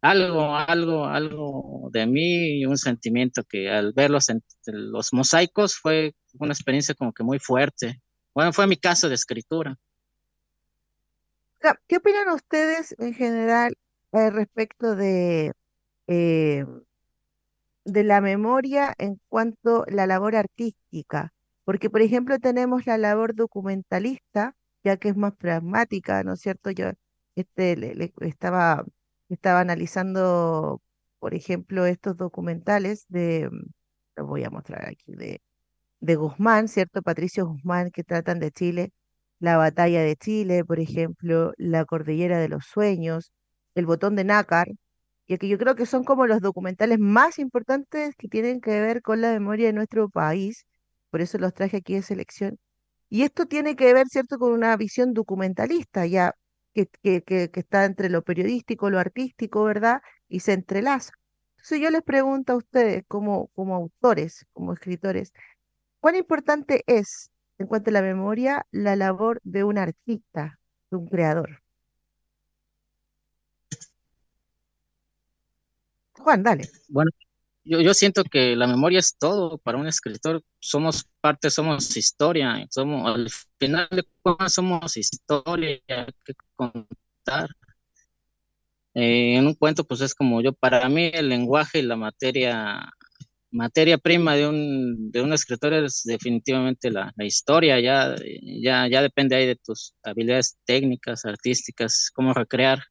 algo, 0.00 0.56
algo, 0.56 1.06
algo 1.06 1.88
de 1.92 2.06
mí 2.06 2.60
y 2.60 2.66
un 2.66 2.76
sentimiento 2.76 3.44
que 3.44 3.70
al 3.70 3.92
ver 3.92 4.10
los, 4.10 4.26
los 4.66 5.12
mosaicos 5.12 5.76
fue 5.76 6.14
una 6.38 6.52
experiencia 6.52 6.94
como 6.94 7.12
que 7.12 7.22
muy 7.22 7.38
fuerte. 7.38 8.00
Bueno, 8.34 8.52
fue 8.52 8.66
mi 8.66 8.76
caso 8.76 9.08
de 9.08 9.14
escritura. 9.14 9.76
¿Qué 11.86 11.96
opinan 11.96 12.28
ustedes 12.30 12.94
en 12.98 13.14
general 13.14 13.76
eh, 14.12 14.30
respecto 14.30 14.96
de, 14.96 15.52
eh, 16.08 16.64
de 17.84 18.04
la 18.04 18.20
memoria 18.20 18.94
en 18.98 19.20
cuanto 19.28 19.84
a 19.86 19.90
la 19.90 20.06
labor 20.06 20.34
artística? 20.34 21.32
Porque, 21.64 21.88
por 21.88 22.02
ejemplo, 22.02 22.38
tenemos 22.40 22.86
la 22.86 22.98
labor 22.98 23.34
documentalista, 23.36 24.56
ya 24.82 24.96
que 24.96 25.10
es 25.10 25.16
más 25.16 25.34
pragmática, 25.34 26.24
¿no 26.24 26.32
es 26.32 26.40
cierto? 26.40 26.70
Yo 26.70 26.90
este, 27.36 28.12
estaba 28.20 28.84
estaba 29.34 29.60
analizando, 29.60 30.82
por 31.18 31.34
ejemplo, 31.34 31.86
estos 31.86 32.16
documentales 32.16 33.06
de, 33.08 33.50
los 34.16 34.26
voy 34.26 34.44
a 34.44 34.50
mostrar 34.50 34.88
aquí, 34.88 35.14
de, 35.14 35.40
de 36.02 36.16
Guzmán, 36.16 36.68
¿cierto? 36.68 37.02
Patricio 37.02 37.46
Guzmán, 37.46 37.90
que 37.92 38.04
tratan 38.04 38.40
de 38.40 38.50
Chile, 38.52 38.92
la 39.38 39.56
batalla 39.56 40.02
de 40.02 40.16
Chile, 40.16 40.64
por 40.64 40.80
ejemplo, 40.80 41.52
la 41.58 41.84
cordillera 41.84 42.38
de 42.40 42.48
los 42.48 42.66
sueños, 42.66 43.32
el 43.74 43.86
botón 43.86 44.16
de 44.16 44.24
nácar, 44.24 44.68
y 45.26 45.38
que 45.38 45.48
yo 45.48 45.58
creo 45.58 45.76
que 45.76 45.86
son 45.86 46.04
como 46.04 46.26
los 46.26 46.40
documentales 46.40 46.98
más 46.98 47.38
importantes 47.38 48.14
que 48.16 48.28
tienen 48.28 48.60
que 48.60 48.80
ver 48.80 49.02
con 49.02 49.20
la 49.20 49.32
memoria 49.32 49.66
de 49.68 49.72
nuestro 49.74 50.08
país, 50.10 50.66
por 51.10 51.20
eso 51.22 51.38
los 51.38 51.54
traje 51.54 51.78
aquí 51.78 51.94
de 51.94 52.02
selección. 52.02 52.58
Y 53.08 53.22
esto 53.24 53.46
tiene 53.46 53.76
que 53.76 53.94
ver, 53.94 54.08
¿cierto?, 54.08 54.38
con 54.38 54.52
una 54.52 54.76
visión 54.76 55.12
documentalista, 55.14 56.06
ya 56.06 56.34
que, 56.74 56.88
que, 57.02 57.22
que, 57.22 57.50
está 57.60 57.84
entre 57.84 58.08
lo 58.10 58.22
periodístico, 58.22 58.90
lo 58.90 58.98
artístico, 58.98 59.64
¿verdad? 59.64 60.02
Y 60.28 60.40
se 60.40 60.54
entrelaza. 60.54 61.12
Entonces 61.56 61.80
yo 61.80 61.90
les 61.90 62.02
pregunto 62.02 62.54
a 62.54 62.56
ustedes, 62.56 63.04
como, 63.08 63.48
como 63.54 63.76
autores, 63.76 64.46
como 64.52 64.72
escritores, 64.72 65.32
¿cuán 66.02 66.16
importante 66.16 66.82
es, 66.86 67.30
en 67.58 67.68
cuanto 67.68 67.90
a 67.90 67.92
la 67.92 68.02
memoria, 68.02 68.66
la 68.72 68.96
labor 68.96 69.40
de 69.44 69.62
un 69.62 69.78
artista, 69.78 70.58
de 70.90 70.96
un 70.96 71.06
creador? 71.06 71.62
Juan, 76.18 76.42
dale. 76.42 76.68
Bueno, 76.88 77.10
yo, 77.64 77.80
yo 77.80 77.94
siento 77.94 78.24
que 78.24 78.56
la 78.56 78.66
memoria 78.66 78.98
es 78.98 79.16
todo 79.16 79.58
para 79.58 79.78
un 79.78 79.86
escritor. 79.86 80.42
Somos 80.58 81.08
parte, 81.20 81.50
somos 81.50 81.96
historia. 81.96 82.66
Somos, 82.70 83.14
al 83.14 83.30
final 83.58 83.86
de 83.92 84.04
cuentas, 84.22 84.54
somos 84.54 84.96
historia 84.96 85.80
que 85.86 86.34
contar. 86.56 87.48
Eh, 88.94 89.36
en 89.36 89.46
un 89.46 89.54
cuento, 89.54 89.84
pues 89.84 90.00
es 90.00 90.14
como 90.14 90.42
yo, 90.42 90.52
para 90.52 90.88
mí 90.88 91.10
el 91.14 91.28
lenguaje 91.28 91.78
y 91.78 91.82
la 91.82 91.96
materia, 91.96 92.92
materia 93.52 93.98
prima 93.98 94.34
de 94.34 94.48
un, 94.48 95.10
de 95.10 95.22
un 95.22 95.32
escritor 95.32 95.74
es 95.74 96.02
definitivamente 96.04 96.90
la, 96.90 97.12
la 97.16 97.24
historia. 97.24 97.78
Ya, 97.80 98.16
ya, 98.42 98.88
ya 98.88 99.02
depende 99.02 99.36
ahí 99.36 99.46
de 99.46 99.56
tus 99.56 99.94
habilidades 100.02 100.58
técnicas, 100.64 101.24
artísticas, 101.24 102.10
cómo 102.12 102.34
recrear 102.34 102.82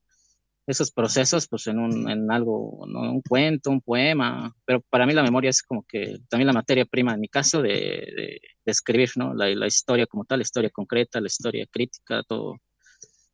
esos 0.67 0.91
procesos 0.91 1.47
pues 1.47 1.67
en, 1.67 1.79
un, 1.79 2.09
en 2.09 2.31
algo, 2.31 2.85
¿no? 2.87 3.01
un 3.01 3.21
cuento, 3.21 3.71
un 3.71 3.81
poema, 3.81 4.55
pero 4.65 4.81
para 4.89 5.05
mí 5.05 5.13
la 5.13 5.23
memoria 5.23 5.49
es 5.49 5.63
como 5.63 5.83
que 5.83 6.19
también 6.29 6.47
la 6.47 6.53
materia 6.53 6.85
prima, 6.85 7.13
en 7.13 7.19
mi 7.19 7.27
caso, 7.27 7.61
de, 7.61 7.69
de, 7.69 8.41
de 8.65 8.71
escribir, 8.71 9.09
¿no? 9.15 9.33
La, 9.33 9.49
la, 9.55 9.67
historia 9.67 10.05
como 10.05 10.23
tal, 10.25 10.39
la 10.39 10.43
historia 10.43 10.69
concreta, 10.69 11.19
la 11.19 11.27
historia 11.27 11.65
crítica, 11.69 12.23
todo, 12.27 12.57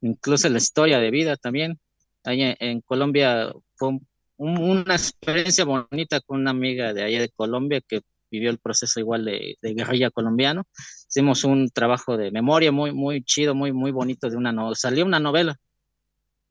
incluso 0.02 0.50
la 0.50 0.58
historia 0.58 1.00
de 1.00 1.12
vida 1.12 1.36
también. 1.38 1.80
Ahí 2.24 2.42
en, 2.42 2.56
en 2.60 2.82
Colombia 2.82 3.52
fue 3.76 3.90
un 3.90 4.08
una 4.38 4.96
experiencia 4.96 5.66
bonita 5.66 6.22
con 6.22 6.42
una 6.42 6.52
amiga 6.52 6.94
de 6.94 7.04
allá 7.04 7.20
de 7.20 7.30
Colombia 7.30 7.82
que 7.82 8.02
vivió 8.30 8.50
el 8.50 8.60
proceso 8.60 9.00
igual 9.00 9.26
de, 9.26 9.58
guerrilla 9.62 10.12
colombiano. 10.12 10.66
Hicimos 11.10 11.44
un 11.44 11.70
trabajo 11.70 12.18
de 12.18 12.32
memoria 12.32 12.72
muy, 12.72 12.92
muy 12.92 13.24
chido, 13.24 13.56
muy, 13.56 13.72
muy 13.72 13.92
bonito 13.92 14.30
de 14.30 14.38
una 14.38 14.52
novela. 14.52 14.76
Salió 14.76 15.06
una 15.06 15.20
novela 15.20 15.56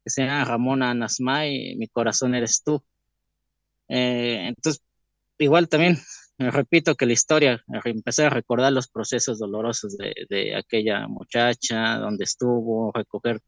que 0.04 0.10
se 0.10 0.24
llama 0.24 0.44
Ramona 0.44 0.94
Nasmay, 0.94 1.76
Mi 1.76 1.88
corazón 1.88 2.34
eres 2.34 2.62
tú. 2.62 2.82
Eh, 3.88 4.48
entonces, 4.48 4.82
igual 5.38 5.68
también 5.68 5.98
repito 6.38 6.94
que 6.94 7.06
la 7.06 7.12
historia, 7.12 7.64
empecé 7.84 8.26
a 8.26 8.30
recordar 8.30 8.72
los 8.72 8.88
procesos 8.88 9.38
dolorosos 9.38 9.96
de, 9.96 10.14
de 10.28 10.56
aquella 10.56 11.08
muchacha, 11.08 11.98
donde 11.98 12.24
estuvo, 12.24 12.92
recoger 12.92 13.40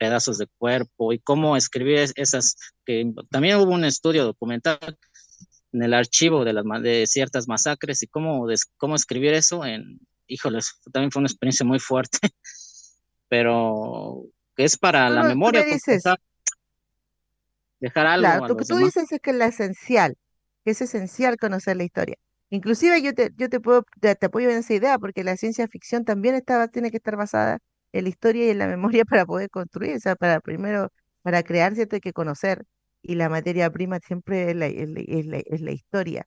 pedazos 0.00 0.38
de 0.38 0.46
cuerpo 0.56 1.12
y 1.12 1.18
cómo 1.18 1.58
escribir 1.58 1.98
esas, 2.16 2.56
que 2.86 3.12
también 3.30 3.58
hubo 3.58 3.74
un 3.74 3.84
estudio 3.84 4.24
documental 4.24 4.78
en 5.72 5.82
el 5.82 5.92
archivo 5.92 6.42
de, 6.42 6.54
las, 6.54 6.64
de 6.82 7.06
ciertas 7.06 7.46
masacres 7.46 8.02
y 8.02 8.06
cómo, 8.06 8.46
cómo 8.78 8.96
escribir 8.96 9.34
eso 9.34 9.62
en, 9.66 10.00
híjoles, 10.26 10.80
también 10.90 11.12
fue 11.12 11.20
una 11.20 11.28
experiencia 11.28 11.66
muy 11.66 11.78
fuerte, 11.78 12.18
pero 13.28 14.24
que 14.56 14.64
es 14.64 14.78
para 14.78 15.10
la 15.10 15.22
memoria. 15.24 15.64
Dices, 15.64 16.02
dejar 17.78 18.06
algo. 18.06 18.26
Claro, 18.26 18.48
lo 18.48 18.56
que 18.56 18.64
tú 18.64 18.78
dices 18.78 19.12
es 19.12 19.20
que 19.20 19.30
es 19.32 19.40
esencial, 19.42 20.16
que 20.64 20.70
es 20.70 20.80
esencial 20.80 21.36
conocer 21.36 21.76
la 21.76 21.84
historia. 21.84 22.16
Inclusive 22.48 23.02
yo 23.02 23.12
te, 23.12 23.32
yo 23.36 23.50
te 23.50 23.60
puedo, 23.60 23.84
te, 24.00 24.16
apoyo 24.24 24.48
en 24.48 24.56
esa 24.56 24.72
idea, 24.72 24.98
porque 24.98 25.24
la 25.24 25.36
ciencia 25.36 25.68
ficción 25.68 26.06
también 26.06 26.34
estaba, 26.34 26.68
tiene 26.68 26.90
que 26.90 26.96
estar 26.96 27.16
basada 27.16 27.58
en 27.92 28.04
la 28.04 28.10
historia 28.10 28.46
y 28.46 28.50
en 28.50 28.58
la 28.58 28.68
memoria 28.68 29.04
para 29.06 29.26
poder 29.26 29.50
construir, 29.50 29.96
o 29.96 30.00
sea, 30.00 30.16
para 30.16 30.40
primero, 30.40 30.92
para 31.22 31.42
crear, 31.42 31.74
¿cierto? 31.74 31.96
Hay 31.96 32.00
que 32.00 32.12
conocer 32.12 32.64
y 33.02 33.14
la 33.16 33.28
materia 33.28 33.70
prima 33.70 33.98
siempre 34.00 34.50
es 34.50 34.56
la, 34.56 35.72
historia. 35.72 36.26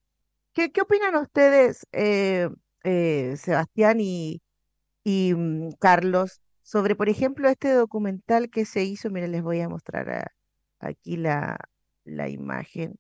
¿Qué, 0.54 0.72
¿Qué, 0.72 0.82
opinan 0.82 1.16
ustedes, 1.16 1.88
eh, 1.94 2.50
eh, 2.84 3.36
Sebastián 3.38 4.00
y, 4.02 4.42
y 5.04 5.34
mm, 5.36 5.74
Carlos, 5.80 6.42
sobre, 6.64 6.96
por 6.96 7.10
ejemplo, 7.10 7.50
este 7.50 7.74
documental 7.74 8.50
que 8.50 8.66
se 8.66 8.84
hizo? 8.84 9.10
Miren, 9.12 9.32
les 9.34 9.44
voy 9.44 9.62
a 9.62 9.70
mostrar 9.70 10.32
aquí 10.80 11.18
la, 11.18 11.58
la 12.06 12.30
imagen, 12.30 12.98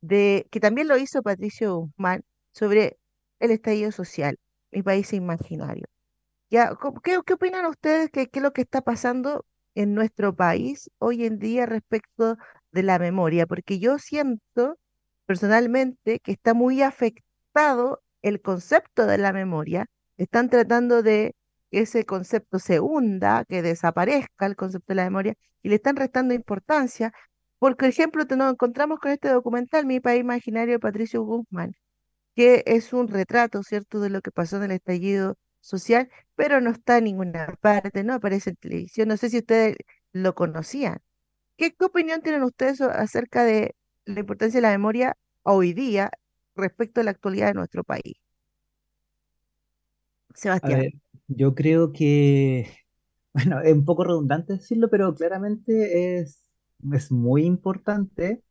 de, 0.00 0.46
que 0.50 0.60
también 0.60 0.88
lo 0.88 0.98
hizo 0.98 1.22
Patricio 1.22 1.76
Guzmán, 1.76 2.24
sobre 2.52 2.98
el 3.40 3.50
estallido 3.52 3.92
social, 3.92 4.38
mi 4.72 4.82
país 4.82 5.12
imaginario. 5.12 5.86
Ya, 6.50 6.76
¿qué, 7.02 7.18
opinan 7.18 7.66
ustedes? 7.66 8.10
¿Qué, 8.10 8.28
¿Qué 8.28 8.38
es 8.38 8.42
lo 8.42 8.52
que 8.52 8.62
está 8.62 8.80
pasando 8.80 9.44
en 9.74 9.94
nuestro 9.94 10.34
país 10.34 10.90
hoy 10.98 11.24
en 11.26 11.38
día 11.38 11.66
respecto 11.66 12.36
de 12.72 12.82
la 12.82 12.98
memoria, 12.98 13.46
porque 13.46 13.78
yo 13.78 13.98
siento 13.98 14.78
personalmente 15.26 16.20
que 16.20 16.32
está 16.32 16.54
muy 16.54 16.82
afectado 16.82 18.02
el 18.22 18.40
concepto 18.42 19.06
de 19.06 19.18
la 19.18 19.32
memoria. 19.32 19.86
Están 20.16 20.50
tratando 20.50 21.02
de 21.02 21.34
que 21.70 21.80
ese 21.80 22.04
concepto 22.06 22.58
se 22.58 22.80
hunda, 22.80 23.44
que 23.46 23.62
desaparezca 23.62 24.46
el 24.46 24.56
concepto 24.56 24.92
de 24.92 24.96
la 24.96 25.04
memoria, 25.04 25.34
y 25.62 25.68
le 25.70 25.76
están 25.76 25.96
restando 25.96 26.34
importancia. 26.34 27.12
Por 27.58 27.76
ejemplo, 27.84 28.24
nos 28.36 28.52
encontramos 28.52 29.00
con 29.00 29.10
este 29.12 29.28
documental, 29.30 29.86
Mi 29.86 30.00
País 30.00 30.20
Imaginario 30.20 30.74
de 30.74 30.80
Patricio 30.80 31.22
Guzmán, 31.22 31.74
que 32.34 32.62
es 32.66 32.92
un 32.92 33.08
retrato, 33.08 33.62
¿cierto?, 33.62 34.00
de 34.00 34.10
lo 34.10 34.20
que 34.22 34.30
pasó 34.32 34.56
en 34.58 34.64
el 34.64 34.72
estallido 34.72 35.36
social, 35.66 36.08
pero 36.36 36.60
no 36.60 36.70
está 36.70 36.98
en 36.98 37.04
ninguna 37.04 37.58
parte, 37.60 38.04
no 38.04 38.14
aparece 38.14 38.50
en 38.50 38.56
televisión. 38.56 39.08
No 39.08 39.16
sé 39.16 39.30
si 39.30 39.38
ustedes 39.38 39.76
lo 40.12 40.34
conocían. 40.34 41.00
¿Qué, 41.56 41.74
opinión 41.80 42.22
tienen 42.22 42.42
ustedes 42.42 42.80
acerca 42.80 43.44
de 43.44 43.74
la 44.04 44.20
importancia 44.20 44.58
de 44.58 44.62
la 44.62 44.70
memoria 44.70 45.16
hoy 45.42 45.72
día 45.72 46.10
respecto 46.54 47.00
a 47.00 47.04
la 47.04 47.10
actualidad 47.10 47.48
de 47.48 47.54
nuestro 47.54 47.82
país? 47.82 48.14
Sebastián. 50.34 50.90
yo 51.26 51.54
creo 51.54 51.92
que, 51.92 52.68
bueno, 53.34 53.60
es 53.60 53.72
un 53.72 53.84
poco 53.84 54.04
redundante 54.04 54.52
decirlo, 54.52 54.88
pero 54.88 55.14
claramente 55.14 56.20
es, 56.20 56.48
es 56.92 57.10
muy 57.10 57.44
importante 57.44 58.42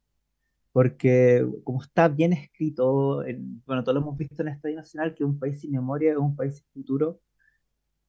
porque 0.75 1.47
como 1.63 1.81
está 1.81 2.09
bien 2.09 2.33
escrito, 2.33 3.23
bueno, 3.65 3.85
todos 3.85 3.95
lo 3.95 4.01
hemos 4.01 4.17
visto 4.17 4.41
en 4.41 4.49
el 4.49 4.55
Estadio 4.55 4.75
Nacional, 4.75 5.15
que 5.15 5.23
un 5.23 5.39
país 5.39 5.61
sin 5.61 5.71
memoria 5.71 6.11
es 6.11 6.17
un 6.17 6.35
país 6.35 6.57
sin 6.57 6.65
futuro, 6.73 7.21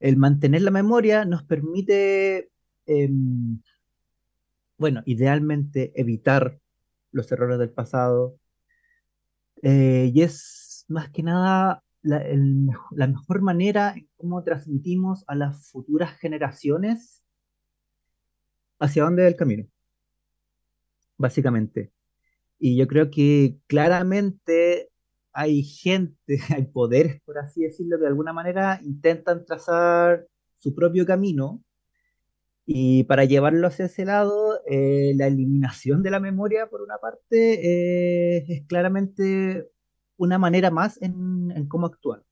el 0.01 0.17
mantener 0.17 0.63
la 0.63 0.73
memoria 0.73 1.25
nos 1.25 1.45
permite 1.45 2.51
em, 2.87 3.61
bueno, 4.79 5.05
idealmente 5.07 5.93
evitar 5.95 6.59
los 7.13 7.31
errores 7.31 7.61
del 7.61 7.71
pasado. 7.71 8.37
Eh, 9.63 10.11
y 10.13 10.23
es 10.23 10.87
más 10.89 11.09
que 11.11 11.23
nada 11.23 11.85
la, 12.03 13.07
mejor 13.07 13.43
manera 13.43 13.95
en 13.97 14.09
cómo 14.17 14.43
transmitimos 14.43 15.23
a 15.29 15.37
las 15.37 15.71
futuras 15.71 16.19
generaciones 16.19 17.23
hacia 18.81 19.05
dónde 19.05 19.23
es 19.23 19.29
el 19.33 19.37
camino, 19.37 19.69
básicamente. 21.17 21.93
Y 22.59 22.77
yo 22.77 22.87
creo 22.87 23.11
que 23.11 23.59
claramente 23.67 24.91
hay 25.33 25.63
gente, 25.63 26.39
hay 26.57 26.67
poderes, 26.67 27.21
por 27.23 27.39
así 27.39 27.63
decirlo, 27.63 27.99
que 27.99 28.03
de 28.03 28.09
alguna 28.09 28.33
manera 28.33 28.81
intentan 28.83 29.45
trazar 29.45 30.27
su 30.59 30.75
propio 30.75 31.07
camino 31.07 31.63
y 32.67 33.05
para 33.05 33.25
llevarlo 33.25 33.69
hacia 33.69 33.87
ese 33.87 34.05
lado, 34.05 34.61
eh, 34.67 35.13
la 35.17 35.29
eliminación 35.29 36.03
de 36.03 36.11
la 36.11 36.19
memoria, 36.19 36.67
por 36.69 36.83
una 36.83 36.99
parte, 36.99 37.29
eh, 38.39 38.45
es 38.49 38.67
claramente 38.67 39.71
una 40.17 40.39
manera 40.39 40.71
más 40.73 41.01
en, 41.01 41.69
cómo 41.69 41.87
actuar. 41.87 42.25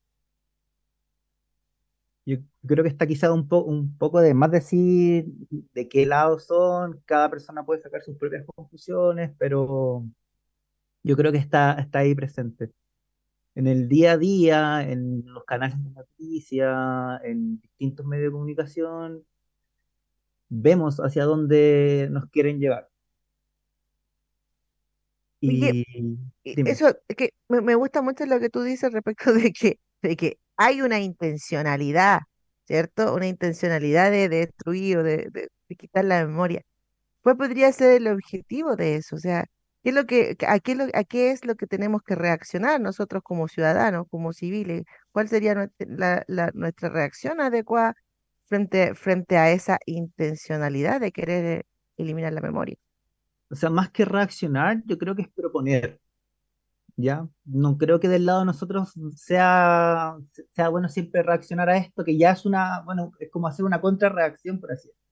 Yo 2.26 2.38
creo 2.66 2.82
que 2.82 2.88
está 2.88 3.06
quizá 3.06 3.32
un, 3.32 3.46
un 3.50 3.98
poco 3.98 4.20
de 4.20 4.32
más 4.32 4.50
decir 4.50 5.26
de 5.74 5.88
qué 5.88 6.06
lado 6.06 6.38
son, 6.38 7.02
cada 7.04 7.30
persona 7.30 7.64
puede 7.64 7.82
sacar 7.82 8.02
sus 8.02 8.16
propias 8.16 8.44
conclusiones, 8.54 9.32
pero 9.38 10.04
yo 11.02 11.16
creo 11.16 11.32
que 11.32 11.38
está, 11.38 11.74
está 11.74 12.00
ahí 12.00 12.14
presente. 12.14 12.70
En 13.54 13.66
el 13.68 13.88
día 13.88 14.12
a 14.12 14.18
día, 14.18 14.82
en 14.82 15.24
los 15.26 15.44
canales 15.44 15.76
de 15.82 15.90
noticias, 15.90 17.20
en 17.24 17.60
distintos 17.60 18.06
medios 18.06 18.28
de 18.28 18.32
comunicación, 18.32 19.24
vemos 20.48 20.98
hacia 20.98 21.24
dónde 21.24 22.08
nos 22.10 22.26
quieren 22.30 22.58
llevar. 22.58 22.88
Y, 25.40 25.84
eso, 26.42 26.96
que 27.16 27.34
me, 27.48 27.74
gusta 27.74 28.00
mucho 28.00 28.24
lo 28.24 28.40
que 28.40 28.48
tú 28.48 28.62
dices 28.62 28.90
respecto 28.92 29.34
de 29.34 29.52
que, 29.52 29.78
de 30.00 30.16
que 30.16 30.38
hay 30.56 30.82
una 30.82 31.00
intencionalidad, 31.00 32.20
¿cierto? 32.66 33.14
Una 33.14 33.26
intencionalidad 33.26 34.10
de, 34.10 34.28
destruir 34.28 34.98
o 34.98 35.02
de, 35.02 35.48
quitar 35.78 36.04
la 36.04 36.26
memoria. 36.26 36.62
¿Cuál 37.22 37.36
podría 37.36 37.72
ser 37.72 37.92
el 38.02 38.08
objetivo 38.08 38.76
de 38.76 38.96
eso? 38.96 39.16
O 39.16 39.18
sea, 39.18 39.46
¿qué 39.82 39.90
es 39.90 39.94
lo 39.94 40.06
que, 40.06 40.36
a, 40.46 40.58
qué, 40.60 41.30
es 41.30 41.44
lo 41.44 41.56
que 41.56 41.66
tenemos 41.66 42.02
que 42.02 42.14
reaccionar 42.14 42.80
nosotros 42.80 43.22
como 43.24 43.48
ciudadanos, 43.48 44.06
como 44.10 44.32
civiles? 44.32 44.84
¿Cuál 45.12 45.28
sería 45.28 45.54
nuestra, 45.54 46.24
reacción 46.90 47.40
adecuada 47.40 47.94
frente, 48.46 48.94
frente 48.94 49.36
a 49.38 49.50
esa 49.50 49.78
intencionalidad 49.86 51.00
de 51.00 51.12
querer 51.12 51.66
eliminar 51.96 52.32
la 52.32 52.40
memoria. 52.40 52.76
O 53.50 53.56
sea, 53.56 53.70
más 53.70 53.90
que 53.90 54.04
reaccionar, 54.04 54.82
yo 54.86 54.98
creo 54.98 55.14
que 55.14 55.22
es 55.22 55.28
proponer. 55.28 56.00
¿Ya? 56.96 57.28
No 57.44 57.76
creo 57.76 57.98
que 58.00 58.08
del 58.08 58.26
lado 58.26 58.40
de 58.40 58.46
nosotros 58.46 58.94
sea, 59.16 60.16
sea 60.52 60.68
bueno 60.68 60.88
siempre 60.88 61.22
reaccionar 61.22 61.68
a 61.68 61.76
esto, 61.78 62.04
que 62.04 62.16
ya 62.16 62.32
es 62.32 62.46
una, 62.46 62.82
bueno, 62.84 63.12
es 63.18 63.30
como 63.30 63.48
hacer 63.48 63.64
una 63.64 63.80
contrarreacción, 63.80 64.60
por 64.60 64.72
así 64.72 64.88
decirlo. 64.88 65.04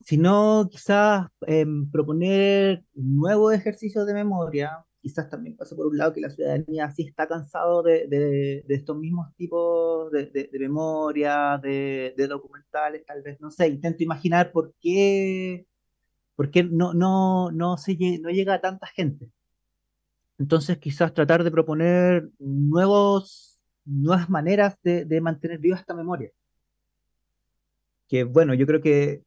Sino 0.00 0.68
quizás 0.70 1.28
em, 1.46 1.88
proponer 1.90 2.84
nuevos 2.94 3.54
ejercicios 3.54 4.04
de 4.06 4.14
memoria, 4.14 4.84
quizás 5.00 5.28
también 5.30 5.56
pasa 5.56 5.76
por 5.76 5.86
un 5.86 5.98
lado 5.98 6.12
que 6.12 6.20
la 6.20 6.30
ciudadanía 6.30 6.90
sí 6.90 7.02
está 7.04 7.28
cansado 7.28 7.82
de, 7.82 8.06
de, 8.08 8.64
estos 8.68 8.96
mismos 8.96 9.34
tipos 9.36 10.10
de, 10.12 10.26
de 10.26 10.58
memoria, 10.58 11.58
de, 11.62 12.14
documentales, 12.28 13.04
tal 13.06 13.22
vez, 13.22 13.40
no 13.40 13.50
sé, 13.50 13.68
intento 13.68 14.02
imaginar 14.02 14.52
por 14.52 14.74
qué, 14.80 15.66
por 16.36 16.50
qué 16.50 16.64
no, 16.64 16.94
no, 16.94 17.50
no, 17.52 17.76
se, 17.78 17.96
no 18.20 18.30
llega 18.30 18.54
a 18.54 18.60
tanta 18.60 18.86
gente. 18.88 19.30
Entonces 20.38 20.78
quizás 20.78 21.14
tratar 21.14 21.44
de 21.44 21.50
proponer 21.50 22.28
nuevos, 22.38 23.60
nuevas 23.84 24.28
maneras 24.30 24.76
de, 24.82 25.20
mantener 25.20 25.58
viva 25.58 25.76
esta 25.76 25.94
memoria. 25.94 26.30
Que 28.08 28.24
bueno, 28.24 28.54
yo 28.54 28.66
creo 28.66 28.80
que 28.80 29.22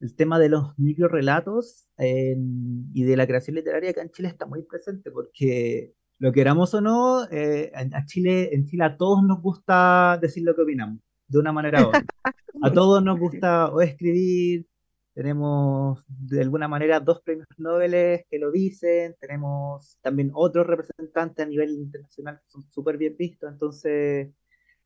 el 0.00 0.14
tema 0.16 0.38
de 0.38 0.48
los 0.48 0.78
microrelatos 0.78 1.86
y 1.98 3.04
de 3.04 3.16
la 3.16 3.26
creación 3.26 3.56
literaria 3.56 3.90
acá 3.90 4.02
en 4.02 4.10
Chile 4.10 4.28
está 4.28 4.46
muy 4.46 4.62
presente 4.62 5.10
porque 5.10 5.94
lo 6.18 6.32
queramos 6.32 6.72
o 6.74 6.80
no, 6.80 7.28
eh, 7.30 7.72
a 7.74 8.04
Chile, 8.06 8.54
en 8.54 8.66
Chile 8.66 8.84
a 8.84 8.96
todos 8.96 9.22
nos 9.24 9.42
gusta 9.42 10.18
decir 10.20 10.44
lo 10.44 10.54
que 10.54 10.62
opinamos, 10.62 11.00
de 11.28 11.38
una 11.38 11.52
manera 11.52 11.84
u 11.84 11.88
otra. 11.88 12.04
A 12.62 12.72
todos 12.72 13.02
nos 13.02 13.18
gusta 13.18 13.68
o 13.68 13.82
escribir 13.82 14.66
tenemos 15.14 16.04
de 16.08 16.42
alguna 16.42 16.68
manera 16.68 17.00
dos 17.00 17.22
premios 17.22 17.46
Nobel 17.56 18.24
que 18.28 18.38
lo 18.38 18.50
dicen, 18.50 19.14
tenemos 19.20 19.98
también 20.02 20.30
otros 20.34 20.66
representantes 20.66 21.46
a 21.46 21.48
nivel 21.48 21.70
internacional 21.70 22.40
que 22.40 22.50
son 22.50 22.62
súper 22.70 22.98
bien 22.98 23.16
vistos, 23.16 23.50
entonces 23.50 24.30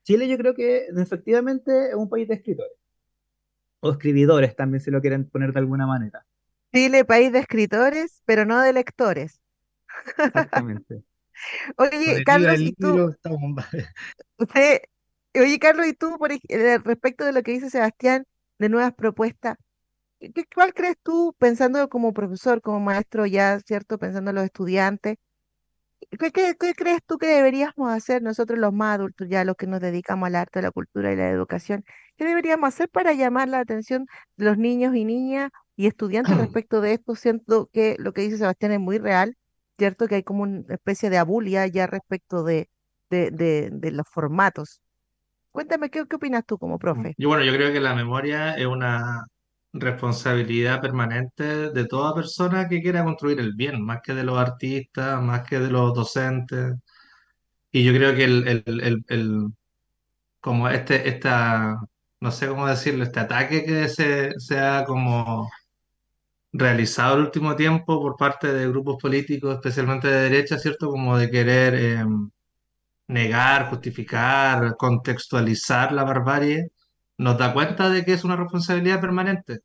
Chile 0.04 0.28
yo 0.28 0.38
creo 0.38 0.54
que 0.54 0.86
efectivamente 0.86 1.88
es 1.88 1.94
un 1.94 2.08
país 2.08 2.28
de 2.28 2.34
escritores, 2.34 2.72
o 3.80 3.90
escribidores 3.90 4.54
también 4.54 4.80
si 4.80 4.90
lo 4.90 5.00
quieren 5.00 5.28
poner 5.28 5.52
de 5.52 5.60
alguna 5.60 5.86
manera. 5.86 6.24
Chile, 6.72 7.04
país 7.04 7.32
de 7.32 7.38
escritores, 7.38 8.22
pero 8.26 8.44
no 8.44 8.60
de 8.60 8.72
lectores. 8.72 9.40
Exactamente. 10.18 11.02
Oye, 11.76 12.24
Carlos, 12.24 12.60
¿y 12.60 12.72
tú? 12.72 13.14
oye, 15.34 15.58
Carlos, 15.60 15.86
¿y 15.86 15.92
tú, 15.92 16.18
por, 16.18 16.32
eh, 16.32 16.78
respecto 16.78 17.24
de 17.24 17.32
lo 17.32 17.42
que 17.42 17.52
dice 17.52 17.70
Sebastián, 17.70 18.26
de 18.58 18.68
nuevas 18.68 18.92
propuestas, 18.94 19.56
¿qué, 20.20 20.44
cuál 20.54 20.74
crees 20.74 20.96
tú, 21.02 21.34
pensando 21.38 21.88
como 21.88 22.12
profesor, 22.12 22.60
como 22.62 22.80
maestro 22.80 23.26
ya, 23.26 23.60
¿cierto? 23.60 23.98
Pensando 23.98 24.30
en 24.30 24.36
los 24.36 24.44
estudiantes, 24.44 25.16
¿qué, 26.18 26.30
qué, 26.32 26.56
qué 26.58 26.74
crees 26.74 27.00
tú 27.06 27.18
que 27.18 27.26
deberíamos 27.26 27.92
hacer 27.92 28.22
nosotros 28.22 28.58
los 28.58 28.72
más 28.72 28.96
adultos, 28.96 29.28
ya 29.30 29.44
los 29.44 29.56
que 29.56 29.66
nos 29.66 29.80
dedicamos 29.80 30.28
al 30.28 30.36
arte, 30.36 30.60
a 30.60 30.62
la 30.62 30.70
cultura 30.70 31.12
y 31.12 31.16
la 31.16 31.30
educación? 31.30 31.84
¿Qué 32.16 32.24
deberíamos 32.24 32.68
hacer 32.68 32.88
para 32.88 33.12
llamar 33.14 33.48
la 33.48 33.60
atención 33.60 34.06
de 34.36 34.44
los 34.46 34.58
niños 34.58 34.94
y 34.96 35.04
niñas 35.04 35.50
y 35.76 35.86
estudiantes 35.86 36.32
respecto 36.62 36.80
de 36.80 36.94
esto? 36.94 37.14
Siento 37.14 37.68
que 37.72 37.96
lo 37.98 38.12
que 38.12 38.22
dice 38.22 38.38
Sebastián 38.38 38.72
es 38.72 38.80
muy 38.80 38.98
real 38.98 39.36
¿cierto? 39.78 40.08
Que 40.08 40.16
hay 40.16 40.22
como 40.22 40.42
una 40.42 40.62
especie 40.68 41.08
de 41.08 41.18
abulia 41.18 41.66
ya 41.68 41.86
respecto 41.86 42.42
de, 42.42 42.68
de, 43.10 43.30
de, 43.30 43.90
los 43.92 44.06
formatos. 44.08 44.82
Cuéntame, 45.52 45.88
¿qué, 45.88 46.04
¿qué 46.06 46.16
opinas 46.16 46.44
tú 46.44 46.58
como 46.58 46.78
profe? 46.78 47.14
Yo, 47.16 47.28
bueno, 47.28 47.44
yo 47.44 47.52
creo 47.52 47.72
que 47.72 47.80
la 47.80 47.94
memoria 47.94 48.54
es 48.54 48.66
una 48.66 49.26
responsabilidad 49.72 50.80
permanente 50.80 51.70
de 51.70 51.86
toda 51.86 52.14
persona 52.14 52.68
que 52.68 52.82
quiera 52.82 53.04
construir 53.04 53.40
el 53.40 53.54
bien, 53.54 53.82
más 53.84 54.00
que 54.02 54.14
de 54.14 54.24
los 54.24 54.38
artistas, 54.38 55.22
más 55.22 55.46
que 55.48 55.58
de 55.60 55.70
los 55.70 55.94
docentes. 55.94 56.74
Y 57.72 57.84
yo 57.84 57.92
creo 57.92 58.14
que 58.16 58.24
el, 58.24 58.48
el, 58.48 58.64
el, 58.82 59.04
el- 59.08 59.48
como 60.40 60.68
este, 60.68 61.08
esta, 61.08 61.76
no 62.20 62.30
sé 62.32 62.48
cómo 62.48 62.66
decirlo, 62.68 63.04
este 63.04 63.20
ataque 63.20 63.64
que 63.64 63.88
se, 63.88 64.32
se 64.40 64.58
ha 64.60 64.84
como 64.84 65.48
realizado 66.52 67.14
el 67.16 67.22
último 67.24 67.56
tiempo 67.56 68.00
por 68.02 68.16
parte 68.16 68.52
de 68.52 68.68
grupos 68.68 68.96
políticos, 69.00 69.54
especialmente 69.54 70.08
de 70.08 70.22
derecha, 70.30 70.58
¿cierto? 70.58 70.88
Como 70.90 71.16
de 71.18 71.30
querer 71.30 71.74
eh, 71.74 72.04
negar, 73.08 73.68
justificar, 73.70 74.76
contextualizar 74.76 75.92
la 75.92 76.04
barbarie, 76.04 76.70
nos 77.18 77.38
da 77.38 77.52
cuenta 77.52 77.90
de 77.90 78.04
que 78.04 78.14
es 78.14 78.24
una 78.24 78.36
responsabilidad 78.36 79.00
permanente. 79.00 79.60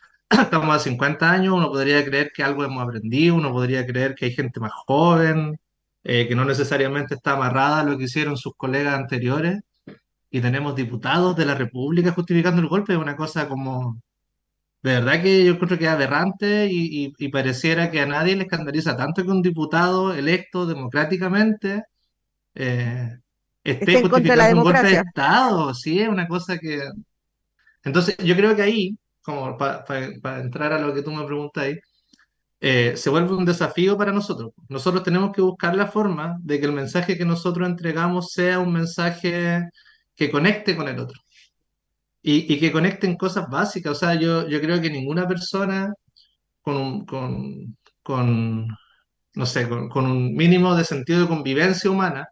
Estamos 0.30 0.76
a 0.76 0.78
50 0.80 1.30
años, 1.30 1.54
uno 1.54 1.70
podría 1.70 2.04
creer 2.04 2.32
que 2.34 2.42
algo 2.42 2.64
hemos 2.64 2.82
aprendido, 2.82 3.36
uno 3.36 3.52
podría 3.52 3.86
creer 3.86 4.14
que 4.14 4.26
hay 4.26 4.32
gente 4.32 4.60
más 4.60 4.72
joven, 4.86 5.58
eh, 6.04 6.28
que 6.28 6.34
no 6.36 6.44
necesariamente 6.44 7.14
está 7.16 7.32
amarrada 7.34 7.80
a 7.80 7.84
lo 7.84 7.98
que 7.98 8.04
hicieron 8.04 8.36
sus 8.36 8.54
colegas 8.56 8.94
anteriores, 8.94 9.60
y 10.30 10.40
tenemos 10.40 10.74
diputados 10.76 11.36
de 11.36 11.46
la 11.46 11.54
República 11.54 12.12
justificando 12.12 12.60
el 12.62 12.68
golpe, 12.68 12.94
es 12.94 12.98
una 12.98 13.16
cosa 13.16 13.48
como 13.48 14.00
de 14.84 14.92
verdad 14.94 15.22
que 15.22 15.44
yo 15.46 15.58
creo 15.58 15.78
que 15.78 15.86
es 15.86 15.90
aberrante 15.90 16.68
y, 16.70 17.28
pareciera 17.30 17.90
que 17.90 18.00
a 18.00 18.06
nadie 18.06 18.36
le 18.36 18.44
escandaliza 18.44 18.96
tanto 18.96 19.24
que 19.24 19.30
un 19.30 19.42
diputado 19.42 20.14
electo 20.14 20.66
democráticamente 20.66 21.84
eh, 22.54 23.18
esté 23.64 23.98
en 23.98 24.08
contra 24.08 24.36
de 24.36 24.36
la 24.36 24.54
un 24.54 24.62
golpe 24.62 24.82
de. 24.82 24.94
Estado, 24.94 25.74
sí, 25.74 26.00
es 26.00 26.08
una 26.08 26.28
cosa 26.28 26.58
que... 26.58 26.82
Entonces 27.82 28.16
yo 28.18 28.36
creo 28.36 28.54
que 28.56 28.62
ahí, 28.62 28.98
como 29.22 29.56
para 29.56 30.40
entrar 30.40 30.72
a 30.72 30.78
lo 30.78 30.94
que 30.94 31.02
tú 31.02 31.10
me 31.12 31.24
preguntáis, 31.24 31.78
eh, 32.60 32.96
se 32.96 33.10
vuelve 33.10 33.34
un 33.34 33.44
desafío 33.44 33.96
para 33.98 34.12
nosotros. 34.12 34.52
Nosotros 34.68 35.02
tenemos 35.02 35.32
que 35.32 35.42
buscar 35.42 35.76
la 35.76 35.86
forma 35.86 36.38
de 36.42 36.60
que 36.60 36.66
el 36.66 36.72
mensaje 36.72 37.18
que 37.18 37.24
nosotros 37.26 37.68
entregamos 37.68 38.32
sea 38.32 38.58
un 38.58 38.72
mensaje 38.72 39.62
que 40.16 40.30
conecte 40.30 40.76
con 40.76 40.88
el 40.88 40.98
otro. 40.98 41.20
Y, 42.22 42.52
y 42.52 42.58
que 42.58 42.72
conecten 42.72 43.16
cosas 43.16 43.46
básicas. 43.50 43.92
O 43.92 43.94
sea, 43.94 44.14
yo, 44.14 44.48
yo 44.48 44.60
creo 44.60 44.80
que 44.80 44.90
ninguna 44.90 45.28
persona 45.28 45.92
con 46.62 46.76
un, 46.76 47.06
con, 47.06 47.76
con, 48.02 48.68
no 49.34 49.46
sé, 49.46 49.68
con, 49.68 49.88
con 49.90 50.06
un 50.06 50.34
mínimo 50.34 50.74
de 50.76 50.84
sentido 50.84 51.22
de 51.22 51.28
convivencia 51.28 51.90
humana, 51.90 52.28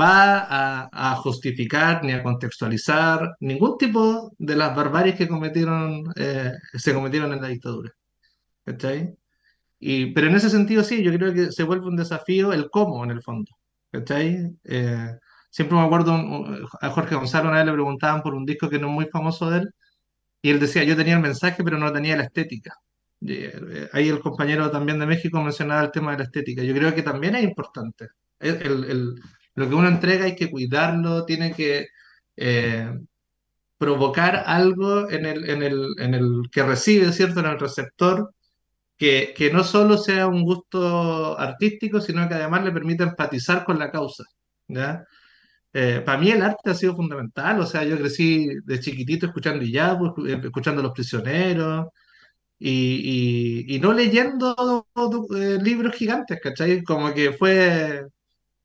va 0.00 0.38
a, 0.48 0.88
a 1.12 1.16
justificar 1.16 2.02
ni 2.04 2.12
a 2.12 2.22
contextualizar 2.22 3.36
ningún 3.40 3.76
tipo 3.78 4.32
de 4.38 4.56
las 4.56 4.74
barbaries 4.74 5.16
que 5.16 5.28
cometieron, 5.28 6.04
eh, 6.16 6.52
se 6.74 6.94
cometieron 6.94 7.32
en 7.32 7.42
la 7.42 7.48
dictadura. 7.48 7.90
¿Cachai? 8.64 9.14
Y, 9.80 10.12
pero 10.12 10.28
en 10.28 10.36
ese 10.36 10.50
sentido 10.50 10.84
sí, 10.84 11.02
yo 11.02 11.12
creo 11.14 11.34
que 11.34 11.52
se 11.52 11.64
vuelve 11.64 11.88
un 11.88 11.96
desafío 11.96 12.52
el 12.52 12.70
cómo 12.70 13.04
en 13.04 13.10
el 13.10 13.22
fondo. 13.22 13.52
¿Cachai? 13.90 14.50
Eh, 14.64 15.10
siempre 15.50 15.76
me 15.76 15.84
acuerdo 15.84 16.14
un- 16.14 16.66
a 16.80 16.90
Jorge 16.90 17.14
Gonzalo 17.16 17.48
una 17.48 17.58
vez 17.58 17.66
le 17.66 17.72
preguntaban 17.72 18.22
por 18.22 18.34
un 18.34 18.46
disco 18.46 18.70
que 18.70 18.78
no 18.78 18.88
es 18.88 18.92
muy 18.94 19.06
famoso 19.06 19.50
de 19.50 19.58
él, 19.60 19.70
y 20.42 20.50
él 20.50 20.60
decía, 20.60 20.84
yo 20.84 20.96
tenía 20.96 21.14
el 21.14 21.20
mensaje, 21.22 21.62
pero 21.64 21.78
no 21.78 21.92
tenía 21.92 22.16
la 22.16 22.24
estética. 22.24 22.74
Y, 23.20 23.34
eh, 23.34 23.88
ahí 23.92 24.08
el 24.08 24.20
compañero 24.20 24.70
también 24.70 24.98
de 24.98 25.06
México 25.06 25.40
mencionaba 25.42 25.82
el 25.84 25.90
tema 25.92 26.12
de 26.12 26.18
la 26.18 26.24
estética. 26.24 26.62
Yo 26.64 26.74
creo 26.74 26.94
que 26.94 27.02
también 27.02 27.36
es 27.36 27.44
importante. 27.44 28.08
El- 28.40 28.62
el- 28.62 28.84
el- 28.84 29.14
lo 29.54 29.68
que 29.68 29.74
uno 29.74 29.88
entrega 29.88 30.24
hay 30.26 30.36
que 30.36 30.50
cuidarlo, 30.50 31.24
tiene 31.24 31.52
que 31.52 31.86
eh, 32.36 32.90
provocar 33.78 34.44
algo 34.46 35.10
en 35.10 35.26
el, 35.26 35.48
en 35.50 35.62
el, 35.62 35.86
en 35.98 36.14
el 36.14 36.42
que 36.52 36.62
recibe, 36.62 37.12
¿cierto? 37.12 37.40
En 37.40 37.46
el 37.46 37.58
receptor, 37.60 38.32
que, 38.98 39.34
que 39.36 39.52
no 39.52 39.64
solo 39.64 39.98
sea 39.98 40.28
un 40.28 40.44
gusto 40.44 41.38
artístico, 41.38 42.00
sino 42.00 42.28
que 42.28 42.34
además 42.34 42.64
le 42.64 42.72
permita 42.72 43.04
empatizar 43.04 43.64
con 43.64 43.78
la 43.78 43.90
causa. 43.92 44.24
¿ya? 44.68 45.04
Eh, 45.72 46.02
para 46.04 46.18
mí 46.20 46.30
el 46.30 46.42
arte 46.42 46.70
ha 46.70 46.74
sido 46.74 46.94
fundamental, 46.96 47.60
o 47.60 47.66
sea, 47.66 47.84
yo 47.84 47.98
crecí 47.98 48.48
de 48.64 48.80
chiquitito 48.80 49.26
escuchando 49.26 49.64
Iyapu, 49.64 50.06
escu- 50.06 50.28
eh, 50.30 50.40
escuchando 50.44 50.80
a 50.80 50.84
Los 50.84 50.92
Prisioneros 50.92 51.88
y, 52.58 53.64
y- 53.70 53.76
y 53.76 53.80
no 53.80 53.92
leyendo 53.92 54.54
eh, 55.36 55.58
libros 55.62 55.94
gigantes, 55.96 56.40
¿cachai? 56.42 56.82
Como 56.84 57.12
que 57.14 57.32
fue, 57.32 58.04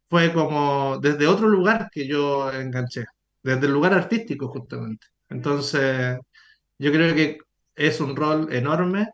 fue 0.09 0.33
como 0.33 0.97
desde 0.99 1.27
otro 1.27 1.47
lugar 1.49 1.89
que 1.91 2.07
yo 2.07 2.51
enganché, 2.51 3.05
desde 3.43 3.67
el 3.67 3.73
lugar 3.73 3.93
artístico 3.93 4.47
justamente. 4.49 5.07
Entonces, 5.29 6.17
yo 6.79 6.91
creo 6.91 7.15
que 7.15 7.39
es 7.75 8.01
un 8.01 8.15
rol 8.15 8.53
enorme 8.53 9.09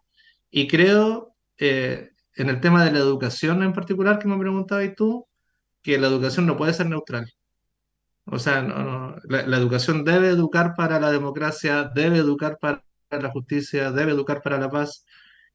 y 0.52 0.68
creo 0.68 1.36
eh, 1.60 2.12
en 2.36 2.50
el 2.50 2.62
tema 2.62 2.86
de 2.86 2.92
la 2.92 3.00
educación 3.00 3.64
en 3.64 3.74
particular 3.74 4.20
que 4.20 4.28
me 4.28 4.38
preguntabas 4.40 4.96
tú, 4.96 5.28
que 5.84 5.98
la 6.00 6.08
educación 6.08 6.46
no 6.48 6.58
puede 6.58 6.74
ser 6.74 6.88
neutral. 6.90 7.28
O 8.26 8.40
sea, 8.40 8.62
no- 8.62 8.84
no, 8.84 9.16
la, 9.26 9.46
la 9.48 9.58
educación 9.58 10.04
debe 10.06 10.30
educar 10.30 10.74
para 10.76 11.00
la 11.00 11.12
democracia, 11.12 11.92
debe 11.94 12.18
educar 12.20 12.58
para 12.60 12.84
la 13.12 13.30
justicia, 13.32 13.92
debe 13.92 14.12
educar 14.14 14.42
para 14.42 14.58
la 14.60 14.70
paz. 14.70 15.06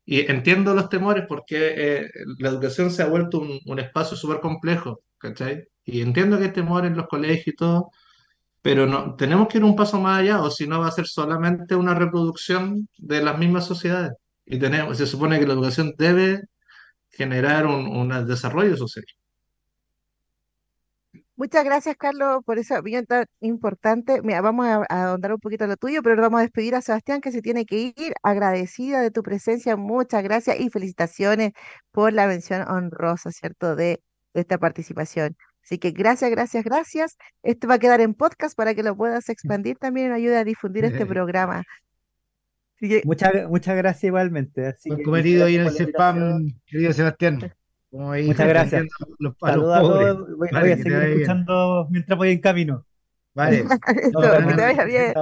Y 0.05 0.21
entiendo 0.31 0.75
los 0.75 0.89
temores 0.91 1.25
porque 1.29 1.75
eh, 2.03 2.11
la 2.39 2.51
educación 2.51 2.91
se 2.91 3.03
ha 3.03 3.07
vuelto 3.09 3.41
un, 3.41 3.61
un 3.67 3.79
espacio 3.81 4.17
súper 4.17 4.41
complejo, 4.41 5.03
¿cachai? 5.19 5.69
Y 5.85 6.03
entiendo 6.03 6.39
que 6.39 6.45
hay 6.45 6.53
temores 6.53 6.91
en 6.91 6.97
los 6.97 7.09
colegios 7.09 7.49
y 7.49 7.57
todo, 7.57 7.91
pero 8.63 8.87
no, 8.87 9.17
tenemos 9.17 9.49
que 9.49 9.59
ir 9.59 9.65
un 9.65 9.77
paso 9.77 10.01
más 10.01 10.21
allá, 10.21 10.43
o 10.43 10.51
si 10.51 10.67
no 10.67 10.81
va 10.81 10.89
a 10.89 10.93
ser 10.93 11.07
solamente 11.07 11.75
una 11.77 11.95
reproducción 11.95 12.89
de 12.99 13.23
las 13.23 13.39
mismas 13.39 13.67
sociedades. 13.67 14.13
Y 14.45 14.59
tenemos, 14.59 14.99
se 14.99 15.07
supone 15.07 15.39
que 15.39 15.47
la 15.47 15.55
educación 15.55 15.95
debe 15.99 16.43
generar 17.11 17.67
un, 17.67 17.87
un 17.89 18.27
desarrollo 18.27 18.77
social. 18.77 19.05
Muchas 21.37 21.65
gracias, 21.65 21.97
Carlos, 21.97 22.43
por 22.45 22.59
esa 22.59 22.81
opinión 22.81 23.07
tan 23.07 23.25
importante. 23.41 24.21
Mira, 24.23 24.41
vamos 24.41 24.67
a, 24.67 24.85
a 24.89 25.11
ahondar 25.11 25.33
un 25.33 25.39
poquito 25.39 25.69
lo 25.69 25.77
tuyo, 25.77 26.03
pero 26.03 26.21
vamos 26.21 26.41
a 26.41 26.43
despedir 26.43 26.75
a 26.75 26.83
Sebastián, 26.83 27.21
que 27.21 27.31
se 27.31 27.43
tiene 27.43 27.65
que 27.65 27.95
ir. 27.97 28.13
Agradecida 28.25 29.01
de 29.01 29.13
tu 29.13 29.23
presencia, 29.23 29.77
muchas 29.77 30.25
gracias 30.25 30.59
y 30.59 30.69
felicitaciones 30.69 31.53
por 31.93 32.13
la 32.13 32.27
mención 32.27 32.63
honrosa, 32.69 33.31
¿cierto?, 33.31 33.77
de 33.77 34.03
esta 34.41 34.59
participación. 34.59 35.37
Así 35.63 35.79
que 35.79 35.91
gracias, 35.91 36.31
gracias, 36.31 36.65
gracias. 36.65 37.17
Esto 37.43 37.69
va 37.69 37.75
a 37.75 37.79
quedar 37.79 38.01
en 38.01 38.15
podcast 38.15 38.57
para 38.57 38.75
que 38.75 38.83
lo 38.83 38.97
puedas 38.97 39.29
expandir 39.29 39.77
también 39.77 40.11
y 40.11 40.15
ayude 40.15 40.37
a 40.39 40.45
difundir 40.45 40.85
este 40.85 41.05
programa. 41.07 41.63
Que, 42.79 43.03
Muchas, 43.05 43.33
muchas 43.49 43.77
gracias 43.77 44.05
igualmente. 44.05 44.67
Así 44.67 44.89
Buen 44.89 45.03
cometido 45.03 45.47
ahí 45.47 45.57
en 45.57 45.63
el 45.63 45.69
spam, 45.77 46.47
querido 46.67 46.93
Sebastián. 46.93 47.53
Como 47.91 48.13
ahí 48.13 48.27
Muchas 48.27 48.47
gracias. 48.49 48.85
los- 49.19 49.35
a 49.43 49.57
los 49.57 49.65
todos. 49.81 50.37
Voy, 50.37 50.49
Vale, 50.53 50.65
voy 50.65 50.73
a 50.73 50.77
seguir 50.77 50.99
bien. 50.99 51.13
escuchando 51.13 51.89
mientras 51.91 52.19
voy 52.19 52.31
en 52.31 52.41
camino. 52.41 52.87
Vale. 53.35 53.65
Bien. 54.87 55.15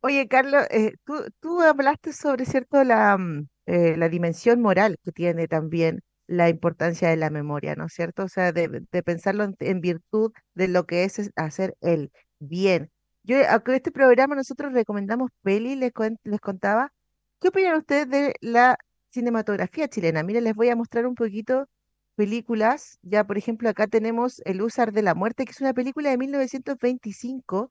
Oye, 0.00 0.28
Carlos, 0.28 0.64
eh, 0.70 0.92
tú, 1.04 1.14
tú 1.40 1.60
hablaste 1.62 2.12
sobre, 2.12 2.44
¿cierto?, 2.44 2.84
la, 2.84 3.16
mm, 3.18 3.48
eh, 3.66 3.96
la 3.96 4.08
dimensión 4.08 4.60
moral 4.62 4.98
que 5.04 5.10
tiene 5.12 5.48
también 5.48 6.02
la 6.26 6.48
importancia 6.48 7.08
de 7.08 7.16
la 7.16 7.30
memoria, 7.30 7.74
¿no 7.76 7.86
es 7.86 7.92
cierto? 7.94 8.24
O 8.24 8.28
sea, 8.28 8.52
de, 8.52 8.68
pensarlo 9.04 9.44
en, 9.60 9.80
virtud 9.80 10.32
de 10.54 10.68
lo 10.68 10.86
que 10.86 11.04
es 11.04 11.30
hacer 11.36 11.76
el 11.80 12.10
bien. 12.38 12.90
Yo, 13.22 13.38
aunque 13.50 13.76
este 13.76 13.92
programa 13.92 14.34
nosotros 14.36 14.72
recomendamos 14.72 15.30
peli, 15.42 15.76
les, 15.76 15.92
les 16.24 16.40
contaba. 16.40 16.92
¿Qué 17.40 17.48
opinan 17.48 17.76
ustedes 17.78 18.08
de 18.08 18.34
la 18.40 18.78
cinematografía 19.10 19.88
chilena? 19.88 20.22
Miren, 20.22 20.44
les 20.44 20.54
voy 20.54 20.68
a 20.70 20.76
mostrar 20.76 21.06
un 21.06 21.14
poquito 21.14 21.68
películas. 22.16 22.98
Ya, 23.02 23.24
por 23.26 23.38
ejemplo, 23.38 23.68
acá 23.68 23.86
tenemos 23.86 24.42
El 24.44 24.62
Usar 24.62 24.92
de 24.92 25.02
la 25.02 25.14
Muerte, 25.14 25.44
que 25.44 25.52
es 25.52 25.60
una 25.60 25.74
película 25.74 26.10
de 26.10 26.18
1925 26.18 27.70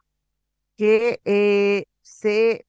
que 0.78 1.22
eh, 1.26 1.86
se, 2.02 2.66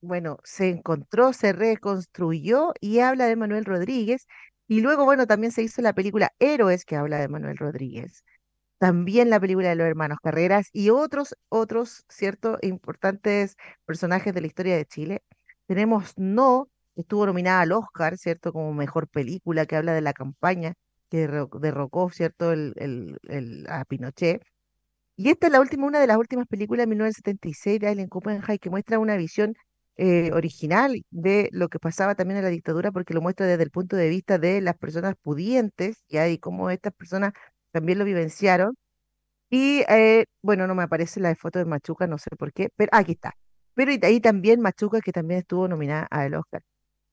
bueno, 0.00 0.38
se 0.44 0.68
encontró, 0.70 1.32
se 1.32 1.52
reconstruyó 1.52 2.72
y 2.80 3.00
habla 3.00 3.26
de 3.26 3.36
Manuel 3.36 3.64
Rodríguez. 3.64 4.26
Y 4.68 4.80
luego, 4.82 5.04
bueno, 5.04 5.26
también 5.26 5.52
se 5.52 5.62
hizo 5.62 5.82
la 5.82 5.94
película 5.94 6.32
Héroes, 6.38 6.84
que 6.84 6.96
habla 6.96 7.18
de 7.18 7.28
Manuel 7.28 7.56
Rodríguez. 7.56 8.24
También 8.78 9.30
la 9.30 9.40
película 9.40 9.70
de 9.70 9.76
los 9.76 9.86
hermanos 9.88 10.18
Carreras 10.22 10.68
y 10.72 10.90
otros, 10.90 11.36
otros, 11.50 12.04
cierto, 12.08 12.58
importantes 12.62 13.56
personajes 13.86 14.34
de 14.34 14.40
la 14.42 14.46
historia 14.48 14.76
de 14.76 14.86
Chile. 14.86 15.22
Tenemos 15.66 16.14
No, 16.18 16.68
que 16.94 17.02
estuvo 17.02 17.26
nominada 17.26 17.62
al 17.62 17.72
Oscar, 17.72 18.18
¿cierto? 18.18 18.52
Como 18.52 18.74
mejor 18.74 19.08
película 19.08 19.66
que 19.66 19.76
habla 19.76 19.94
de 19.94 20.02
la 20.02 20.12
campaña 20.14 20.74
que 21.10 21.28
derrocó, 21.60 22.10
¿cierto?, 22.10 22.52
el, 22.52 22.74
el, 23.28 23.66
a 23.70 23.84
Pinochet. 23.86 24.42
Y 25.16 25.30
esta 25.30 25.46
es 25.48 25.52
la 25.52 25.60
última, 25.60 25.86
una 25.86 26.00
de 26.00 26.06
las 26.06 26.16
últimas 26.16 26.46
películas 26.46 26.84
de 26.84 26.88
1976 26.88 27.80
de 27.80 27.88
Allen 27.88 28.08
Copenhagen 28.08 28.58
que 28.58 28.70
muestra 28.70 28.98
una 28.98 29.16
visión 29.16 29.54
eh, 29.98 30.30
original 30.32 31.02
de 31.10 31.48
lo 31.52 31.68
que 31.68 31.78
pasaba 31.80 32.14
también 32.14 32.38
en 32.38 32.44
la 32.44 32.50
dictadura, 32.50 32.92
porque 32.92 33.14
lo 33.14 33.20
muestra 33.20 33.46
desde 33.46 33.64
el 33.64 33.70
punto 33.70 33.96
de 33.96 34.08
vista 34.08 34.38
de 34.38 34.60
las 34.60 34.76
personas 34.78 35.14
pudientes, 35.22 36.04
¿ya? 36.08 36.28
y 36.28 36.38
cómo 36.38 36.70
estas 36.70 36.92
personas 36.94 37.32
también 37.72 37.98
lo 37.98 38.04
vivenciaron. 38.04 38.76
Y 39.50 39.82
eh, 39.88 40.26
bueno, 40.42 40.66
no 40.66 40.74
me 40.74 40.82
aparece 40.84 41.20
la 41.20 41.34
foto 41.36 41.58
de 41.58 41.64
Machuca, 41.64 42.06
no 42.06 42.18
sé 42.18 42.30
por 42.38 42.52
qué, 42.52 42.70
pero 42.76 42.90
aquí 42.92 43.12
está. 43.12 43.34
Pero 43.74 43.92
ahí 44.02 44.20
también 44.20 44.60
Machuca, 44.60 45.00
que 45.00 45.12
también 45.12 45.40
estuvo 45.40 45.68
nominada 45.68 46.06
al 46.10 46.34
Oscar. 46.34 46.62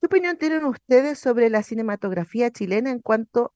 ¿Qué 0.01 0.07
opinión 0.07 0.37
tienen 0.37 0.65
ustedes 0.65 1.19
sobre 1.19 1.49
la 1.49 1.63
cinematografía 1.63 2.51
chilena 2.51 2.91
en 2.91 2.99
cuanto 2.99 3.53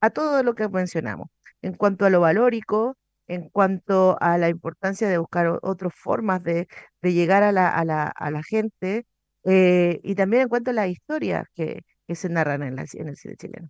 a 0.00 0.10
todo 0.10 0.42
lo 0.42 0.54
que 0.54 0.68
mencionamos? 0.68 1.28
En 1.62 1.74
cuanto 1.74 2.06
a 2.06 2.10
lo 2.10 2.20
valórico, 2.20 2.96
en 3.28 3.48
cuanto 3.50 4.16
a 4.20 4.38
la 4.38 4.48
importancia 4.48 5.08
de 5.08 5.18
buscar 5.18 5.58
otras 5.62 5.94
formas 5.94 6.42
de, 6.42 6.68
llegar 7.02 7.42
a 7.42 7.52
la, 7.52 7.68
a 7.68 7.84
la, 7.84 8.04
a 8.08 8.30
la 8.30 8.42
gente 8.42 9.06
eh, 9.44 10.00
y 10.02 10.14
también 10.14 10.42
en 10.44 10.48
cuanto 10.48 10.70
a 10.70 10.74
las 10.74 10.88
historias 10.88 11.46
que, 11.54 11.82
que 12.06 12.14
se 12.14 12.28
narran 12.28 12.62
en, 12.62 12.78
el 12.78 12.88
cine 12.88 13.14
chileno. 13.36 13.68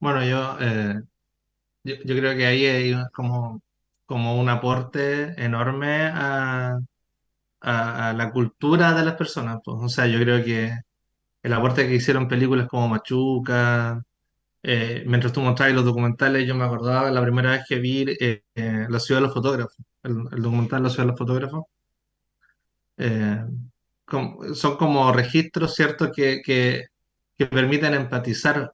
Bueno, 0.00 0.24
yo, 0.24 0.56
eh, 0.60 1.02
yo, 1.84 1.96
creo 2.16 2.36
que 2.36 2.46
ahí 2.46 2.66
hay 2.66 2.94
como, 3.12 3.62
como 4.06 4.40
un 4.40 4.48
aporte 4.48 5.34
enorme 5.42 6.02
a, 6.14 6.78
a, 7.60 8.12
la 8.14 8.32
cultura 8.32 8.94
de 8.94 9.04
las 9.04 9.14
personas. 9.16 9.58
Pues. 9.64 9.78
O 9.80 9.88
sea, 9.88 10.06
yo 10.06 10.18
creo 10.20 10.44
que 10.44 10.72
el 11.42 11.52
aporte 11.52 11.88
que 11.88 11.94
hicieron 11.96 12.28
películas 12.28 12.68
como 12.68 12.88
Machuca, 12.88 14.02
eh, 14.62 15.04
mientras 15.06 15.32
tú 15.32 15.40
mostrabas 15.40 15.74
los 15.74 15.84
documentales, 15.84 16.46
yo 16.46 16.54
me 16.54 16.64
acordaba 16.64 17.10
la 17.10 17.22
primera 17.22 17.52
vez 17.52 17.62
que 17.68 17.78
vi 17.78 18.04
eh, 18.20 18.42
eh, 18.54 18.86
La 18.88 19.00
ciudad 19.00 19.20
de 19.20 19.26
los 19.26 19.34
fotógrafos, 19.34 19.76
el, 20.02 20.42
documental 20.42 20.82
La 20.82 20.90
ciudad 20.90 21.04
de 21.04 21.10
los 21.10 21.18
fotógrafos. 21.18 21.64
son 24.54 24.76
como 24.76 25.12
registros, 25.12 25.74
¿cierto?, 25.74 26.10
que, 26.12 26.40
que, 26.44 26.86
que 27.36 27.46
permiten 27.46 27.94
empatizar. 27.94 28.72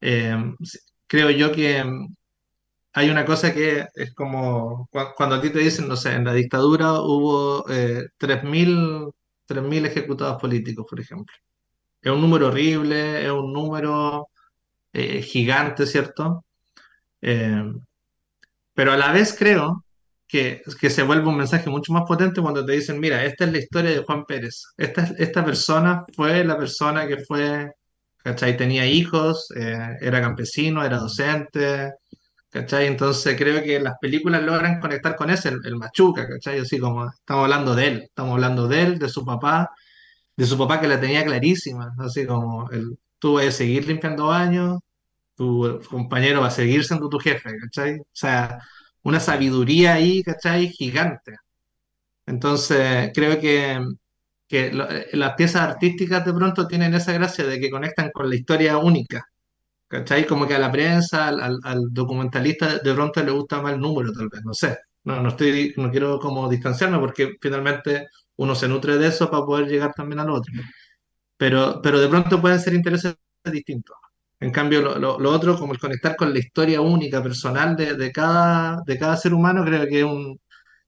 creo 0.00 1.30
yo 1.30 1.52
que 1.52 1.84
hay 2.92 3.10
una 3.10 3.24
cosa 3.24 3.54
que 3.54 3.86
es 3.94 4.14
como 4.14 4.88
cuando 5.16 5.36
a 5.36 5.40
ti 5.40 5.50
te 5.50 5.58
dicen, 5.60 5.88
no 5.88 5.96
sé, 5.96 6.14
en 6.14 6.24
la 6.24 6.32
dictadura 6.32 7.00
hubo 7.00 7.64
3.000 7.66 9.12
3.000 9.48 9.86
ejecutados 9.86 10.40
políticos, 10.40 10.86
por 10.88 11.00
ejemplo. 11.00 11.34
Es 12.02 12.12
un 12.12 12.20
número 12.20 12.48
horrible, 12.48 13.24
es 13.24 13.30
un 13.30 13.52
número 13.52 14.28
eh, 14.92 15.22
gigante, 15.22 15.86
¿cierto? 15.86 16.44
Eh, 17.22 17.62
pero 18.74 18.92
a 18.92 18.96
la 18.96 19.12
vez 19.12 19.34
creo 19.38 19.84
que, 20.26 20.62
que, 20.80 20.90
se 20.90 21.02
vuelve 21.02 21.28
un 21.28 21.36
mensaje 21.36 21.70
mucho 21.70 21.92
más 21.92 22.04
potente 22.06 22.40
cuando 22.40 22.64
te 22.64 22.72
dicen, 22.72 23.00
mira, 23.00 23.24
esta 23.24 23.44
es 23.44 23.52
la 23.52 23.58
historia 23.58 23.90
de 23.90 24.04
Juan 24.04 24.24
Pérez. 24.24 24.64
Esta, 24.76 25.02
esta 25.18 25.44
persona 25.44 26.04
fue 26.14 26.44
la 26.44 26.58
persona 26.58 27.06
que 27.06 27.18
fue, 27.24 27.72
¿cachai? 28.18 28.56
Tenía 28.56 28.86
hijos, 28.86 29.50
eh, 29.56 29.96
era 30.00 30.20
campesino, 30.20 30.84
era 30.84 30.98
docente, 30.98 31.92
¿cachai? 32.50 32.86
Entonces 32.86 33.36
creo 33.38 33.62
que 33.62 33.80
las 33.80 33.94
películas 34.00 34.42
logran 34.42 34.80
conectar 34.80 35.16
con 35.16 35.30
ese, 35.30 35.48
el, 35.48 35.76
machuca, 35.76 36.28
¿cachai? 36.28 36.60
Así 36.60 36.78
como 36.78 37.08
estamos 37.10 37.44
hablando 37.44 37.74
de 37.74 37.88
él, 37.88 38.02
estamos 38.04 38.34
hablando 38.34 38.68
de 38.68 38.82
él, 38.82 38.98
de 38.98 39.08
su 39.08 39.24
papá, 39.24 39.70
de 40.36 40.46
su 40.46 40.58
papá 40.58 40.80
que 40.80 40.88
la 40.88 41.00
tenía 41.00 41.24
clarísima, 41.24 41.94
así 41.98 42.26
como 42.26 42.70
el, 42.70 42.98
tú 43.18 43.34
vas 43.34 43.46
a 43.46 43.52
seguir 43.52 43.86
limpiando 43.88 44.26
baños, 44.28 44.80
tu 45.36 45.80
compañero 45.90 46.40
va 46.42 46.48
a 46.48 46.50
seguir 46.50 46.84
siendo 46.84 47.08
tu 47.08 47.18
jefe, 47.18 47.50
¿cachai? 47.58 48.00
O 48.00 48.04
sea, 48.12 48.60
una 49.02 49.20
sabiduría 49.20 49.94
ahí, 49.94 50.22
¿cachai? 50.22 50.68
Gigante. 50.70 51.36
Entonces, 52.26 53.10
creo 53.14 53.40
que, 53.40 53.80
que 54.48 54.72
las 55.12 55.34
piezas 55.34 55.62
artísticas 55.62 56.24
de 56.24 56.32
pronto 56.34 56.66
tienen 56.66 56.94
esa 56.94 57.12
gracia 57.12 57.44
de 57.44 57.60
que 57.60 57.70
conectan 57.70 58.10
con 58.12 58.28
la 58.28 58.36
historia 58.36 58.78
única, 58.78 59.24
¿cachai? 59.88 60.26
Como 60.26 60.46
que 60.46 60.54
a 60.54 60.58
la 60.58 60.72
prensa, 60.72 61.28
al, 61.28 61.60
documentalista 61.92 62.78
de 62.78 62.94
pronto 62.94 63.22
le 63.22 63.32
gusta 63.32 63.62
más 63.62 63.74
el 63.74 63.80
número, 63.80 64.12
tal 64.12 64.28
vez, 64.28 64.42
no 64.44 64.54
sé. 64.54 64.78
No, 65.04 65.22
no 65.22 65.30
estoy, 65.30 65.74
no 65.76 65.90
quiero 65.90 66.18
como 66.20 66.48
distanciarme 66.48 66.98
porque 66.98 67.36
finalmente 67.40 68.08
uno 68.36 68.54
se 68.54 68.68
nutre 68.68 68.98
de 68.98 69.08
eso 69.08 69.30
para 69.30 69.44
poder 69.44 69.68
llegar 69.68 69.92
también 69.94 70.20
al 70.20 70.30
otro. 70.30 70.52
Pero, 71.38 71.80
pero 71.82 72.00
de 72.00 72.08
pronto 72.08 72.40
pueden 72.40 72.60
ser 72.60 72.74
intereses 72.74 73.16
distintos. 73.44 73.96
En 74.40 74.52
cambio, 74.52 74.82
lo, 74.82 75.18
lo, 75.18 75.30
otro, 75.30 75.58
como 75.58 75.72
el 75.72 75.80
conectar 75.80 76.14
con 76.14 76.32
la 76.32 76.38
historia 76.38 76.80
única, 76.80 77.22
personal 77.22 77.74
de, 77.76 77.94
de, 77.94 78.12
cada, 78.12 78.82
de 78.86 78.98
cada 78.98 79.16
ser 79.16 79.34
humano, 79.34 79.64
creo 79.64 79.86
que 79.88 80.00
es, 80.00 80.04
un, 80.04 80.38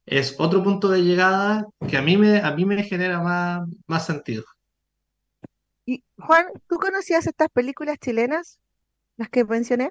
es 0.07 0.37
otro 0.39 0.63
punto 0.63 0.89
de 0.89 1.03
llegada 1.03 1.67
que 1.89 1.97
a 1.97 2.03
mí 2.03 2.17
me, 2.17 2.41
a 2.41 2.53
mí 2.53 2.65
me 2.65 2.83
genera 2.85 3.21
más, 3.21 3.69
más 3.87 4.07
sentido. 4.07 4.45
Y 5.85 6.05
Juan, 6.17 6.47
¿tú 6.69 6.77
conocías 6.77 7.27
estas 7.27 7.49
películas 7.49 7.99
chilenas, 7.99 8.61
las 9.17 9.29
que 9.31 9.45
mencioné? 9.45 9.91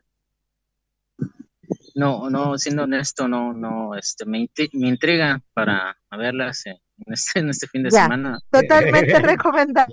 No, 1.95 2.29
no, 2.29 2.57
siendo 2.57 2.83
honesto, 2.83 3.27
no, 3.27 3.51
no, 3.53 3.95
este, 3.95 4.25
me, 4.25 4.49
me 4.73 4.87
intriga 4.87 5.41
para 5.53 5.97
verlas. 6.11 6.65
Eh, 6.65 6.79
este, 7.07 7.39
en 7.39 7.49
este, 7.49 7.67
fin 7.67 7.83
de 7.83 7.91
semana. 7.91 8.39
Totalmente 8.51 9.19
recomendado. 9.19 9.87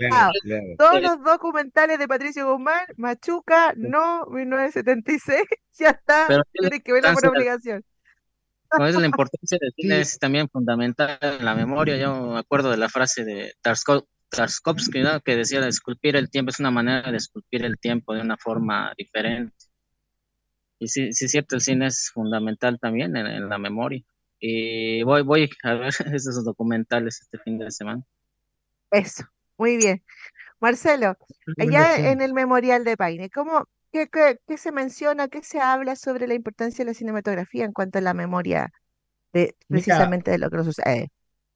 Todos 0.78 1.02
los 1.02 1.22
documentales 1.22 1.98
de 1.98 2.08
Patricio 2.08 2.50
Guzmán, 2.50 2.86
Machuca, 2.96 3.74
no, 3.76 4.26
1976, 4.26 5.42
ya 5.78 5.90
está. 5.90 6.26
Tiene 6.52 6.80
que 6.80 6.92
verlo 6.92 7.14
por 7.14 7.28
obligación. 7.28 7.84
No, 8.78 8.86
es 8.86 8.96
la 8.96 9.06
importancia 9.06 9.58
del 9.60 9.72
cine 9.76 10.00
es 10.00 10.18
también 10.18 10.48
fundamental 10.48 11.18
en 11.20 11.44
la 11.44 11.54
memoria. 11.54 11.96
Yo 11.96 12.32
me 12.32 12.38
acuerdo 12.38 12.70
de 12.70 12.76
la 12.76 12.88
frase 12.88 13.24
de 13.24 13.54
Tarskovsky, 13.62 15.02
que 15.24 15.36
decía, 15.36 15.66
esculpir 15.66 16.16
el 16.16 16.30
tiempo 16.30 16.50
es 16.50 16.58
una 16.58 16.72
manera 16.72 17.10
de 17.10 17.16
esculpir 17.16 17.64
el 17.64 17.78
tiempo 17.78 18.12
de 18.12 18.22
una 18.22 18.36
forma 18.36 18.92
diferente. 18.98 19.54
Y 20.80 20.88
sí, 20.88 21.12
sí 21.12 21.26
es 21.26 21.30
cierto, 21.30 21.54
el 21.54 21.60
cine 21.60 21.86
es 21.86 22.10
fundamental 22.12 22.78
también 22.80 23.16
en 23.16 23.48
la 23.48 23.56
memoria. 23.56 24.02
Y 24.38 25.02
voy, 25.02 25.22
voy 25.22 25.50
a 25.62 25.74
ver 25.74 25.92
esos 26.14 26.44
documentales 26.44 27.20
este 27.20 27.38
fin 27.38 27.58
de 27.58 27.70
semana. 27.70 28.02
Eso, 28.90 29.24
muy 29.56 29.76
bien. 29.76 30.02
Marcelo, 30.60 31.16
allá 31.58 32.10
en 32.10 32.20
el 32.20 32.32
Memorial 32.32 32.84
de 32.84 32.96
Paine, 32.96 33.28
¿cómo, 33.30 33.68
qué, 33.92 34.08
qué, 34.46 34.56
se 34.56 34.72
menciona, 34.72 35.28
qué 35.28 35.42
se 35.42 35.60
habla 35.60 35.96
sobre 35.96 36.26
la 36.26 36.34
importancia 36.34 36.84
de 36.84 36.90
la 36.90 36.94
cinematografía 36.94 37.64
en 37.64 37.72
cuanto 37.72 37.98
a 37.98 38.02
la 38.02 38.14
memoria 38.14 38.72
de 39.32 39.54
precisamente 39.68 40.30
de 40.30 40.38
lo 40.38 40.50
que 40.50 40.56
nos 40.56 40.66
sucede? 40.66 41.10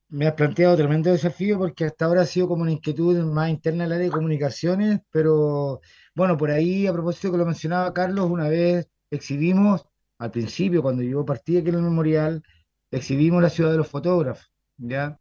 Me 0.09 0.26
has 0.26 0.35
planteado 0.35 0.76
tremendo 0.76 1.11
desafío 1.11 1.57
porque 1.57 1.85
hasta 1.85 2.05
ahora 2.05 2.22
ha 2.22 2.26
sido 2.26 2.49
como 2.49 2.62
una 2.62 2.72
inquietud 2.72 3.16
más 3.24 3.49
interna 3.49 3.85
del 3.85 3.93
área 3.93 4.07
de 4.07 4.12
comunicaciones, 4.12 4.99
pero 5.11 5.81
bueno, 6.14 6.37
por 6.37 6.51
ahí, 6.51 6.87
a 6.87 6.93
propósito 6.93 7.31
que 7.31 7.39
lo 7.39 7.47
mencionaba 7.47 7.95
Carlos, 7.95 8.28
una 8.28 8.49
vez 8.49 8.89
exhibimos 9.11 9.87
al 10.18 10.31
principio, 10.31 10.83
cuando 10.83 11.03
yo 11.03 11.24
partí 11.24 11.57
aquí 11.57 11.70
en 11.70 11.76
el 11.76 11.83
memorial, 11.83 12.43
exhibimos 12.91 13.43
la 13.43 13.51
ciudad 13.51 13.70
de 13.70 13.78
los 13.78 13.88
fotógrafos, 13.88 14.53
¿ya? 14.78 15.18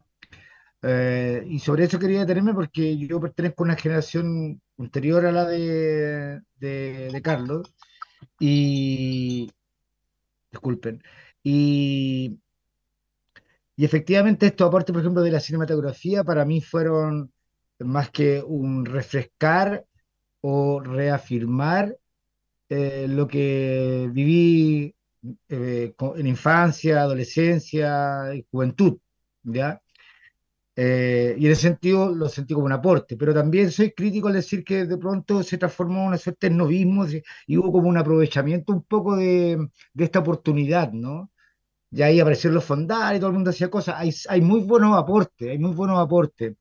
Eh, 0.82 1.44
y 1.46 1.58
sobre 1.58 1.84
eso 1.84 1.98
quería 1.98 2.20
detenerme 2.20 2.54
porque 2.54 2.96
yo 2.96 3.20
pertenezco 3.20 3.62
a 3.62 3.66
una 3.66 3.76
generación 3.76 4.60
anterior 4.78 5.26
a 5.26 5.32
la 5.32 5.44
de, 5.44 6.40
de, 6.58 7.20
Carlos 7.22 7.74
y 8.38 9.50
disculpen 10.50 11.02
y, 11.42 12.38
y 13.76 13.84
efectivamente 13.84 14.46
estos 14.46 14.68
aportes 14.68 14.92
por 14.94 15.02
ejemplo 15.02 15.22
de 15.22 15.32
la 15.32 15.40
cinematografía 15.40 16.24
para 16.24 16.46
mí 16.46 16.62
fueron 16.62 17.30
más 17.80 18.10
que 18.10 18.42
un 18.42 18.86
refrescar 18.86 19.84
o 20.40 20.80
reafirmar 20.80 21.94
eh, 22.70 23.06
lo 23.08 23.28
que 23.28 24.08
viví 24.12 24.94
eh, 25.48 25.94
en 26.16 26.26
infancia, 26.26 27.02
adolescencia 27.02 28.34
y 28.34 28.46
juventud, 28.50 28.98
¿ya? 29.42 29.80
Eh, 30.76 31.34
y 31.38 31.46
en 31.46 31.52
ese 31.52 31.62
sentido 31.62 32.14
lo 32.14 32.28
sentí 32.28 32.54
como 32.54 32.66
un 32.66 32.72
aporte, 32.72 33.16
pero 33.16 33.34
también 33.34 33.70
soy 33.70 33.92
crítico 33.92 34.28
al 34.28 34.34
decir 34.34 34.64
que 34.64 34.86
de 34.86 34.96
pronto 34.96 35.42
se 35.42 35.58
transformó 35.58 36.00
en 36.02 36.08
una 36.08 36.18
suerte 36.18 36.48
de 36.48 36.54
novismo 36.56 37.06
y 37.46 37.56
hubo 37.58 37.72
como 37.72 37.88
un 37.88 37.98
aprovechamiento 37.98 38.72
un 38.72 38.82
poco 38.84 39.16
de, 39.16 39.68
de 39.92 40.04
esta 40.04 40.20
oportunidad, 40.20 40.92
¿no? 40.92 41.30
Y 41.90 42.02
ahí 42.02 42.20
aparecieron 42.20 42.54
los 42.56 42.64
fondales, 42.64 43.20
todo 43.20 43.30
el 43.30 43.34
mundo 43.36 43.50
hacía 43.50 43.70
cosas. 43.70 43.96
Hay, 43.98 44.12
hay 44.28 44.40
muy 44.40 44.60
buenos 44.62 44.96
aportes, 44.98 45.50
hay 45.50 45.58
muy 45.58 45.72
buenos 45.74 45.98
aportes. 45.98 46.56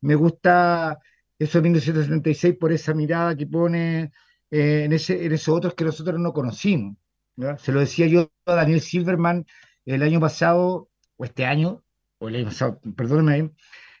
Me 0.00 0.14
gusta 0.14 0.98
eso 1.38 1.58
de 1.58 1.62
1976 1.62 2.56
por 2.58 2.72
esa 2.72 2.94
mirada 2.94 3.36
que 3.36 3.46
pone 3.46 4.12
eh, 4.50 4.84
en, 4.84 4.92
ese, 4.92 5.24
en 5.24 5.32
esos 5.32 5.56
otros 5.56 5.74
que 5.74 5.84
nosotros 5.84 6.20
no 6.20 6.32
conocimos. 6.32 6.96
Se 7.58 7.72
lo 7.72 7.80
decía 7.80 8.06
yo 8.06 8.30
a 8.46 8.54
Daniel 8.54 8.80
Silverman 8.80 9.46
el 9.86 10.02
año 10.02 10.20
pasado, 10.20 10.88
o 11.16 11.24
este 11.24 11.46
año, 11.46 11.82
o 12.18 12.28
el 12.28 12.36
año 12.36 12.44
pasado, 12.46 12.80
perdónenme, 12.96 13.52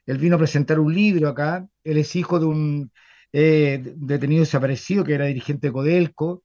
él 0.06 0.18
vino 0.18 0.36
a 0.36 0.38
presentar 0.38 0.78
un 0.78 0.94
libro 0.94 1.28
acá. 1.28 1.66
Él 1.84 1.98
es 1.98 2.16
hijo 2.16 2.38
de 2.38 2.46
un 2.46 2.92
eh, 3.32 3.94
detenido 3.96 4.40
desaparecido 4.40 5.04
que 5.04 5.14
era 5.14 5.26
dirigente 5.26 5.68
de 5.68 5.72
Codelco. 5.72 6.42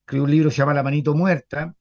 Escribió 0.00 0.24
un 0.24 0.30
libro 0.30 0.48
que 0.50 0.54
se 0.54 0.58
llama 0.58 0.74
La 0.74 0.82
Manito 0.82 1.14
Muerta 1.14 1.74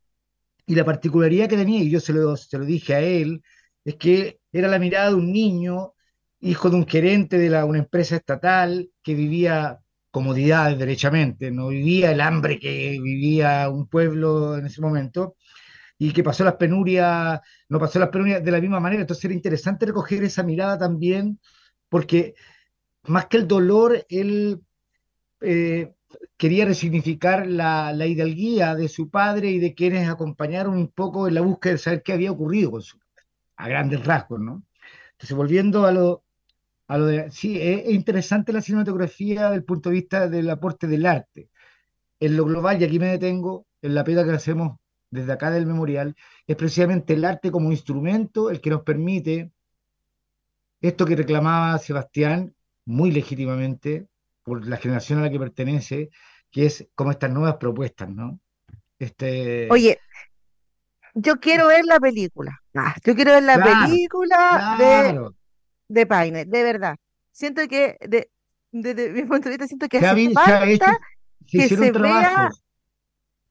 y 0.66 0.76
la 0.76 0.86
particularidad 0.86 1.49
que 1.49 1.57
tenía, 1.57 1.84
y 1.84 1.89
yo 1.89 1.99
se 1.99 2.13
lo, 2.13 2.36
se 2.38 2.57
lo 2.57 2.66
dije 2.66 2.95
a 2.95 2.99
él, 3.01 3.43
es 3.84 3.95
que 3.95 4.39
era 4.51 4.68
la 4.68 4.80
mirada 4.80 5.09
de 5.09 5.16
un 5.16 5.32
niño, 5.32 5.93
hijo 6.39 6.70
de 6.70 6.76
un 6.78 6.88
gerente 6.88 7.38
de 7.38 7.63
una 7.63 7.80
empresa 7.80 8.16
estatal, 8.16 8.89
que 9.03 9.13
vivía 9.13 9.80
comodidades 10.16 10.80
derechamente, 10.80 11.51
no 11.51 11.68
vivía 11.68 12.09
el 12.09 12.22
hambre 12.22 12.57
que 12.57 12.97
vivía 13.03 13.68
un 13.70 13.86
pueblo 13.86 14.57
en 14.57 14.66
ese 14.66 14.80
momento, 14.80 15.36
y 15.97 16.13
que 16.13 16.24
pasó 16.24 16.45
las 16.45 16.55
penurias, 16.55 17.41
no 17.68 17.80
pasó 17.80 17.99
las 17.99 18.07
penurias 18.07 18.41
de 18.41 18.51
la 18.51 18.61
misma 18.61 18.80
manera. 18.80 19.01
Entonces 19.01 19.26
era 19.26 19.34
interesante 19.34 19.86
recoger 19.86 20.24
esa 20.24 20.41
mirada 20.41 20.78
también, 20.78 21.38
porque 21.89 22.34
más 23.07 23.26
que 23.26 23.36
el 23.36 23.45
dolor, 23.45 24.05
él 24.07 24.61
eh, 25.41 25.93
quería 26.38 26.63
resignificar 26.63 27.45
la, 27.45 27.91
la, 27.91 28.05
hidalguía 28.05 28.74
de 28.74 28.88
su 28.88 29.09
padre 29.09 29.49
y 29.49 29.59
de 29.59 29.74
quienes 29.74 30.07
acompañaron 30.07 30.76
un 30.78 30.88
poco 30.88 31.28
en 31.28 31.36
la 31.36 31.41
búsqueda 31.41 31.74
de 31.74 31.80
saber 31.80 32.03
qué 32.03 32.13
había 32.13 32.32
ocurrido 32.32 32.72
con 32.72 32.82
su 32.82 32.97
padre, 32.99 33.28
a 33.57 33.68
grandes 33.68 34.05
rasgos, 34.05 34.39
¿no? 34.39 34.63
Entonces, 35.11 35.36
volviendo 35.36 35.86
a 35.86 35.91
lo, 35.91 36.24
a 36.88 36.97
lo 36.97 37.05
de... 37.05 37.31
Sí, 37.31 37.59
es, 37.61 37.89
interesante 37.89 38.53
la 38.53 38.61
cinematografía 38.61 39.43
desde 39.45 39.55
el 39.55 39.63
punto 39.63 39.89
de 39.89 39.95
vista 39.95 40.27
del 40.27 40.49
aporte 40.49 40.88
del 40.88 41.05
arte. 41.05 41.49
En 42.19 42.38
lo 42.38 42.45
global, 42.45 42.81
y 42.81 42.86
aquí 42.86 42.99
me 42.99 43.07
detengo, 43.07 43.65
en 43.81 43.95
la 43.95 44.03
pega 44.03 44.23
que 44.23 44.31
hacemos 44.31 44.77
desde 45.09 45.31
acá 45.33 45.51
del 45.51 45.65
memorial, 45.65 46.15
es 46.47 46.55
precisamente 46.55 47.13
el 47.13 47.25
arte 47.25 47.51
como 47.51 47.71
instrumento 47.71 48.49
el 48.49 48.61
que 48.61 48.69
nos 48.69 48.83
permite 48.83 49.51
esto 50.81 51.05
que 51.05 51.15
reclamaba 51.15 51.77
Sebastián 51.79 52.53
muy 52.86 53.11
legítimamente, 53.11 54.07
por 54.43 54.67
la 54.67 54.77
generación 54.77 55.19
a 55.19 55.23
la 55.23 55.31
que 55.31 55.39
pertenece, 55.39 56.11
que 56.51 56.67
es 56.67 56.88
como 56.93 57.11
estas 57.11 57.31
nuevas 57.31 57.55
propuestas, 57.55 58.09
¿no? 58.09 58.39
Este... 58.99 59.67
Oye, 59.71 59.99
yo 61.15 61.39
quiero 61.39 61.67
ver 61.67 61.86
la 61.86 61.99
película. 61.99 62.61
Ah, 62.75 62.95
yo 63.03 63.15
quiero 63.15 63.31
ver 63.31 63.43
la 63.43 63.63
película 63.63 64.75
de, 64.77 65.31
de 65.88 66.05
Paine, 66.05 66.45
de 66.45 66.63
verdad. 66.63 66.97
Siento 67.31 67.67
que, 67.67 67.97
de, 68.01 68.29
desde 68.71 69.11
mi 69.11 69.23
punto 69.23 69.49
de 69.49 69.57
vista, 69.57 69.67
siento 69.67 69.88
que 69.88 69.97
hace 69.99 70.31
falta 70.31 70.99
que 71.47 71.67
se 71.67 71.91
vea 71.91 72.49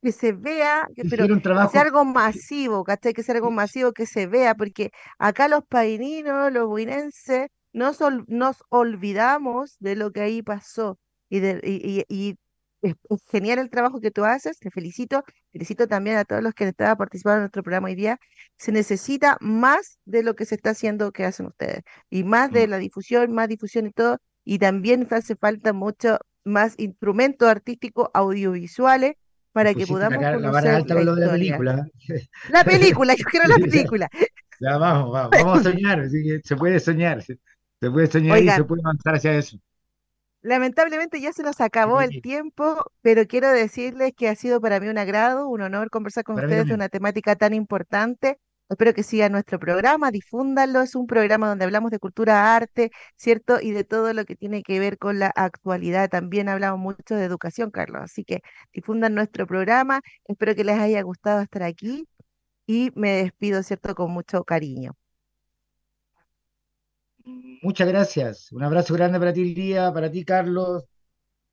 que 0.05 0.11
se 0.11 0.33
vea, 0.33 0.87
que, 0.95 1.03
pero 1.09 1.27
que 1.27 1.41
sea 1.71 1.81
algo 1.81 2.05
masivo, 2.05 2.83
¿cachai? 2.83 3.11
Que 3.13 3.23
sea 3.23 3.33
algo 3.33 3.49
masivo, 3.49 3.91
que 3.91 4.05
se 4.05 4.27
vea, 4.27 4.53
porque 4.53 4.91
acá 5.17 5.47
los 5.47 5.65
paininos, 5.65 6.53
los 6.53 6.67
buinenses, 6.67 7.47
nos, 7.73 7.97
nos 8.27 8.63
olvidamos 8.69 9.77
de 9.79 9.95
lo 9.95 10.11
que 10.11 10.21
ahí 10.21 10.43
pasó 10.43 10.99
y, 11.27 11.39
de, 11.39 11.59
y, 11.63 12.37
es, 12.85 12.95
genial 13.31 13.59
el 13.59 13.69
trabajo 13.69 13.99
que 13.99 14.11
tú 14.11 14.25
haces, 14.25 14.59
te 14.59 14.69
felicito, 14.71 15.23
felicito 15.51 15.87
también 15.87 16.17
a 16.17 16.25
todos 16.25 16.43
los 16.43 16.53
que 16.53 16.67
estaban 16.67 16.97
participando 16.97 17.37
en 17.37 17.41
nuestro 17.43 17.63
programa 17.63 17.87
hoy 17.87 17.95
día. 17.95 18.19
Se 18.57 18.71
necesita 18.71 19.37
más 19.41 19.99
de 20.05 20.23
lo 20.23 20.35
que 20.35 20.45
se 20.45 20.55
está 20.55 20.71
haciendo 20.71 21.11
que 21.11 21.25
hacen 21.25 21.47
ustedes 21.47 21.83
y 22.09 22.23
más 22.23 22.51
de 22.51 22.67
mm. 22.67 22.69
la 22.69 22.77
difusión, 22.77 23.33
más 23.33 23.47
difusión 23.47 23.87
y 23.87 23.91
todo, 23.91 24.19
y 24.43 24.59
también 24.59 25.07
hace 25.11 25.35
falta 25.35 25.73
mucho 25.73 26.19
más 26.43 26.75
instrumentos 26.77 27.49
artísticos 27.49 28.09
audiovisuales 28.13 29.15
para 29.51 29.73
que 29.73 29.87
podamos 29.87 30.21
la, 30.21 30.35
conocer 30.35 30.63
la, 30.63 30.75
alta 30.75 30.95
de 30.95 31.05
la 31.05 31.31
película. 31.31 31.87
La 32.49 32.63
película, 32.63 33.15
yo 33.17 33.25
quiero 33.25 33.47
la 33.47 33.55
película. 33.55 34.09
Ya, 34.59 34.77
vamos, 34.77 35.11
vamos, 35.11 35.31
vamos 35.31 35.59
a 35.59 35.63
soñar, 35.63 36.07
se 36.43 36.55
puede 36.55 36.79
soñar. 36.79 37.23
Se 37.23 37.91
puede 37.91 38.07
soñar 38.07 38.39
y 38.41 38.49
se 38.49 38.63
puede 38.63 38.81
avanzar 38.83 39.15
hacia 39.15 39.37
eso. 39.37 39.57
Lamentablemente 40.45 41.19
ya 41.19 41.33
se 41.33 41.41
nos 41.41 41.59
acabó 41.59 42.01
el 42.01 42.21
tiempo, 42.21 42.83
pero 43.01 43.25
quiero 43.25 43.49
decirles 43.49 44.13
que 44.15 44.29
ha 44.29 44.35
sido 44.35 44.61
para 44.61 44.79
mí 44.79 44.87
un 44.87 44.99
agrado, 44.99 45.47
un 45.47 45.61
honor 45.61 45.89
conversar 45.89 46.23
con 46.23 46.35
ustedes 46.35 46.67
de 46.67 46.75
una 46.75 46.87
temática 46.87 47.35
tan 47.35 47.55
importante. 47.55 48.37
Espero 48.69 48.93
que 48.93 49.01
sigan 49.01 49.31
nuestro 49.31 49.57
programa, 49.57 50.11
difúndanlo. 50.11 50.81
Es 50.83 50.93
un 50.93 51.07
programa 51.07 51.49
donde 51.49 51.65
hablamos 51.65 51.89
de 51.89 51.97
cultura, 51.97 52.55
arte, 52.55 52.91
¿cierto? 53.15 53.59
Y 53.59 53.71
de 53.71 53.85
todo 53.85 54.13
lo 54.13 54.23
que 54.25 54.35
tiene 54.35 54.61
que 54.61 54.79
ver 54.79 54.99
con 54.99 55.17
la 55.17 55.31
actualidad. 55.35 56.09
También 56.09 56.47
hablamos 56.47 56.79
mucho 56.79 57.15
de 57.15 57.23
educación, 57.25 57.71
Carlos. 57.71 58.03
Así 58.03 58.23
que 58.23 58.41
difundan 58.71 59.15
nuestro 59.15 59.47
programa. 59.47 60.01
Espero 60.25 60.53
que 60.53 60.63
les 60.63 60.77
haya 60.77 61.01
gustado 61.01 61.41
estar 61.41 61.63
aquí 61.63 62.07
y 62.67 62.91
me 62.95 63.13
despido, 63.13 63.63
¿cierto? 63.63 63.95
Con 63.95 64.11
mucho 64.11 64.43
cariño. 64.43 64.95
Muchas 67.61 67.87
gracias. 67.87 68.51
Un 68.51 68.63
abrazo 68.63 68.93
grande 68.93 69.19
para 69.19 69.33
ti, 69.33 69.55
Lía, 69.55 69.91
para 69.91 70.11
ti, 70.11 70.23
Carlos. 70.23 70.85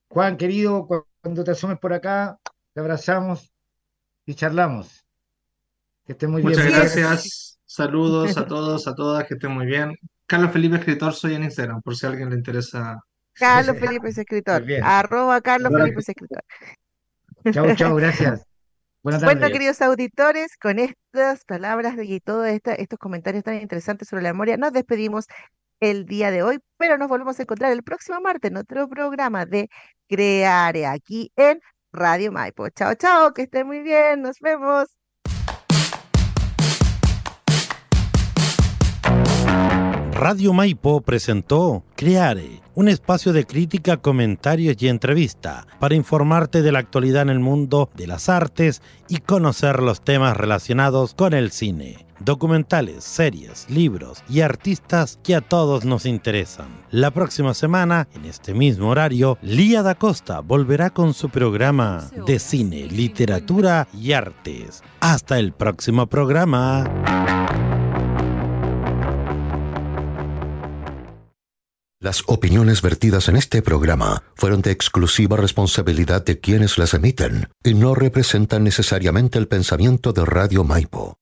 Juan, 0.08 0.36
querido, 0.36 0.86
cuando 1.20 1.42
te 1.42 1.52
asomes 1.52 1.78
por 1.78 1.92
acá, 1.92 2.38
te 2.74 2.80
abrazamos 2.80 3.50
y 4.26 4.34
charlamos. 4.34 5.06
Que 6.04 6.12
estén 6.12 6.30
muy 6.30 6.42
bien. 6.42 6.52
Muchas 6.52 6.70
gracias. 6.70 7.58
Saludos 7.64 8.36
a 8.36 8.46
todos, 8.46 8.86
a 8.86 8.94
todas, 8.94 9.26
que 9.26 9.34
estén 9.34 9.52
muy 9.52 9.64
bien. 9.64 9.96
Carlos 10.26 10.52
Felipe 10.52 10.76
Escritor, 10.76 11.14
soy 11.14 11.34
en 11.34 11.44
Instagram, 11.44 11.80
por 11.80 11.96
si 11.96 12.04
a 12.04 12.10
alguien 12.10 12.28
le 12.28 12.36
interesa. 12.36 13.00
Carlos 13.32 13.78
Felipe 13.78 14.08
es 14.08 14.18
escritor. 14.18 14.62
Arroba 14.82 15.40
Carlos 15.40 15.72
Felipe 15.72 16.00
es 16.00 16.08
escritor. 16.08 16.44
Chao, 17.50 17.74
chao, 17.74 17.94
gracias. 17.96 18.46
Buenas 19.02 19.20
tardes. 19.20 19.38
Bueno, 19.38 19.52
queridos 19.52 19.80
auditores, 19.80 20.56
con 20.58 20.78
estas 20.78 21.44
palabras 21.44 21.94
y 22.02 22.20
todos 22.20 22.46
estos 22.46 22.98
comentarios 22.98 23.42
tan 23.42 23.60
interesantes 23.60 24.08
sobre 24.08 24.22
la 24.22 24.32
memoria, 24.32 24.56
nos 24.56 24.72
despedimos 24.72 25.26
el 25.82 26.06
día 26.06 26.30
de 26.30 26.44
hoy, 26.44 26.60
pero 26.78 26.96
nos 26.96 27.08
volvemos 27.08 27.38
a 27.38 27.42
encontrar 27.42 27.72
el 27.72 27.82
próximo 27.82 28.20
martes 28.20 28.52
en 28.52 28.56
otro 28.56 28.88
programa 28.88 29.46
de 29.46 29.68
Creare 30.08 30.86
aquí 30.86 31.32
en 31.34 31.60
Radio 31.92 32.30
Maipo. 32.30 32.68
Chao, 32.70 32.94
chao, 32.94 33.34
que 33.34 33.42
estén 33.42 33.66
muy 33.66 33.80
bien, 33.80 34.22
nos 34.22 34.38
vemos. 34.38 34.96
Radio 40.12 40.52
Maipo 40.52 41.00
presentó 41.00 41.82
Creare, 41.96 42.60
un 42.76 42.88
espacio 42.88 43.32
de 43.32 43.44
crítica, 43.44 43.96
comentarios 43.96 44.80
y 44.80 44.86
entrevista 44.86 45.66
para 45.80 45.96
informarte 45.96 46.62
de 46.62 46.70
la 46.70 46.78
actualidad 46.78 47.22
en 47.22 47.30
el 47.30 47.40
mundo 47.40 47.90
de 47.96 48.06
las 48.06 48.28
artes 48.28 48.82
y 49.08 49.18
conocer 49.18 49.82
los 49.82 50.04
temas 50.04 50.36
relacionados 50.36 51.14
con 51.14 51.34
el 51.34 51.50
cine 51.50 52.06
documentales, 52.24 53.04
series, 53.04 53.68
libros 53.68 54.22
y 54.28 54.40
artistas 54.40 55.18
que 55.22 55.34
a 55.34 55.40
todos 55.40 55.84
nos 55.84 56.06
interesan. 56.06 56.68
La 56.90 57.10
próxima 57.10 57.54
semana, 57.54 58.08
en 58.14 58.24
este 58.24 58.54
mismo 58.54 58.88
horario, 58.88 59.38
Lía 59.42 59.82
da 59.82 59.94
Costa 59.94 60.40
volverá 60.40 60.90
con 60.90 61.14
su 61.14 61.28
programa 61.28 62.10
de 62.26 62.38
cine, 62.38 62.86
literatura 62.86 63.88
y 63.92 64.12
artes. 64.12 64.82
Hasta 65.00 65.38
el 65.38 65.52
próximo 65.52 66.06
programa. 66.06 66.84
Las 72.02 72.24
opiniones 72.26 72.82
vertidas 72.82 73.28
en 73.28 73.36
este 73.36 73.62
programa 73.62 74.24
fueron 74.34 74.60
de 74.60 74.72
exclusiva 74.72 75.36
responsabilidad 75.36 76.24
de 76.24 76.40
quienes 76.40 76.76
las 76.76 76.94
emiten 76.94 77.48
y 77.62 77.74
no 77.74 77.94
representan 77.94 78.64
necesariamente 78.64 79.38
el 79.38 79.46
pensamiento 79.46 80.12
de 80.12 80.24
Radio 80.24 80.64
Maipo. 80.64 81.21